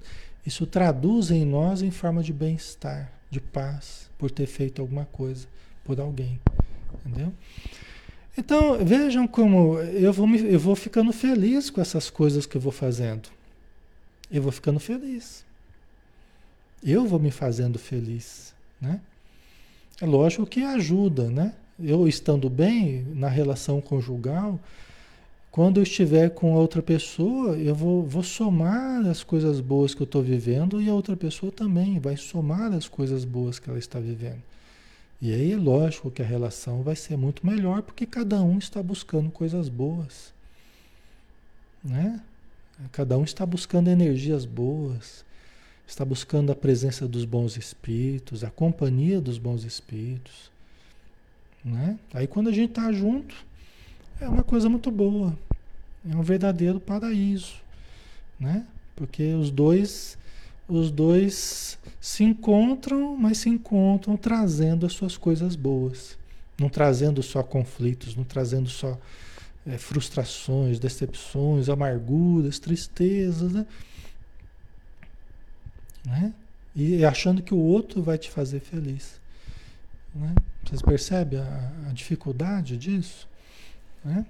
isso 0.43 0.65
traduz 0.65 1.29
em 1.29 1.45
nós 1.45 1.83
em 1.83 1.91
forma 1.91 2.23
de 2.23 2.33
bem-estar, 2.33 3.11
de 3.29 3.39
paz, 3.39 4.09
por 4.17 4.31
ter 4.31 4.47
feito 4.47 4.81
alguma 4.81 5.05
coisa 5.05 5.47
por 5.83 5.99
alguém. 5.99 6.39
Entendeu? 7.05 7.31
Então, 8.37 8.77
vejam 8.83 9.27
como 9.27 9.79
eu 9.79 10.11
vou, 10.11 10.27
me, 10.27 10.39
eu 10.39 10.59
vou 10.59 10.75
ficando 10.75 11.13
feliz 11.13 11.69
com 11.69 11.79
essas 11.79 12.09
coisas 12.09 12.45
que 12.45 12.57
eu 12.57 12.61
vou 12.61 12.71
fazendo. 12.71 13.29
Eu 14.31 14.41
vou 14.41 14.51
ficando 14.51 14.79
feliz. 14.79 15.45
Eu 16.83 17.05
vou 17.05 17.19
me 17.19 17.31
fazendo 17.31 17.79
feliz. 17.79 18.53
Né? 18.81 18.99
É 20.01 20.05
lógico 20.05 20.45
que 20.45 20.61
ajuda, 20.61 21.29
né? 21.29 21.53
Eu 21.79 22.07
estando 22.07 22.49
bem 22.49 23.05
na 23.13 23.27
relação 23.27 23.81
conjugal, 23.81 24.59
quando 25.55 25.77
eu 25.77 25.83
estiver 25.83 26.31
com 26.31 26.53
outra 26.53 26.81
pessoa, 26.81 27.55
eu 27.55 27.73
vou, 27.73 28.03
vou 28.03 28.23
somar 28.23 29.05
as 29.07 29.23
coisas 29.23 29.61
boas 29.61 29.95
que 29.95 30.01
eu 30.01 30.05
estou 30.05 30.21
vivendo 30.21 30.81
e 30.81 30.89
a 30.89 30.93
outra 30.93 31.15
pessoa 31.15 31.49
também 31.49 31.97
vai 31.97 32.17
somar 32.17 32.73
as 32.73 32.89
coisas 32.89 33.23
boas 33.23 33.57
que 33.57 33.69
ela 33.69 33.79
está 33.79 33.97
vivendo. 33.97 34.41
E 35.21 35.33
aí 35.33 35.51
é 35.51 35.57
lógico 35.57 36.11
que 36.11 36.21
a 36.21 36.25
relação 36.25 36.83
vai 36.83 36.95
ser 36.95 37.17
muito 37.17 37.45
melhor 37.45 37.81
porque 37.81 38.05
cada 38.05 38.41
um 38.41 38.57
está 38.57 38.83
buscando 38.83 39.31
coisas 39.31 39.69
boas. 39.69 40.33
Né? 41.83 42.19
Cada 42.91 43.17
um 43.17 43.23
está 43.23 43.45
buscando 43.45 43.89
energias 43.89 44.45
boas, 44.45 45.23
está 45.87 46.03
buscando 46.03 46.51
a 46.51 46.55
presença 46.55 47.07
dos 47.07 47.23
bons 47.23 47.55
espíritos, 47.57 48.43
a 48.43 48.49
companhia 48.49 49.21
dos 49.21 49.37
bons 49.37 49.63
espíritos. 49.63 50.51
Né? 51.63 51.97
Aí 52.13 52.27
quando 52.27 52.49
a 52.49 52.51
gente 52.51 52.71
está 52.71 52.91
junto, 52.91 53.35
é 54.19 54.27
uma 54.27 54.43
coisa 54.43 54.69
muito 54.69 54.91
boa. 54.91 55.37
É 56.09 56.15
um 56.15 56.21
verdadeiro 56.21 56.79
paraíso, 56.79 57.55
né? 58.39 58.63
Porque 58.95 59.33
os 59.33 59.49
dois 59.49 60.17
os 60.67 60.91
dois 60.91 61.77
se 61.99 62.23
encontram, 62.23 63.15
mas 63.15 63.39
se 63.39 63.49
encontram 63.49 64.17
trazendo 64.17 64.85
as 64.85 64.93
suas 64.93 65.17
coisas 65.17 65.55
boas, 65.55 66.17
não 66.59 66.69
trazendo 66.69 67.21
só 67.21 67.43
conflitos, 67.43 68.15
não 68.15 68.23
trazendo 68.23 68.69
só 68.69 68.97
é, 69.65 69.77
frustrações, 69.77 70.79
decepções, 70.79 71.69
amarguras, 71.69 72.59
tristezas, 72.59 73.51
né? 73.53 73.65
né? 76.05 76.33
E 76.75 77.05
achando 77.05 77.41
que 77.41 77.53
o 77.53 77.59
outro 77.59 78.01
vai 78.01 78.17
te 78.17 78.29
fazer 78.29 78.59
feliz. 78.59 79.19
Né? 80.13 80.35
Vocês 80.63 80.81
percebem 80.81 81.39
a, 81.39 81.71
a 81.89 81.93
dificuldade 81.93 82.77
disso? 82.77 83.27
Né? 84.03 84.25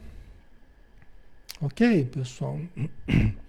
Ok, 1.61 2.05
pessoal? 2.05 2.59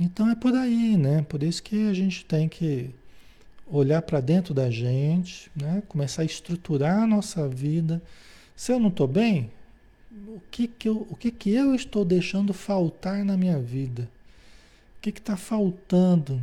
Então 0.00 0.30
é 0.30 0.34
por 0.34 0.54
aí, 0.54 0.96
né? 0.96 1.22
Por 1.28 1.42
isso 1.42 1.62
que 1.62 1.88
a 1.88 1.92
gente 1.92 2.24
tem 2.24 2.48
que 2.48 2.90
olhar 3.66 4.02
para 4.02 4.20
dentro 4.20 4.54
da 4.54 4.70
gente, 4.70 5.50
né? 5.54 5.82
Começar 5.88 6.22
a 6.22 6.26
estruturar 6.26 7.02
a 7.02 7.06
nossa 7.06 7.48
vida. 7.48 8.02
Se 8.56 8.72
eu 8.72 8.78
não 8.78 8.88
estou 8.88 9.06
bem, 9.06 9.50
o 10.28 10.40
que 10.50 10.66
que 10.66 10.88
eu, 10.88 11.06
o 11.10 11.16
que 11.16 11.30
que 11.30 11.50
eu 11.50 11.74
estou 11.74 12.04
deixando 12.04 12.52
faltar 12.52 13.24
na 13.24 13.36
minha 13.36 13.58
vida? 13.58 14.08
O 14.98 15.00
que 15.00 15.10
está 15.10 15.36
faltando 15.36 16.40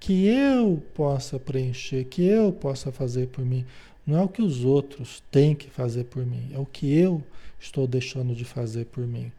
que 0.00 0.26
eu 0.26 0.82
possa 0.94 1.38
preencher, 1.38 2.04
que 2.04 2.24
eu 2.24 2.52
possa 2.52 2.92
fazer 2.92 3.28
por 3.28 3.44
mim? 3.44 3.64
Não 4.06 4.18
é 4.18 4.22
o 4.22 4.28
que 4.28 4.42
os 4.42 4.64
outros 4.64 5.22
têm 5.30 5.54
que 5.54 5.70
fazer 5.70 6.04
por 6.04 6.26
mim, 6.26 6.50
é 6.52 6.58
o 6.58 6.66
que 6.66 6.94
eu 6.94 7.22
estou 7.58 7.86
deixando 7.86 8.34
de 8.34 8.44
fazer 8.44 8.84
por 8.86 9.06
mim. 9.06 9.32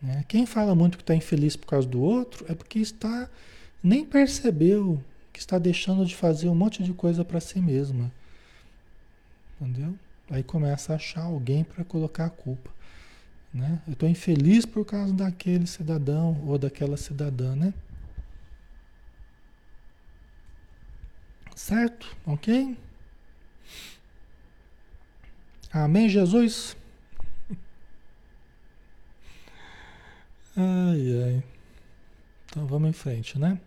Né? 0.00 0.24
Quem 0.28 0.46
fala 0.46 0.74
muito 0.74 0.96
que 0.96 1.02
está 1.02 1.14
infeliz 1.14 1.56
por 1.56 1.66
causa 1.66 1.88
do 1.88 2.00
outro 2.00 2.44
é 2.48 2.54
porque 2.54 2.78
está 2.78 3.28
nem 3.82 4.04
percebeu 4.04 5.02
que 5.32 5.40
está 5.40 5.58
deixando 5.58 6.04
de 6.04 6.14
fazer 6.14 6.48
um 6.48 6.54
monte 6.54 6.82
de 6.82 6.92
coisa 6.92 7.24
para 7.24 7.40
si 7.40 7.60
mesma. 7.60 8.10
Entendeu? 9.60 9.94
Aí 10.30 10.42
começa 10.42 10.92
a 10.92 10.96
achar 10.96 11.22
alguém 11.22 11.64
para 11.64 11.84
colocar 11.84 12.26
a 12.26 12.30
culpa. 12.30 12.70
Né? 13.52 13.80
Eu 13.86 13.94
estou 13.94 14.08
infeliz 14.08 14.66
por 14.66 14.84
causa 14.84 15.12
daquele 15.12 15.66
cidadão 15.66 16.40
ou 16.46 16.58
daquela 16.58 16.96
cidadã, 16.96 17.56
né? 17.56 17.72
Certo? 21.56 22.16
Ok? 22.24 22.76
Amém, 25.72 26.08
Jesus? 26.08 26.76
Ai, 30.60 31.22
ai. 31.22 31.42
Então 32.46 32.66
vamos 32.66 32.90
em 32.90 32.92
frente, 32.92 33.38
né? 33.38 33.60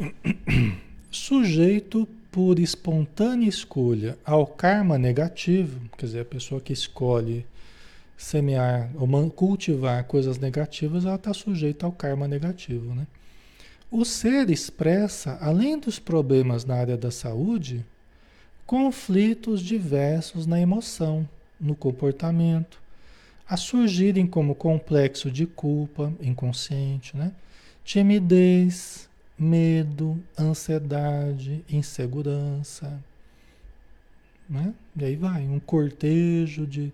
Sujeito 1.12 2.08
por 2.32 2.58
espontânea 2.58 3.48
escolha 3.48 4.18
ao 4.24 4.48
karma 4.48 4.98
negativo, 4.98 5.80
quer 5.96 6.06
dizer, 6.06 6.20
a 6.22 6.24
pessoa 6.24 6.60
que 6.60 6.72
escolhe 6.72 7.46
semear 8.16 8.90
ou 8.96 9.30
cultivar 9.30 10.02
coisas 10.04 10.38
negativas, 10.38 11.04
ela 11.04 11.14
está 11.14 11.32
sujeita 11.32 11.86
ao 11.86 11.92
karma 11.92 12.26
negativo, 12.26 12.96
né? 12.96 13.06
O 13.92 14.04
ser 14.04 14.50
expressa, 14.50 15.38
além 15.40 15.78
dos 15.78 16.00
problemas 16.00 16.64
na 16.64 16.74
área 16.74 16.96
da 16.96 17.12
saúde, 17.12 17.86
conflitos 18.68 19.62
diversos 19.62 20.46
na 20.46 20.60
emoção, 20.60 21.26
no 21.58 21.74
comportamento, 21.74 22.78
a 23.48 23.56
surgirem 23.56 24.26
como 24.26 24.54
complexo 24.54 25.30
de 25.30 25.46
culpa 25.46 26.12
inconsciente, 26.20 27.16
né? 27.16 27.32
timidez, 27.82 29.08
medo, 29.38 30.22
ansiedade, 30.38 31.64
insegurança. 31.66 33.02
Né? 34.46 34.74
E 34.94 35.02
aí 35.02 35.16
vai, 35.16 35.48
um 35.48 35.58
cortejo 35.58 36.66
de, 36.66 36.92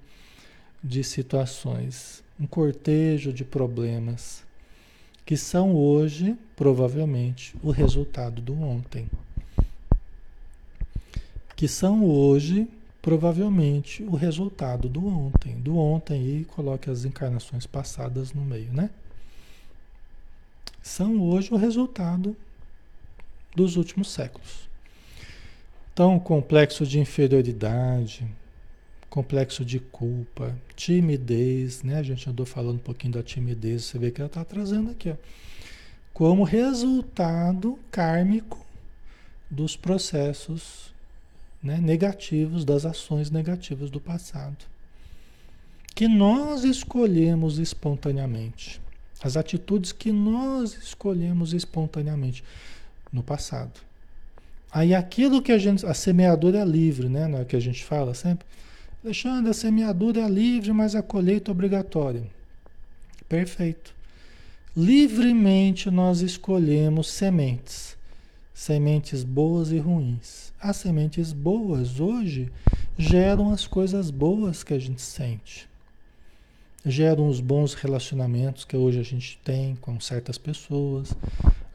de 0.81 1.03
situações, 1.03 2.23
um 2.39 2.47
cortejo 2.47 3.33
de 3.33 3.45
problemas 3.45 4.45
que 5.27 5.37
são 5.37 5.75
hoje, 5.75 6.39
provavelmente, 6.55 7.57
o 7.65 7.73
resultado 7.73 8.41
do 8.41 8.55
ontem. 8.63 9.11
Que 11.57 11.69
são 11.69 12.05
hoje, 12.05 12.69
provavelmente, 13.01 14.03
o 14.03 14.15
resultado 14.15 14.89
do 14.89 15.07
ontem. 15.07 15.61
Do 15.61 15.77
ontem 15.79 16.39
e 16.41 16.45
coloque 16.45 16.91
as 16.91 17.05
encarnações 17.05 17.67
passadas 17.67 18.33
no 18.33 18.45
meio, 18.45 18.73
né? 18.73 18.91
São 20.83 21.21
hoje 21.21 21.53
o 21.53 21.57
resultado 21.57 22.37
dos 23.55 23.77
últimos 23.77 24.11
séculos. 24.11 24.69
Então, 25.93 26.19
complexo 26.19 26.85
de 26.85 26.99
inferioridade, 26.99 28.27
complexo 29.09 29.65
de 29.65 29.79
culpa, 29.79 30.59
timidez, 30.75 31.85
né? 31.85 31.99
A 31.99 32.03
gente 32.03 32.29
andou 32.29 32.45
falando 32.45 32.77
um 32.77 32.79
pouquinho 32.79 33.13
da 33.13 33.23
timidez, 33.23 33.85
você 33.85 33.99
vê 33.99 34.11
que 34.11 34.21
ela 34.21 34.27
está 34.27 34.45
trazendo 34.45 34.91
aqui, 34.91 35.11
ó, 35.11 35.15
como 36.13 36.43
resultado 36.43 37.79
kármico 37.91 38.67
dos 39.49 39.77
processos 39.77 40.94
né, 41.65 41.79
negativos, 41.81 42.65
das 42.65 42.85
ações 42.85 43.31
negativas 43.31 43.91
do 43.91 43.99
passado. 43.99 44.59
Que 45.95 46.07
nós 46.07 46.63
escolhemos 46.63 47.59
espontaneamente. 47.59 48.81
As 49.23 49.37
atitudes 49.37 49.91
que 49.91 50.13
nós 50.13 50.77
escolhemos 50.77 51.55
espontaneamente 51.55 52.45
no 53.11 53.23
passado. 53.23 53.81
Aí 54.71 54.95
aquilo 54.95 55.41
que 55.41 55.53
a 55.53 55.59
gente. 55.59 55.87
A 55.87 55.95
semeadura 55.95 56.59
é 56.59 56.65
livre, 56.65 57.09
né? 57.09 57.27
Não 57.27 57.39
é 57.39 57.45
que 57.45 57.57
a 57.57 57.61
gente 57.61 57.83
fala 57.85 58.13
sempre. 58.13 58.45
Alexandre, 59.03 59.51
a 59.51 59.55
semeadura 59.55 60.21
é 60.21 60.29
livre, 60.29 60.73
mas 60.73 60.95
a 60.95 61.03
colheita 61.03 61.51
é 61.51 61.53
obrigatória. 61.53 62.25
Perfeito. 63.29 63.95
Livremente 64.77 65.91
nós 65.91 66.21
escolhemos 66.21 67.09
sementes, 67.09 67.97
sementes 68.53 69.23
boas 69.23 69.71
e 69.71 69.79
ruins. 69.79 70.53
As 70.65 70.79
sementes 70.79 71.31
boas 71.31 72.01
hoje 72.01 72.51
geram 72.97 73.53
as 73.53 73.67
coisas 73.67 74.11
boas 74.11 74.65
que 74.65 74.73
a 74.73 74.79
gente 74.79 75.03
sente, 75.03 75.69
geram 76.87 77.29
os 77.29 77.39
bons 77.39 77.75
relacionamentos 77.75 78.65
que 78.65 78.75
hoje 78.75 78.99
a 78.99 79.03
gente 79.03 79.39
tem 79.45 79.77
com 79.77 80.01
certas 80.01 80.39
pessoas, 80.39 81.13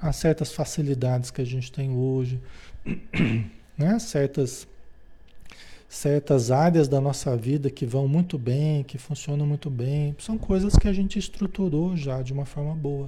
as 0.02 0.16
certas 0.16 0.52
facilidades 0.52 1.30
que 1.30 1.40
a 1.40 1.46
gente 1.46 1.72
tem 1.72 1.92
hoje, 1.92 2.42
né? 3.78 4.00
certas 4.00 4.68
certas 5.88 6.50
áreas 6.50 6.88
da 6.88 7.00
nossa 7.00 7.38
vida 7.38 7.70
que 7.70 7.86
vão 7.86 8.08
muito 8.08 8.40
bem, 8.40 8.84
que 8.84 8.98
funcionam 8.98 9.46
muito 9.46 9.70
bem, 9.70 10.16
são 10.18 10.36
coisas 10.36 10.76
que 10.76 10.88
a 10.88 10.94
gente 10.94 11.20
estruturou 11.20 11.96
já 11.96 12.24
de 12.24 12.34
uma 12.34 12.44
forma 12.44 12.74
boa. 12.74 13.08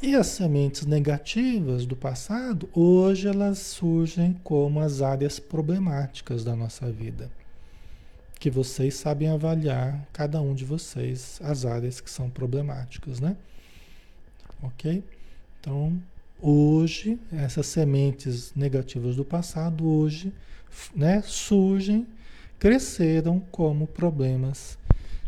E 0.00 0.14
as 0.14 0.28
sementes 0.28 0.86
negativas 0.86 1.84
do 1.84 1.96
passado, 1.96 2.68
hoje 2.72 3.26
elas 3.26 3.58
surgem 3.58 4.32
como 4.44 4.78
as 4.78 5.02
áreas 5.02 5.40
problemáticas 5.40 6.44
da 6.44 6.54
nossa 6.54 6.88
vida. 6.88 7.28
Que 8.38 8.48
vocês 8.48 8.94
sabem 8.94 9.28
avaliar, 9.28 10.06
cada 10.12 10.40
um 10.40 10.54
de 10.54 10.64
vocês, 10.64 11.40
as 11.42 11.64
áreas 11.64 12.00
que 12.00 12.08
são 12.08 12.30
problemáticas, 12.30 13.18
né? 13.18 13.36
Ok? 14.62 15.02
Então, 15.58 16.00
hoje, 16.40 17.18
essas 17.32 17.66
sementes 17.66 18.54
negativas 18.54 19.16
do 19.16 19.24
passado, 19.24 19.84
hoje, 19.84 20.32
né, 20.94 21.22
surgem, 21.22 22.06
cresceram 22.56 23.40
como 23.50 23.84
problemas 23.84 24.78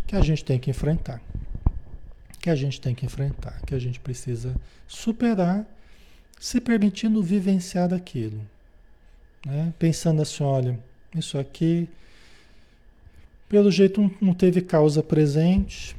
que 0.06 0.14
a 0.14 0.20
gente 0.20 0.44
tem 0.44 0.60
que 0.60 0.70
enfrentar. 0.70 1.20
Que 2.40 2.50
a 2.50 2.54
gente 2.54 2.80
tem 2.80 2.94
que 2.94 3.04
enfrentar, 3.04 3.60
que 3.66 3.74
a 3.74 3.78
gente 3.78 4.00
precisa 4.00 4.54
superar, 4.88 5.66
se 6.38 6.60
permitindo 6.60 7.22
vivenciar 7.22 7.92
aquilo. 7.92 8.40
Né? 9.44 9.72
Pensando 9.78 10.22
assim, 10.22 10.42
olha, 10.42 10.78
isso 11.14 11.38
aqui, 11.38 11.88
pelo 13.48 13.70
jeito 13.70 14.10
não 14.20 14.32
teve 14.32 14.60
causa 14.62 15.02
presente, 15.02 15.94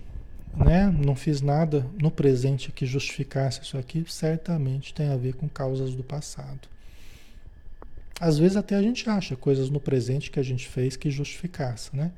né? 0.56 0.88
não 0.88 1.16
fiz 1.16 1.42
nada 1.42 1.86
no 2.02 2.10
presente 2.10 2.72
que 2.72 2.86
justificasse 2.86 3.62
isso 3.62 3.78
aqui, 3.78 4.04
certamente 4.08 4.94
tem 4.94 5.10
a 5.10 5.18
ver 5.18 5.34
com 5.34 5.48
causas 5.48 5.94
do 5.94 6.04
passado. 6.04 6.68
Às 8.20 8.38
vezes 8.38 8.56
até 8.56 8.76
a 8.76 8.82
gente 8.82 9.10
acha 9.10 9.36
coisas 9.36 9.70
no 9.70 9.80
presente 9.80 10.30
que 10.30 10.40
a 10.40 10.44
gente 10.44 10.68
fez 10.68 10.96
que 10.96 11.10
justificasse, 11.10 11.96
né? 11.96 12.12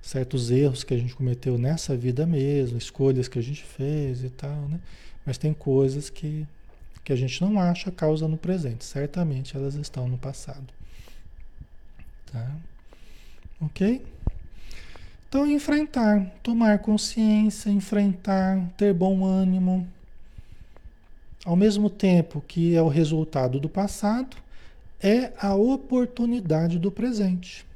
Certos 0.00 0.50
erros 0.50 0.84
que 0.84 0.94
a 0.94 0.96
gente 0.96 1.14
cometeu 1.14 1.58
nessa 1.58 1.96
vida 1.96 2.26
mesmo, 2.26 2.78
escolhas 2.78 3.26
que 3.28 3.38
a 3.38 3.42
gente 3.42 3.64
fez 3.64 4.22
e 4.22 4.30
tal, 4.30 4.68
né? 4.68 4.78
Mas 5.24 5.36
tem 5.36 5.52
coisas 5.52 6.08
que, 6.08 6.46
que 7.02 7.12
a 7.12 7.16
gente 7.16 7.42
não 7.42 7.58
acha 7.58 7.90
causa 7.90 8.28
no 8.28 8.36
presente. 8.36 8.84
Certamente 8.84 9.56
elas 9.56 9.74
estão 9.74 10.06
no 10.08 10.16
passado. 10.16 10.72
Tá? 12.32 12.54
Ok? 13.60 14.04
Então, 15.28 15.46
enfrentar, 15.46 16.30
tomar 16.42 16.78
consciência, 16.78 17.68
enfrentar, 17.68 18.70
ter 18.76 18.94
bom 18.94 19.24
ânimo. 19.24 19.86
Ao 21.44 21.56
mesmo 21.56 21.90
tempo 21.90 22.40
que 22.46 22.74
é 22.74 22.82
o 22.82 22.88
resultado 22.88 23.58
do 23.58 23.68
passado, 23.68 24.36
é 25.00 25.32
a 25.38 25.54
oportunidade 25.54 26.78
do 26.78 26.90
presente. 26.90 27.66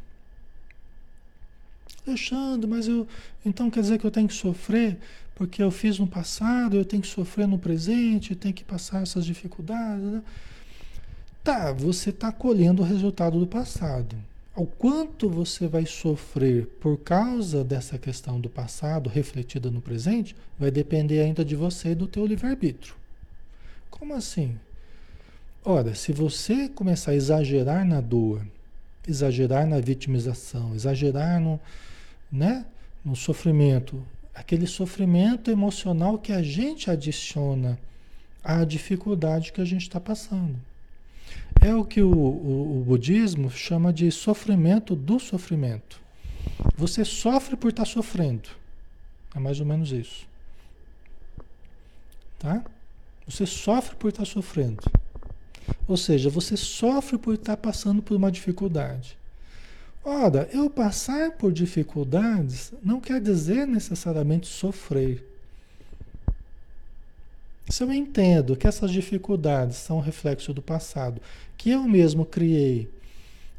Alexandre, 2.07 2.69
mas 2.69 2.89
eu. 2.89 3.07
Então 3.45 3.71
quer 3.71 3.81
dizer 3.81 3.99
que 3.99 4.05
eu 4.05 4.11
tenho 4.11 4.29
que 4.29 4.35
sofrer 4.35 4.99
porque 5.41 5.63
eu 5.63 5.71
fiz 5.71 5.99
no 5.99 6.07
passado, 6.07 6.77
eu 6.77 6.85
tenho 6.85 7.01
que 7.01 7.09
sofrer 7.09 7.49
no 7.49 7.59
presente, 7.59 8.33
eu 8.33 8.37
tenho 8.37 8.53
que 8.53 8.63
passar 8.63 9.03
essas 9.03 9.25
dificuldades. 9.25 10.05
Né? 10.05 10.23
Tá, 11.43 11.73
você 11.73 12.11
está 12.11 12.31
colhendo 12.31 12.83
o 12.83 12.85
resultado 12.85 13.41
do 13.41 13.47
passado. 13.47 14.15
O 14.55 14.67
quanto 14.67 15.31
você 15.31 15.67
vai 15.67 15.87
sofrer 15.87 16.67
por 16.79 16.99
causa 16.99 17.65
dessa 17.65 17.97
questão 17.97 18.39
do 18.39 18.51
passado 18.51 19.09
refletida 19.09 19.71
no 19.71 19.81
presente 19.81 20.37
vai 20.59 20.71
depender 20.71 21.21
ainda 21.21 21.43
de 21.43 21.57
você 21.57 21.93
e 21.93 21.95
do 21.95 22.07
teu 22.07 22.27
livre-arbítrio. 22.27 22.95
Como 23.91 24.13
assim? 24.13 24.59
Ora, 25.65 25.95
se 25.95 26.13
você 26.13 26.69
começar 26.69 27.13
a 27.13 27.15
exagerar 27.15 27.87
na 27.87 28.03
dor, 28.03 28.47
exagerar 29.09 29.67
na 29.67 29.81
vitimização, 29.81 30.75
exagerar 30.75 31.41
no, 31.41 31.59
né, 32.31 32.65
no 33.05 33.17
sofrimento, 33.17 34.05
aquele 34.35 34.67
sofrimento 34.67 35.51
emocional 35.51 36.19
que 36.19 36.33
a 36.33 36.43
gente 36.43 36.91
adiciona 36.91 37.79
à 38.43 38.65
dificuldade 38.65 39.53
que 39.53 39.61
a 39.61 39.65
gente 39.65 39.83
está 39.83 40.01
passando. 40.01 40.57
É 41.61 41.75
o 41.75 41.85
que 41.85 42.01
o, 42.01 42.11
o, 42.11 42.81
o, 42.81 42.85
budismo 42.85 43.51
chama 43.51 43.93
de 43.93 44.11
sofrimento 44.11 44.97
do 44.97 45.19
sofrimento. 45.19 46.01
Você 46.77 47.05
sofre 47.05 47.57
por 47.57 47.69
estar 47.69 47.85
tá 47.85 47.91
sofrendo. 47.91 48.49
É 49.35 49.39
mais 49.39 49.61
ou 49.61 49.67
menos 49.67 49.93
isso. 49.93 50.27
Tá? 52.39 52.65
Você 53.27 53.45
sofre 53.45 53.95
por 53.97 54.09
estar 54.09 54.25
tá 54.25 54.31
sofrendo. 54.31 54.83
Ou 55.87 55.97
seja, 55.97 56.31
você 56.31 56.57
sofre 56.57 57.19
por 57.19 57.35
estar 57.35 57.57
passando 57.57 58.03
por 58.03 58.17
uma 58.17 58.33
dificuldade. 58.33 59.20
Ora, 60.05 60.49
eu 60.53 60.71
passar 60.71 61.33
por 61.33 61.53
dificuldades 61.53 62.73
não 62.83 63.01
quer 63.01 63.21
dizer 63.21 63.67
necessariamente 63.67 64.47
sofrer. 64.47 65.27
Se 67.69 67.85
eu 67.85 67.93
entendo 67.93 68.57
que 68.57 68.67
essas 68.67 68.91
dificuldades 68.91 69.77
são 69.77 70.01
reflexo 70.01 70.53
do 70.53 70.63
passado, 70.63 71.21
que 71.57 71.71
eu 71.71 71.85
mesmo 71.85 72.25
criei, 72.25 72.89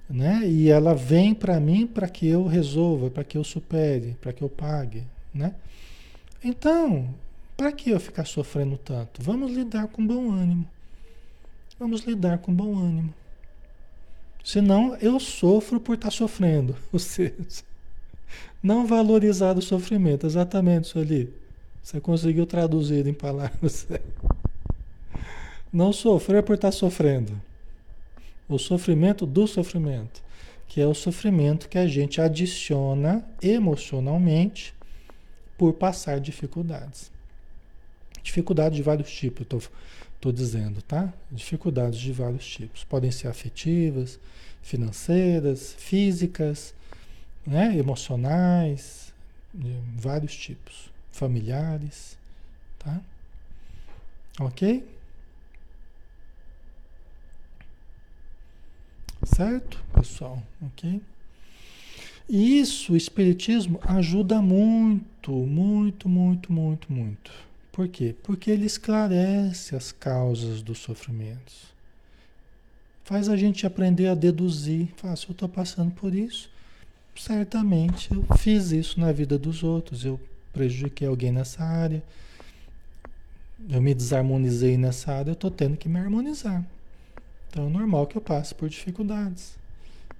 né? 0.10 0.42
E 0.46 0.70
ela 0.70 0.94
vem 0.94 1.34
para 1.34 1.60
mim 1.60 1.88
para 1.88 2.10
que 2.10 2.28
eu 2.28 2.46
resolva, 2.46 3.10
para 3.10 3.24
que 3.24 3.38
eu 3.38 3.44
supere, 3.44 4.18
para 4.20 4.34
que 4.34 4.42
eu 4.42 4.50
pague, 4.50 5.04
né? 5.34 5.56
Então, 6.44 7.08
para 7.56 7.72
que 7.72 7.92
eu 7.92 8.00
ficar 8.00 8.26
sofrendo 8.26 8.78
tanto? 8.78 9.22
Vamos 9.22 9.52
lidar 9.54 9.88
com 9.88 10.06
bom 10.06 10.32
ânimo. 10.32 10.68
vamos 11.80 12.02
lidar 12.02 12.40
com 12.40 12.54
bom 12.54 12.78
ânimo. 12.78 13.14
Senão 14.44 14.96
eu 15.02 15.20
sofro 15.20 15.80
por 15.80 15.96
estar 15.96 16.12
sofrendo. 16.12 16.76
Ou 16.92 17.00
seja, 17.00 17.34
não 18.62 18.86
valorizar 18.86 19.58
o 19.58 19.62
sofrimento. 19.62 20.26
Exatamente 20.26 20.86
isso 20.86 21.00
ali. 21.00 21.34
Você 21.82 22.00
conseguiu 22.00 22.46
traduzir 22.46 23.08
em 23.08 23.14
palavras. 23.14 23.88
Não 25.72 25.94
sofrer 25.94 26.44
por 26.44 26.56
estar 26.56 26.72
sofrendo. 26.72 27.40
O 28.48 28.60
sofrimento 28.60 29.26
do 29.26 29.48
sofrimento, 29.48 30.22
que 30.68 30.82
é 30.82 30.86
o 30.86 30.94
sofrimento 30.94 31.70
que 31.70 31.78
a 31.78 31.88
gente 31.88 32.20
adiciona 32.20 33.24
emocionalmente 33.42 34.74
por 35.58 35.74
passar 35.74 36.20
dificuldades. 36.20 37.10
Dificuldades 38.22 38.76
de 38.76 38.84
vários 38.84 39.10
tipos, 39.10 39.48
eu 39.50 39.62
dizendo, 40.30 40.82
tá? 40.82 41.14
Dificuldades 41.32 41.98
de 41.98 42.12
vários 42.12 42.46
tipos. 42.46 42.84
Podem 42.84 43.10
ser 43.10 43.30
afetivas, 43.30 44.20
financeiras, 44.62 45.74
físicas, 45.74 46.74
né? 47.48 47.78
emocionais, 47.78 49.14
de 49.54 49.74
vários 49.96 50.36
tipos, 50.36 50.92
familiares, 51.12 52.18
tá? 52.78 53.02
Ok? 54.40 54.86
Certo, 59.24 59.84
pessoal? 59.94 60.42
Ok? 60.62 61.02
E 62.30 62.60
isso, 62.60 62.94
o 62.94 62.98
Espiritismo 62.98 63.80
ajuda 63.84 64.42
muito, 64.42 65.32
muito, 65.32 66.08
muito, 66.08 66.52
muito, 66.52 66.92
muito. 66.92 67.32
Por 67.72 67.88
quê? 67.88 68.16
Porque 68.24 68.52
ele 68.52 68.66
esclarece 68.66 69.76
as 69.76 69.92
causas 69.92 70.62
dos 70.62 70.80
sofrimentos. 70.80 71.72
Faz 73.04 73.30
a 73.30 73.38
gente 73.38 73.66
aprender 73.66 74.08
a 74.08 74.16
deduzir. 74.16 74.90
Fala, 74.98 75.16
se 75.16 75.28
eu 75.28 75.32
estou 75.32 75.48
passando 75.48 75.92
por 75.92 76.14
isso, 76.14 76.50
certamente 77.16 78.12
eu 78.14 78.26
fiz 78.38 78.72
isso 78.72 79.00
na 79.00 79.12
vida 79.12 79.38
dos 79.38 79.64
outros. 79.64 80.04
Eu 80.04 80.20
prejudiquei 80.52 81.08
alguém 81.08 81.32
nessa 81.32 81.64
área. 81.64 82.04
Eu 83.70 83.82
me 83.82 83.94
desarmonizei 83.94 84.76
nessa 84.78 85.14
área, 85.14 85.30
eu 85.30 85.34
estou 85.34 85.52
tendo 85.52 85.78
que 85.78 85.88
me 85.88 86.00
harmonizar. 86.00 86.66
Então 87.50 87.68
é 87.68 87.70
normal 87.70 88.08
que 88.08 88.18
eu 88.18 88.22
passe 88.22 88.56
por 88.56 88.68
dificuldades. 88.68 89.56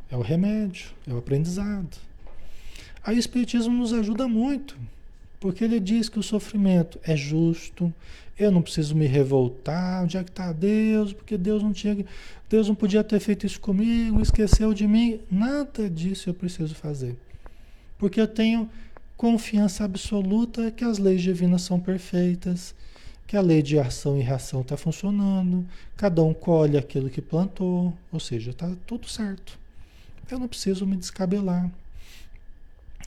É 0.10 0.16
o 0.16 0.22
remédio, 0.22 0.92
é 1.08 1.14
o 1.14 1.18
aprendizado. 1.18 1.98
Aí 3.04 3.16
o 3.16 3.20
Espiritismo 3.20 3.74
nos 3.74 3.94
ajuda 3.94 4.28
muito, 4.28 4.78
porque 5.42 5.64
ele 5.64 5.80
diz 5.80 6.08
que 6.08 6.20
o 6.20 6.24
sofrimento 6.24 7.00
é 7.04 7.18
justo, 7.18 7.92
eu 8.38 8.52
não 8.52 8.62
preciso 8.62 8.96
me 8.96 9.08
revoltar, 9.08 10.04
onde 10.04 10.16
é 10.16 10.24
que 10.24 10.30
está 10.30 10.54
Deus? 10.54 11.14
Porque 11.14 11.36
Deus 11.36 11.64
não 11.64 11.74
tinha, 11.74 12.06
Deus 12.48 12.68
não 12.68 12.76
podia 12.76 13.04
ter 13.04 13.20
feito 13.20 13.48
isso 13.48 13.60
comigo, 13.60 14.22
esqueceu 14.22 14.72
de 14.72 14.88
mim. 14.88 15.20
Nada 15.32 15.90
disso 15.90 16.30
eu 16.30 16.34
preciso 16.36 16.76
fazer. 16.76 17.18
Porque 17.98 18.22
eu 18.22 18.28
tenho 18.28 18.70
confiança 19.18 19.84
absoluta 19.84 20.70
que 20.70 20.84
as 20.84 21.00
leis 21.00 21.24
divinas 21.24 21.64
são 21.64 21.80
perfeitas, 21.80 22.76
que 23.26 23.36
a 23.36 23.42
lei 23.42 23.64
de 23.64 23.80
ação 23.80 24.20
e 24.20 24.22
reação 24.22 24.62
está 24.62 24.78
funcionando, 24.78 25.66
cada 25.98 26.22
um 26.22 26.36
colhe 26.36 26.78
aquilo 26.78 27.10
que 27.10 27.22
plantou, 27.22 27.92
ou 28.12 28.20
seja, 28.20 28.52
está 28.52 28.72
tudo 28.86 29.10
certo. 29.10 29.58
Eu 30.30 30.38
não 30.38 30.48
preciso 30.48 30.86
me 30.86 30.96
descabelar, 30.96 31.68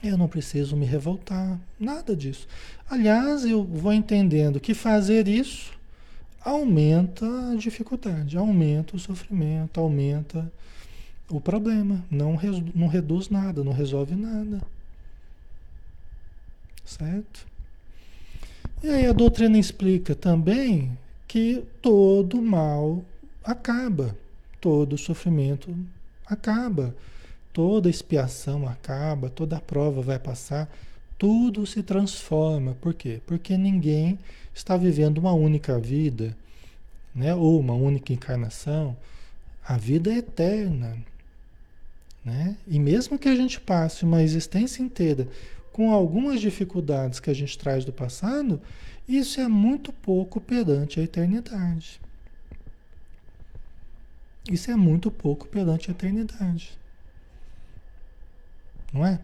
eu 0.07 0.17
não 0.17 0.27
preciso 0.27 0.75
me 0.75 0.85
revoltar, 0.85 1.59
nada 1.79 2.15
disso. 2.15 2.47
Aliás, 2.89 3.45
eu 3.45 3.63
vou 3.63 3.93
entendendo 3.93 4.59
que 4.59 4.73
fazer 4.73 5.27
isso 5.27 5.73
aumenta 6.41 7.25
a 7.51 7.55
dificuldade, 7.55 8.37
aumenta 8.37 8.95
o 8.95 8.99
sofrimento, 8.99 9.79
aumenta 9.79 10.51
o 11.29 11.41
problema, 11.41 12.05
não, 12.09 12.39
não 12.73 12.87
reduz 12.87 13.29
nada, 13.29 13.63
não 13.63 13.73
resolve 13.73 14.15
nada. 14.15 14.61
Certo? 16.85 17.47
E 18.83 18.89
aí 18.89 19.07
a 19.07 19.13
doutrina 19.13 19.57
explica 19.57 20.13
também 20.13 20.95
que 21.27 21.63
todo 21.81 22.39
mal 22.39 23.03
acaba, 23.43 24.15
todo 24.61 24.97
sofrimento 24.97 25.75
acaba, 26.27 26.95
toda 27.55 27.89
expiação 27.89 28.67
acaba, 28.67 29.29
toda 29.29 29.61
prova 29.61 30.01
vai 30.01 30.19
passar, 30.19 30.69
tudo 31.17 31.65
se 31.65 31.81
transforma. 31.81 32.75
Por 32.81 32.93
quê? 32.93 33.21
Porque 33.25 33.57
ninguém 33.57 34.19
está 34.53 34.75
vivendo 34.75 35.19
uma 35.19 35.31
única 35.31 35.79
vida, 35.79 36.35
né? 37.15 37.33
ou 37.33 37.57
uma 37.57 37.73
única 37.73 38.11
encarnação. 38.11 38.97
A 39.65 39.77
vida 39.77 40.11
é 40.11 40.17
eterna. 40.17 40.97
Né? 42.25 42.57
E 42.67 42.77
mesmo 42.77 43.17
que 43.17 43.29
a 43.29 43.35
gente 43.37 43.57
passe 43.57 44.03
uma 44.03 44.21
existência 44.21 44.83
inteira 44.83 45.25
com 45.71 45.93
algumas 45.93 46.41
dificuldades 46.41 47.21
que 47.21 47.29
a 47.29 47.33
gente 47.33 47.57
traz 47.57 47.85
do 47.85 47.93
passado, 47.93 48.61
isso 49.07 49.39
é 49.39 49.47
muito 49.47 49.93
pouco 49.93 50.41
perante 50.41 50.99
a 50.99 51.03
eternidade. 51.03 52.01
Isso 54.51 54.69
é 54.69 54.75
muito 54.75 55.09
pouco 55.09 55.47
perante 55.47 55.89
a 55.89 55.93
eternidade. 55.93 56.77
Não 58.95 59.05
é? 59.05 59.19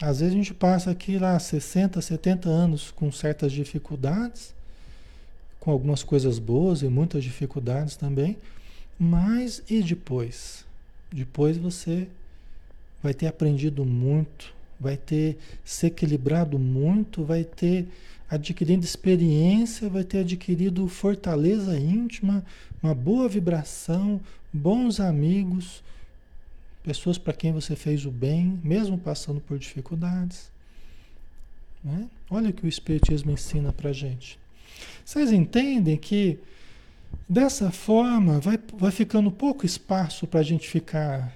Às 0.00 0.18
vezes 0.18 0.34
a 0.34 0.36
gente 0.36 0.52
passa 0.52 0.90
aqui 0.90 1.16
lá 1.16 1.38
60, 1.38 2.00
70 2.00 2.48
anos 2.48 2.90
com 2.90 3.12
certas 3.12 3.52
dificuldades, 3.52 4.52
com 5.60 5.70
algumas 5.70 6.02
coisas 6.02 6.40
boas 6.40 6.82
e 6.82 6.88
muitas 6.88 7.22
dificuldades 7.22 7.94
também, 7.94 8.36
mas 8.98 9.62
e 9.70 9.80
depois? 9.80 10.64
Depois 11.12 11.56
você 11.56 12.08
vai 13.00 13.14
ter 13.14 13.28
aprendido 13.28 13.84
muito, 13.84 14.52
vai 14.80 14.96
ter 14.96 15.38
se 15.64 15.86
equilibrado 15.86 16.58
muito, 16.58 17.22
vai 17.22 17.44
ter 17.44 17.86
adquirido 18.28 18.82
experiência, 18.82 19.88
vai 19.88 20.02
ter 20.02 20.18
adquirido 20.18 20.88
fortaleza 20.88 21.78
íntima, 21.78 22.44
uma 22.82 22.92
boa 22.92 23.28
vibração, 23.28 24.20
bons 24.52 24.98
amigos, 24.98 25.80
pessoas 26.82 27.18
para 27.18 27.32
quem 27.32 27.52
você 27.52 27.76
fez 27.76 28.04
o 28.04 28.10
bem, 28.10 28.60
mesmo 28.62 28.98
passando 28.98 29.40
por 29.40 29.58
dificuldades. 29.58 30.50
Né? 31.82 32.08
Olha 32.30 32.50
o 32.50 32.52
que 32.52 32.64
o 32.64 32.68
Espiritismo 32.68 33.30
ensina 33.30 33.72
para 33.72 33.92
gente. 33.92 34.38
Vocês 35.04 35.32
entendem 35.32 35.96
que 35.96 36.38
dessa 37.28 37.70
forma 37.70 38.40
vai, 38.40 38.58
vai 38.74 38.90
ficando 38.90 39.30
pouco 39.30 39.66
espaço 39.66 40.26
para 40.26 40.40
a 40.40 40.44
gente 40.44 40.68
ficar 40.68 41.32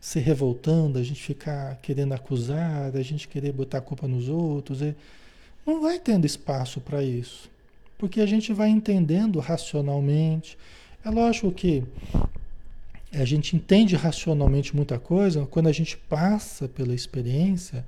se 0.00 0.18
revoltando, 0.18 0.98
a 0.98 1.02
gente 1.02 1.22
ficar 1.22 1.76
querendo 1.82 2.14
acusar, 2.14 2.96
a 2.96 3.02
gente 3.02 3.28
querer 3.28 3.52
botar 3.52 3.78
a 3.78 3.82
culpa 3.82 4.08
nos 4.08 4.28
outros. 4.28 4.80
Não 5.66 5.80
vai 5.80 5.98
tendo 5.98 6.24
espaço 6.24 6.80
para 6.80 7.02
isso. 7.02 7.50
Porque 7.98 8.20
a 8.20 8.26
gente 8.26 8.52
vai 8.52 8.70
entendendo 8.70 9.38
racionalmente. 9.40 10.56
É 11.04 11.10
lógico 11.10 11.52
que 11.52 11.84
a 13.12 13.24
gente 13.24 13.56
entende 13.56 13.96
racionalmente 13.96 14.74
muita 14.74 14.98
coisa, 14.98 15.44
quando 15.46 15.68
a 15.68 15.72
gente 15.72 15.96
passa 15.96 16.68
pela 16.68 16.94
experiência, 16.94 17.84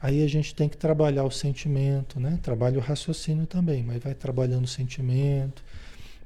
aí 0.00 0.22
a 0.22 0.28
gente 0.28 0.54
tem 0.54 0.68
que 0.68 0.76
trabalhar 0.76 1.24
o 1.24 1.30
sentimento, 1.30 2.18
né? 2.18 2.38
Trabalha 2.42 2.78
o 2.78 2.80
raciocínio 2.80 3.46
também, 3.46 3.82
mas 3.82 4.02
vai 4.02 4.14
trabalhando 4.14 4.64
o 4.64 4.68
sentimento. 4.68 5.62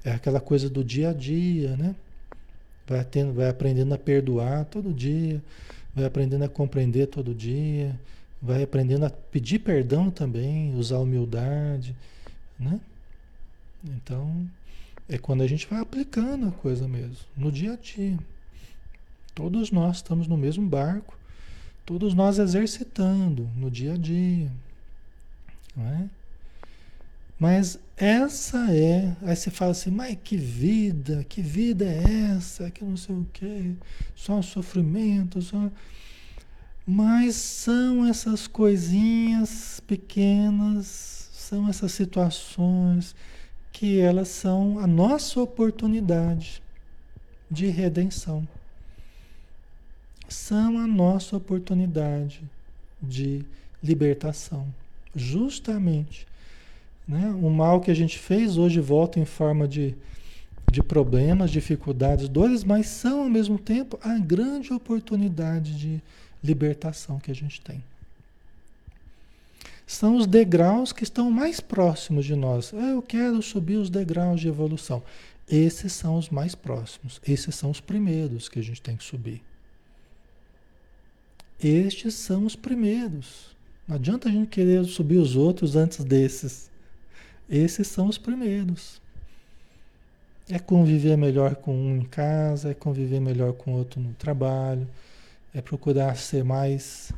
É 0.04 0.12
aquela 0.12 0.40
coisa 0.40 0.70
do 0.70 0.84
dia 0.84 1.10
a 1.10 1.12
dia, 1.12 1.76
né? 1.76 1.94
Vai, 2.86 3.04
tendo, 3.04 3.32
vai 3.32 3.48
aprendendo 3.48 3.92
a 3.92 3.98
perdoar 3.98 4.64
todo 4.66 4.94
dia, 4.94 5.42
vai 5.94 6.04
aprendendo 6.04 6.44
a 6.44 6.48
compreender 6.48 7.08
todo 7.08 7.34
dia, 7.34 7.98
vai 8.40 8.62
aprendendo 8.62 9.06
a 9.06 9.10
pedir 9.10 9.58
perdão 9.58 10.08
também, 10.08 10.72
usar 10.76 10.98
humildade, 10.98 11.96
né? 12.58 12.80
Então, 13.84 14.48
é 15.08 15.18
quando 15.18 15.42
a 15.42 15.46
gente 15.48 15.66
vai 15.66 15.80
aplicando 15.80 16.46
a 16.46 16.52
coisa 16.52 16.86
mesmo, 16.86 17.18
no 17.36 17.50
dia 17.50 17.72
a 17.72 17.76
dia. 17.76 18.16
Todos 19.36 19.70
nós 19.70 19.96
estamos 19.96 20.26
no 20.26 20.34
mesmo 20.34 20.66
barco, 20.66 21.14
todos 21.84 22.14
nós 22.14 22.38
exercitando 22.38 23.50
no 23.54 23.70
dia 23.70 23.92
a 23.92 23.96
dia, 23.98 24.50
não 25.76 25.86
é? 25.86 26.08
Mas 27.38 27.78
essa 27.98 28.74
é. 28.74 29.14
Aí 29.20 29.36
você 29.36 29.50
fala 29.50 29.72
assim, 29.72 29.90
mas 29.90 30.16
que 30.24 30.38
vida, 30.38 31.22
que 31.28 31.42
vida 31.42 31.84
é 31.84 32.34
essa? 32.34 32.70
Que 32.70 32.82
não 32.82 32.96
sei 32.96 33.14
o 33.14 33.26
quê, 33.30 33.74
só 34.14 34.40
sofrimento, 34.40 35.42
só. 35.42 35.70
Mas 36.86 37.34
são 37.34 38.06
essas 38.06 38.46
coisinhas 38.46 39.80
pequenas, 39.86 41.28
são 41.30 41.68
essas 41.68 41.92
situações 41.92 43.14
que 43.70 44.00
elas 44.00 44.28
são 44.28 44.78
a 44.78 44.86
nossa 44.86 45.38
oportunidade 45.42 46.62
de 47.50 47.66
redenção. 47.66 48.48
São 50.28 50.78
a 50.78 50.86
nossa 50.86 51.36
oportunidade 51.36 52.42
de 53.02 53.44
libertação. 53.82 54.66
Justamente 55.14 56.26
né? 57.06 57.28
O 57.40 57.48
mal 57.48 57.80
que 57.80 57.90
a 57.90 57.94
gente 57.94 58.18
fez 58.18 58.56
hoje 58.56 58.80
volta 58.80 59.20
em 59.20 59.24
forma 59.24 59.68
de, 59.68 59.94
de 60.70 60.82
problemas, 60.82 61.50
dificuldades, 61.50 62.28
dores, 62.28 62.64
mas 62.64 62.88
são 62.88 63.22
ao 63.22 63.28
mesmo 63.28 63.58
tempo 63.58 63.98
a 64.02 64.18
grande 64.18 64.72
oportunidade 64.72 65.78
de 65.78 66.02
libertação 66.42 67.18
que 67.18 67.30
a 67.30 67.34
gente 67.34 67.60
tem. 67.60 67.82
São 69.86 70.16
os 70.16 70.26
degraus 70.26 70.92
que 70.92 71.04
estão 71.04 71.30
mais 71.30 71.60
próximos 71.60 72.24
de 72.24 72.34
nós. 72.34 72.74
Ah, 72.74 72.90
eu 72.90 73.00
quero 73.00 73.40
subir 73.40 73.76
os 73.76 73.88
degraus 73.88 74.40
de 74.40 74.48
evolução. 74.48 75.00
Esses 75.48 75.92
são 75.92 76.18
os 76.18 76.28
mais 76.28 76.56
próximos. 76.56 77.20
Esses 77.24 77.54
são 77.54 77.70
os 77.70 77.80
primeiros 77.80 78.48
que 78.48 78.58
a 78.58 78.62
gente 78.62 78.82
tem 78.82 78.96
que 78.96 79.04
subir. 79.04 79.40
Estes 81.62 82.14
são 82.14 82.44
os 82.44 82.54
primeiros. 82.54 83.56
Não 83.88 83.96
adianta 83.96 84.28
a 84.28 84.32
gente 84.32 84.48
querer 84.48 84.84
subir 84.84 85.16
os 85.16 85.36
outros 85.36 85.76
antes 85.76 86.04
desses. 86.04 86.70
Esses 87.48 87.86
são 87.86 88.08
os 88.08 88.18
primeiros. 88.18 89.00
É 90.48 90.58
conviver 90.58 91.16
melhor 91.16 91.56
com 91.56 91.74
um 91.74 91.96
em 91.96 92.04
casa, 92.04 92.70
é 92.70 92.74
conviver 92.74 93.20
melhor 93.20 93.52
com 93.52 93.72
outro 93.72 94.00
no 94.00 94.12
trabalho, 94.14 94.86
é 95.54 95.60
procurar 95.60 96.16
ser 96.16 96.44
mais, 96.44 97.12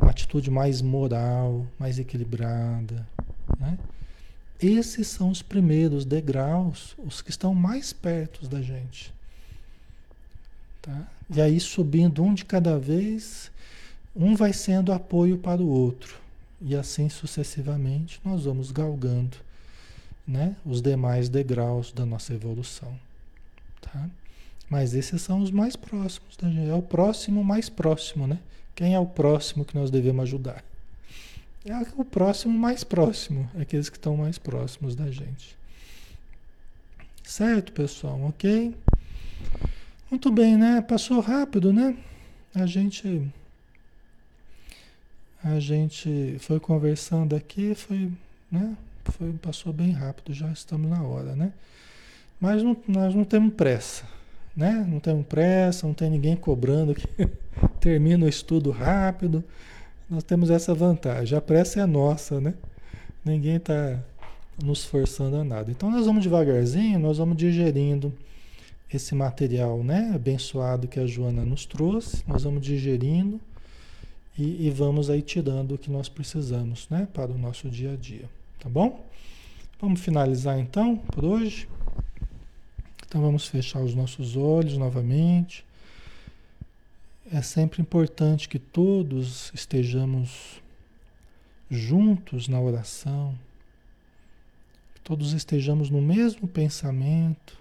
uma 0.00 0.10
atitude 0.10 0.50
mais 0.50 0.80
moral, 0.80 1.66
mais 1.78 1.98
equilibrada. 1.98 3.06
Né? 3.58 3.78
Esses 4.60 5.08
são 5.08 5.30
os 5.30 5.42
primeiros 5.42 6.04
degraus, 6.04 6.94
os 6.98 7.20
que 7.22 7.30
estão 7.30 7.54
mais 7.54 7.92
perto 7.92 8.46
da 8.46 8.62
gente. 8.62 9.12
Tá? 10.82 11.08
E 11.34 11.40
aí 11.40 11.58
subindo 11.58 12.22
um 12.22 12.34
de 12.34 12.44
cada 12.44 12.78
vez, 12.78 13.50
um 14.14 14.34
vai 14.34 14.52
sendo 14.52 14.92
apoio 14.92 15.38
para 15.38 15.62
o 15.62 15.68
outro. 15.68 16.16
E 16.60 16.76
assim 16.76 17.08
sucessivamente 17.08 18.20
nós 18.24 18.44
vamos 18.44 18.70
galgando 18.70 19.36
né, 20.26 20.54
os 20.64 20.82
demais 20.82 21.28
degraus 21.28 21.92
da 21.92 22.04
nossa 22.04 22.34
evolução. 22.34 22.94
Tá? 23.80 24.08
Mas 24.68 24.94
esses 24.94 25.20
são 25.22 25.42
os 25.42 25.50
mais 25.50 25.74
próximos 25.74 26.36
gente. 26.40 26.70
É 26.70 26.74
o 26.74 26.82
próximo 26.82 27.42
mais 27.42 27.68
próximo, 27.68 28.26
né? 28.26 28.38
Quem 28.74 28.94
é 28.94 28.98
o 28.98 29.06
próximo 29.06 29.64
que 29.64 29.74
nós 29.74 29.90
devemos 29.90 30.22
ajudar? 30.22 30.64
É 31.64 31.74
o 31.96 32.04
próximo 32.04 32.56
mais 32.56 32.84
próximo, 32.84 33.50
aqueles 33.58 33.90
que 33.90 33.96
estão 33.96 34.16
mais 34.16 34.38
próximos 34.38 34.94
da 34.94 35.10
gente. 35.10 35.56
Certo, 37.22 37.72
pessoal? 37.72 38.20
Ok? 38.22 38.74
Muito 40.10 40.30
bem, 40.32 40.56
né? 40.56 40.80
Passou 40.80 41.20
rápido, 41.20 41.72
né? 41.72 41.96
A 42.54 42.64
gente 42.64 43.30
a 45.42 45.58
gente 45.58 46.36
foi 46.40 46.60
conversando 46.60 47.34
aqui, 47.34 47.74
foi, 47.74 48.10
né? 48.50 48.76
Foi, 49.04 49.32
passou 49.32 49.72
bem 49.72 49.90
rápido, 49.90 50.34
já 50.34 50.50
estamos 50.52 50.88
na 50.90 51.02
hora, 51.02 51.34
né? 51.34 51.52
Mas 52.40 52.62
não, 52.62 52.76
nós 52.86 53.14
não 53.14 53.24
temos 53.24 53.54
pressa, 53.54 54.04
né? 54.54 54.86
Não 54.88 55.00
temos 55.00 55.26
pressa, 55.26 55.86
não 55.86 55.94
tem 55.94 56.10
ninguém 56.10 56.36
cobrando 56.36 56.94
que 56.94 57.06
termina 57.80 58.26
o 58.26 58.28
estudo 58.28 58.70
rápido. 58.70 59.42
Nós 60.08 60.22
temos 60.24 60.50
essa 60.50 60.74
vantagem. 60.74 61.36
A 61.36 61.40
pressa 61.40 61.80
é 61.80 61.86
nossa, 61.86 62.40
né? 62.40 62.54
Ninguém 63.24 63.56
está 63.56 63.98
nos 64.62 64.84
forçando 64.84 65.36
a 65.36 65.44
nada. 65.44 65.70
Então 65.70 65.90
nós 65.90 66.06
vamos 66.06 66.22
devagarzinho, 66.22 66.98
nós 66.98 67.18
vamos 67.18 67.36
digerindo 67.36 68.12
esse 68.92 69.14
material, 69.14 69.82
né? 69.82 70.12
Abençoado 70.14 70.88
que 70.88 71.00
a 71.00 71.06
Joana 71.06 71.44
nos 71.44 71.64
trouxe. 71.64 72.22
Nós 72.26 72.42
vamos 72.42 72.60
digerindo 72.62 73.40
e, 74.40 74.68
e 74.68 74.70
vamos 74.70 75.10
aí 75.10 75.20
tirando 75.20 75.74
o 75.74 75.78
que 75.78 75.90
nós 75.90 76.08
precisamos, 76.08 76.88
né? 76.88 77.06
Para 77.12 77.30
o 77.30 77.36
nosso 77.36 77.68
dia 77.68 77.92
a 77.92 77.96
dia. 77.96 78.24
Tá 78.58 78.70
bom? 78.70 79.06
Vamos 79.78 80.00
finalizar 80.00 80.58
então 80.58 80.96
por 80.96 81.26
hoje. 81.26 81.68
Então 83.06 83.20
vamos 83.20 83.46
fechar 83.46 83.82
os 83.82 83.94
nossos 83.94 84.36
olhos 84.36 84.78
novamente. 84.78 85.62
É 87.30 87.42
sempre 87.42 87.82
importante 87.82 88.48
que 88.48 88.58
todos 88.58 89.52
estejamos 89.54 90.62
juntos 91.70 92.48
na 92.48 92.58
oração, 92.58 93.38
que 94.94 95.02
todos 95.02 95.34
estejamos 95.34 95.90
no 95.90 96.00
mesmo 96.00 96.48
pensamento, 96.48 97.60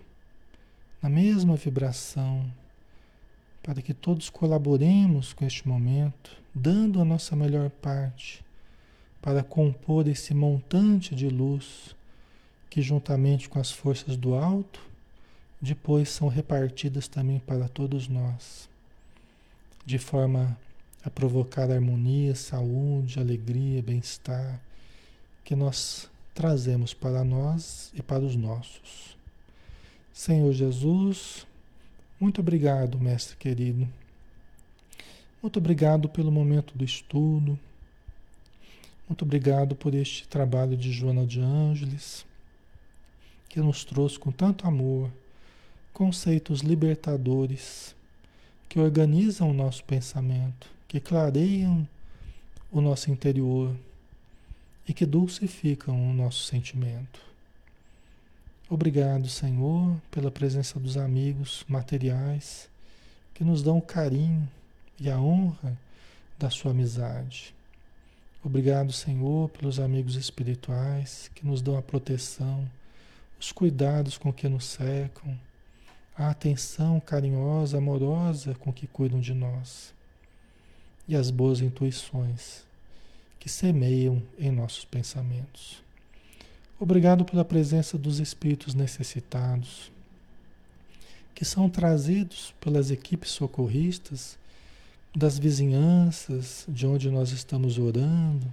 na 1.02 1.10
mesma 1.10 1.58
vibração, 1.58 2.50
para 3.62 3.82
que 3.82 3.94
todos 3.94 4.30
colaboremos 4.30 5.34
com 5.34 5.46
este 5.46 5.68
momento, 5.68 6.39
dando 6.54 7.02
a 7.02 7.06
nossa 7.06 7.36
melhor 7.36 7.70
parte 7.70 8.44
para 9.22 9.44
compor 9.44 10.08
esse 10.08 10.34
montante 10.34 11.14
de 11.14 11.28
luz 11.28 11.96
que, 12.70 12.82
juntamente 12.82 13.50
com 13.50 13.60
as 13.60 13.72
forças 13.72 14.16
do 14.16 14.36
alto, 14.36 14.80
depois 15.62 16.10
são 16.10 16.28
repartidas 16.28 17.08
também 17.08 17.40
para 17.40 17.68
todos 17.68 18.08
nós, 18.08 18.70
de 19.86 19.98
forma 19.98 20.58
a 21.04 21.10
provocar 21.10 21.70
harmonia, 21.70 22.36
saúde, 22.36 23.20
alegria, 23.20 23.82
bem-estar, 23.82 24.62
que 25.44 25.56
nós 25.56 26.10
trazemos 26.34 26.94
para 26.94 27.24
nós 27.24 27.92
e 27.94 28.02
para 28.02 28.24
os 28.24 28.36
nossos. 28.36 29.18
Senhor 30.14 30.52
Jesus, 30.54 31.46
muito 32.20 32.42
obrigado, 32.42 33.00
Mestre 33.00 33.36
querido. 33.38 33.88
Muito 35.42 35.58
obrigado 35.58 36.10
pelo 36.10 36.32
momento 36.32 36.78
do 36.78 36.84
estudo 36.84 37.58
muito 39.10 39.24
obrigado 39.24 39.76
por 39.76 39.96
este 39.96 40.28
trabalho 40.28 40.78
de 40.78 40.92
Joana 40.92 41.26
de 41.26 41.42
Ângeles, 41.42 42.24
que 43.50 43.60
nos 43.60 43.84
trouxe 43.84 44.20
com 44.20 44.32
tanto 44.32 44.68
amor 44.68 45.12
conceitos 45.92 46.62
libertadores 46.62 47.96
que 48.70 48.80
organizam 48.80 49.50
o 49.50 49.54
nosso 49.54 49.84
pensamento, 49.84 50.70
que 50.88 51.00
clareiam 51.00 51.90
o 52.72 52.80
nosso 52.82 53.10
interior 53.10 53.76
e 54.88 54.94
que 54.94 55.08
dulcificam 55.08 56.12
o 56.12 56.14
nosso 56.14 56.44
sentimento. 56.44 57.20
Obrigado, 58.70 59.28
Senhor, 59.28 60.00
pela 60.12 60.30
presença 60.30 60.80
dos 60.80 60.98
amigos 60.98 61.66
materiais 61.68 62.70
que 63.34 63.44
nos 63.44 63.64
dão 63.64 63.82
carinho 63.82 64.48
e 65.00 65.10
a 65.10 65.20
honra 65.20 65.78
da 66.38 66.50
sua 66.50 66.72
amizade. 66.72 67.54
Obrigado, 68.44 68.94
Senhor, 68.94 69.50
pelos 69.50 69.80
amigos 69.80 70.16
espirituais 70.16 71.30
que 71.36 71.46
nos 71.46 71.62
dão 71.62 71.78
a 71.78 71.82
proteção, 71.82 72.70
os 73.40 73.52
cuidados 73.52 74.18
com 74.18 74.32
que 74.32 74.48
nos 74.48 74.66
cercam, 74.66 75.38
a 76.18 76.30
atenção 76.30 77.00
carinhosa, 77.00 77.78
amorosa 77.78 78.56
com 78.56 78.72
que 78.72 78.88
cuidam 78.88 79.20
de 79.20 79.34
nós 79.34 79.94
e 81.08 81.16
as 81.16 81.30
boas 81.30 81.60
intuições 81.60 82.64
que 83.40 83.50
semeiam 83.50 84.24
em 84.38 84.52
nossos 84.52 84.86
pensamentos. 84.86 85.84
Obrigado 86.80 87.26
pela 87.26 87.44
presença 87.44 87.98
dos 87.98 88.20
espíritos 88.20 88.74
necessitados, 88.74 89.92
que 91.36 91.44
são 91.44 91.70
trazidos 91.70 92.54
pelas 92.62 92.90
equipes 92.90 93.32
socorristas 93.32 94.39
das 95.16 95.40
vizinhanças 95.40 96.66
de 96.68 96.86
onde 96.86 97.10
nós 97.10 97.32
estamos 97.32 97.78
orando, 97.78 98.52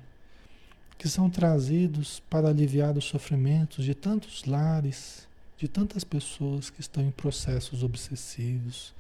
que 0.98 1.09
são 1.09 1.28
trazidos 1.28 2.20
para 2.30 2.48
aliviar 2.48 2.96
os 2.96 3.04
sofrimentos 3.04 3.84
de 3.84 3.94
tantos 3.94 4.44
lares, 4.44 5.26
de 5.59 5.68
tantas 5.68 6.04
pessoas 6.04 6.70
que 6.70 6.80
estão 6.80 7.02
em 7.02 7.11
processos 7.11 7.82
obsessivos, 7.82 8.94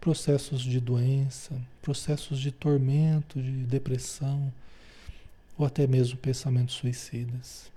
processos 0.00 0.62
de 0.62 0.80
doença, 0.80 1.54
processos 1.82 2.38
de 2.38 2.50
tormento, 2.50 3.42
de 3.42 3.64
depressão, 3.64 4.52
ou 5.56 5.66
até 5.66 5.86
mesmo 5.86 6.16
pensamentos 6.18 6.74
suicidas. 6.76 7.70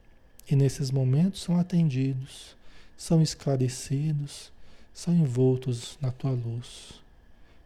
E 0.49 0.55
nesses 0.55 0.91
momentos 0.91 1.41
são 1.41 1.57
atendidos, 1.57 2.55
são 2.97 3.21
esclarecidos, 3.21 4.51
são 4.93 5.13
envoltos 5.13 5.97
na 6.01 6.11
tua 6.11 6.31
luz. 6.31 7.01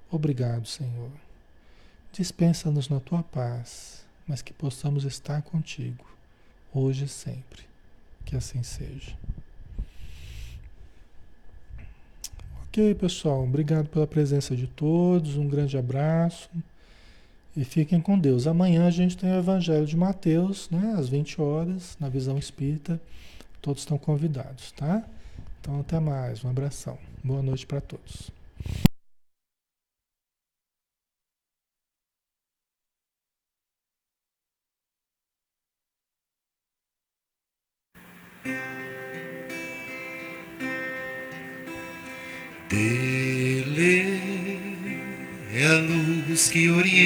Obrigado, 0.09 0.67
Senhor. 0.67 1.26
Dispensa-nos 2.17 2.89
na 2.89 2.99
tua 2.99 3.21
paz, 3.21 4.03
mas 4.27 4.41
que 4.41 4.51
possamos 4.51 5.03
estar 5.03 5.43
contigo, 5.43 6.03
hoje 6.73 7.05
e 7.05 7.07
sempre. 7.07 7.61
Que 8.25 8.35
assim 8.35 8.63
seja. 8.63 9.15
Ok, 12.63 12.95
pessoal. 12.95 13.43
Obrigado 13.43 13.87
pela 13.89 14.07
presença 14.07 14.55
de 14.55 14.65
todos. 14.65 15.37
Um 15.37 15.47
grande 15.47 15.77
abraço. 15.77 16.49
E 17.55 17.63
fiquem 17.63 18.01
com 18.01 18.17
Deus. 18.17 18.47
Amanhã 18.47 18.87
a 18.87 18.91
gente 18.91 19.15
tem 19.15 19.31
o 19.31 19.37
Evangelho 19.37 19.85
de 19.85 19.95
Mateus, 19.95 20.71
né? 20.71 20.95
Às 20.97 21.07
20 21.07 21.39
horas, 21.39 21.95
na 21.99 22.09
visão 22.09 22.35
espírita. 22.39 22.99
Todos 23.61 23.83
estão 23.83 23.99
convidados, 23.99 24.71
tá? 24.71 25.03
Então 25.61 25.79
até 25.81 25.99
mais. 25.99 26.43
Um 26.43 26.49
abração. 26.49 26.97
Boa 27.23 27.43
noite 27.43 27.67
para 27.67 27.79
todos. 27.79 28.31
Dele 42.77 44.21
é 45.51 45.65
a 45.65 45.73
luz 45.77 46.47
que 46.47 46.69
orienta, 46.69 46.99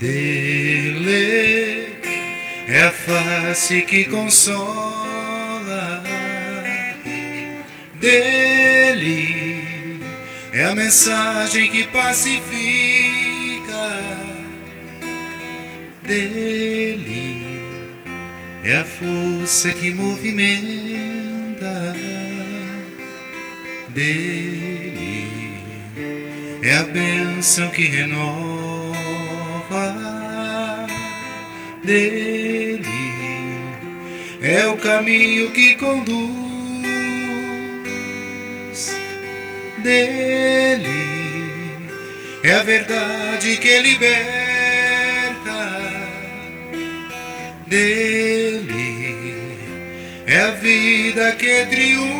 dele 0.00 1.86
é 2.66 2.82
a 2.82 2.90
face 2.90 3.82
que 3.82 4.02
consola, 4.06 6.02
dele 8.00 9.30
é 10.52 10.64
a 10.64 10.74
mensagem 10.74 11.70
que 11.70 11.84
pacifica, 11.84 12.50
dele 16.02 17.46
é 18.64 18.78
a 18.78 18.84
força 18.84 19.72
que 19.72 19.94
movimenta 19.94 20.89
dele, 23.94 25.62
é 26.62 26.76
a 26.76 26.82
bênção 26.84 27.68
que 27.70 27.82
renova 27.82 28.96
dele, 31.84 32.84
é 34.42 34.66
o 34.66 34.76
caminho 34.76 35.50
que 35.50 35.74
conduz 35.74 36.40
dele, 39.78 40.88
é 42.42 42.52
a 42.52 42.62
verdade 42.62 43.56
que 43.56 43.78
liberta 43.80 44.30
dele. 47.66 48.80
É 50.32 50.42
a 50.42 50.50
vida 50.52 51.32
que 51.32 51.66
triunfa, 51.66 52.19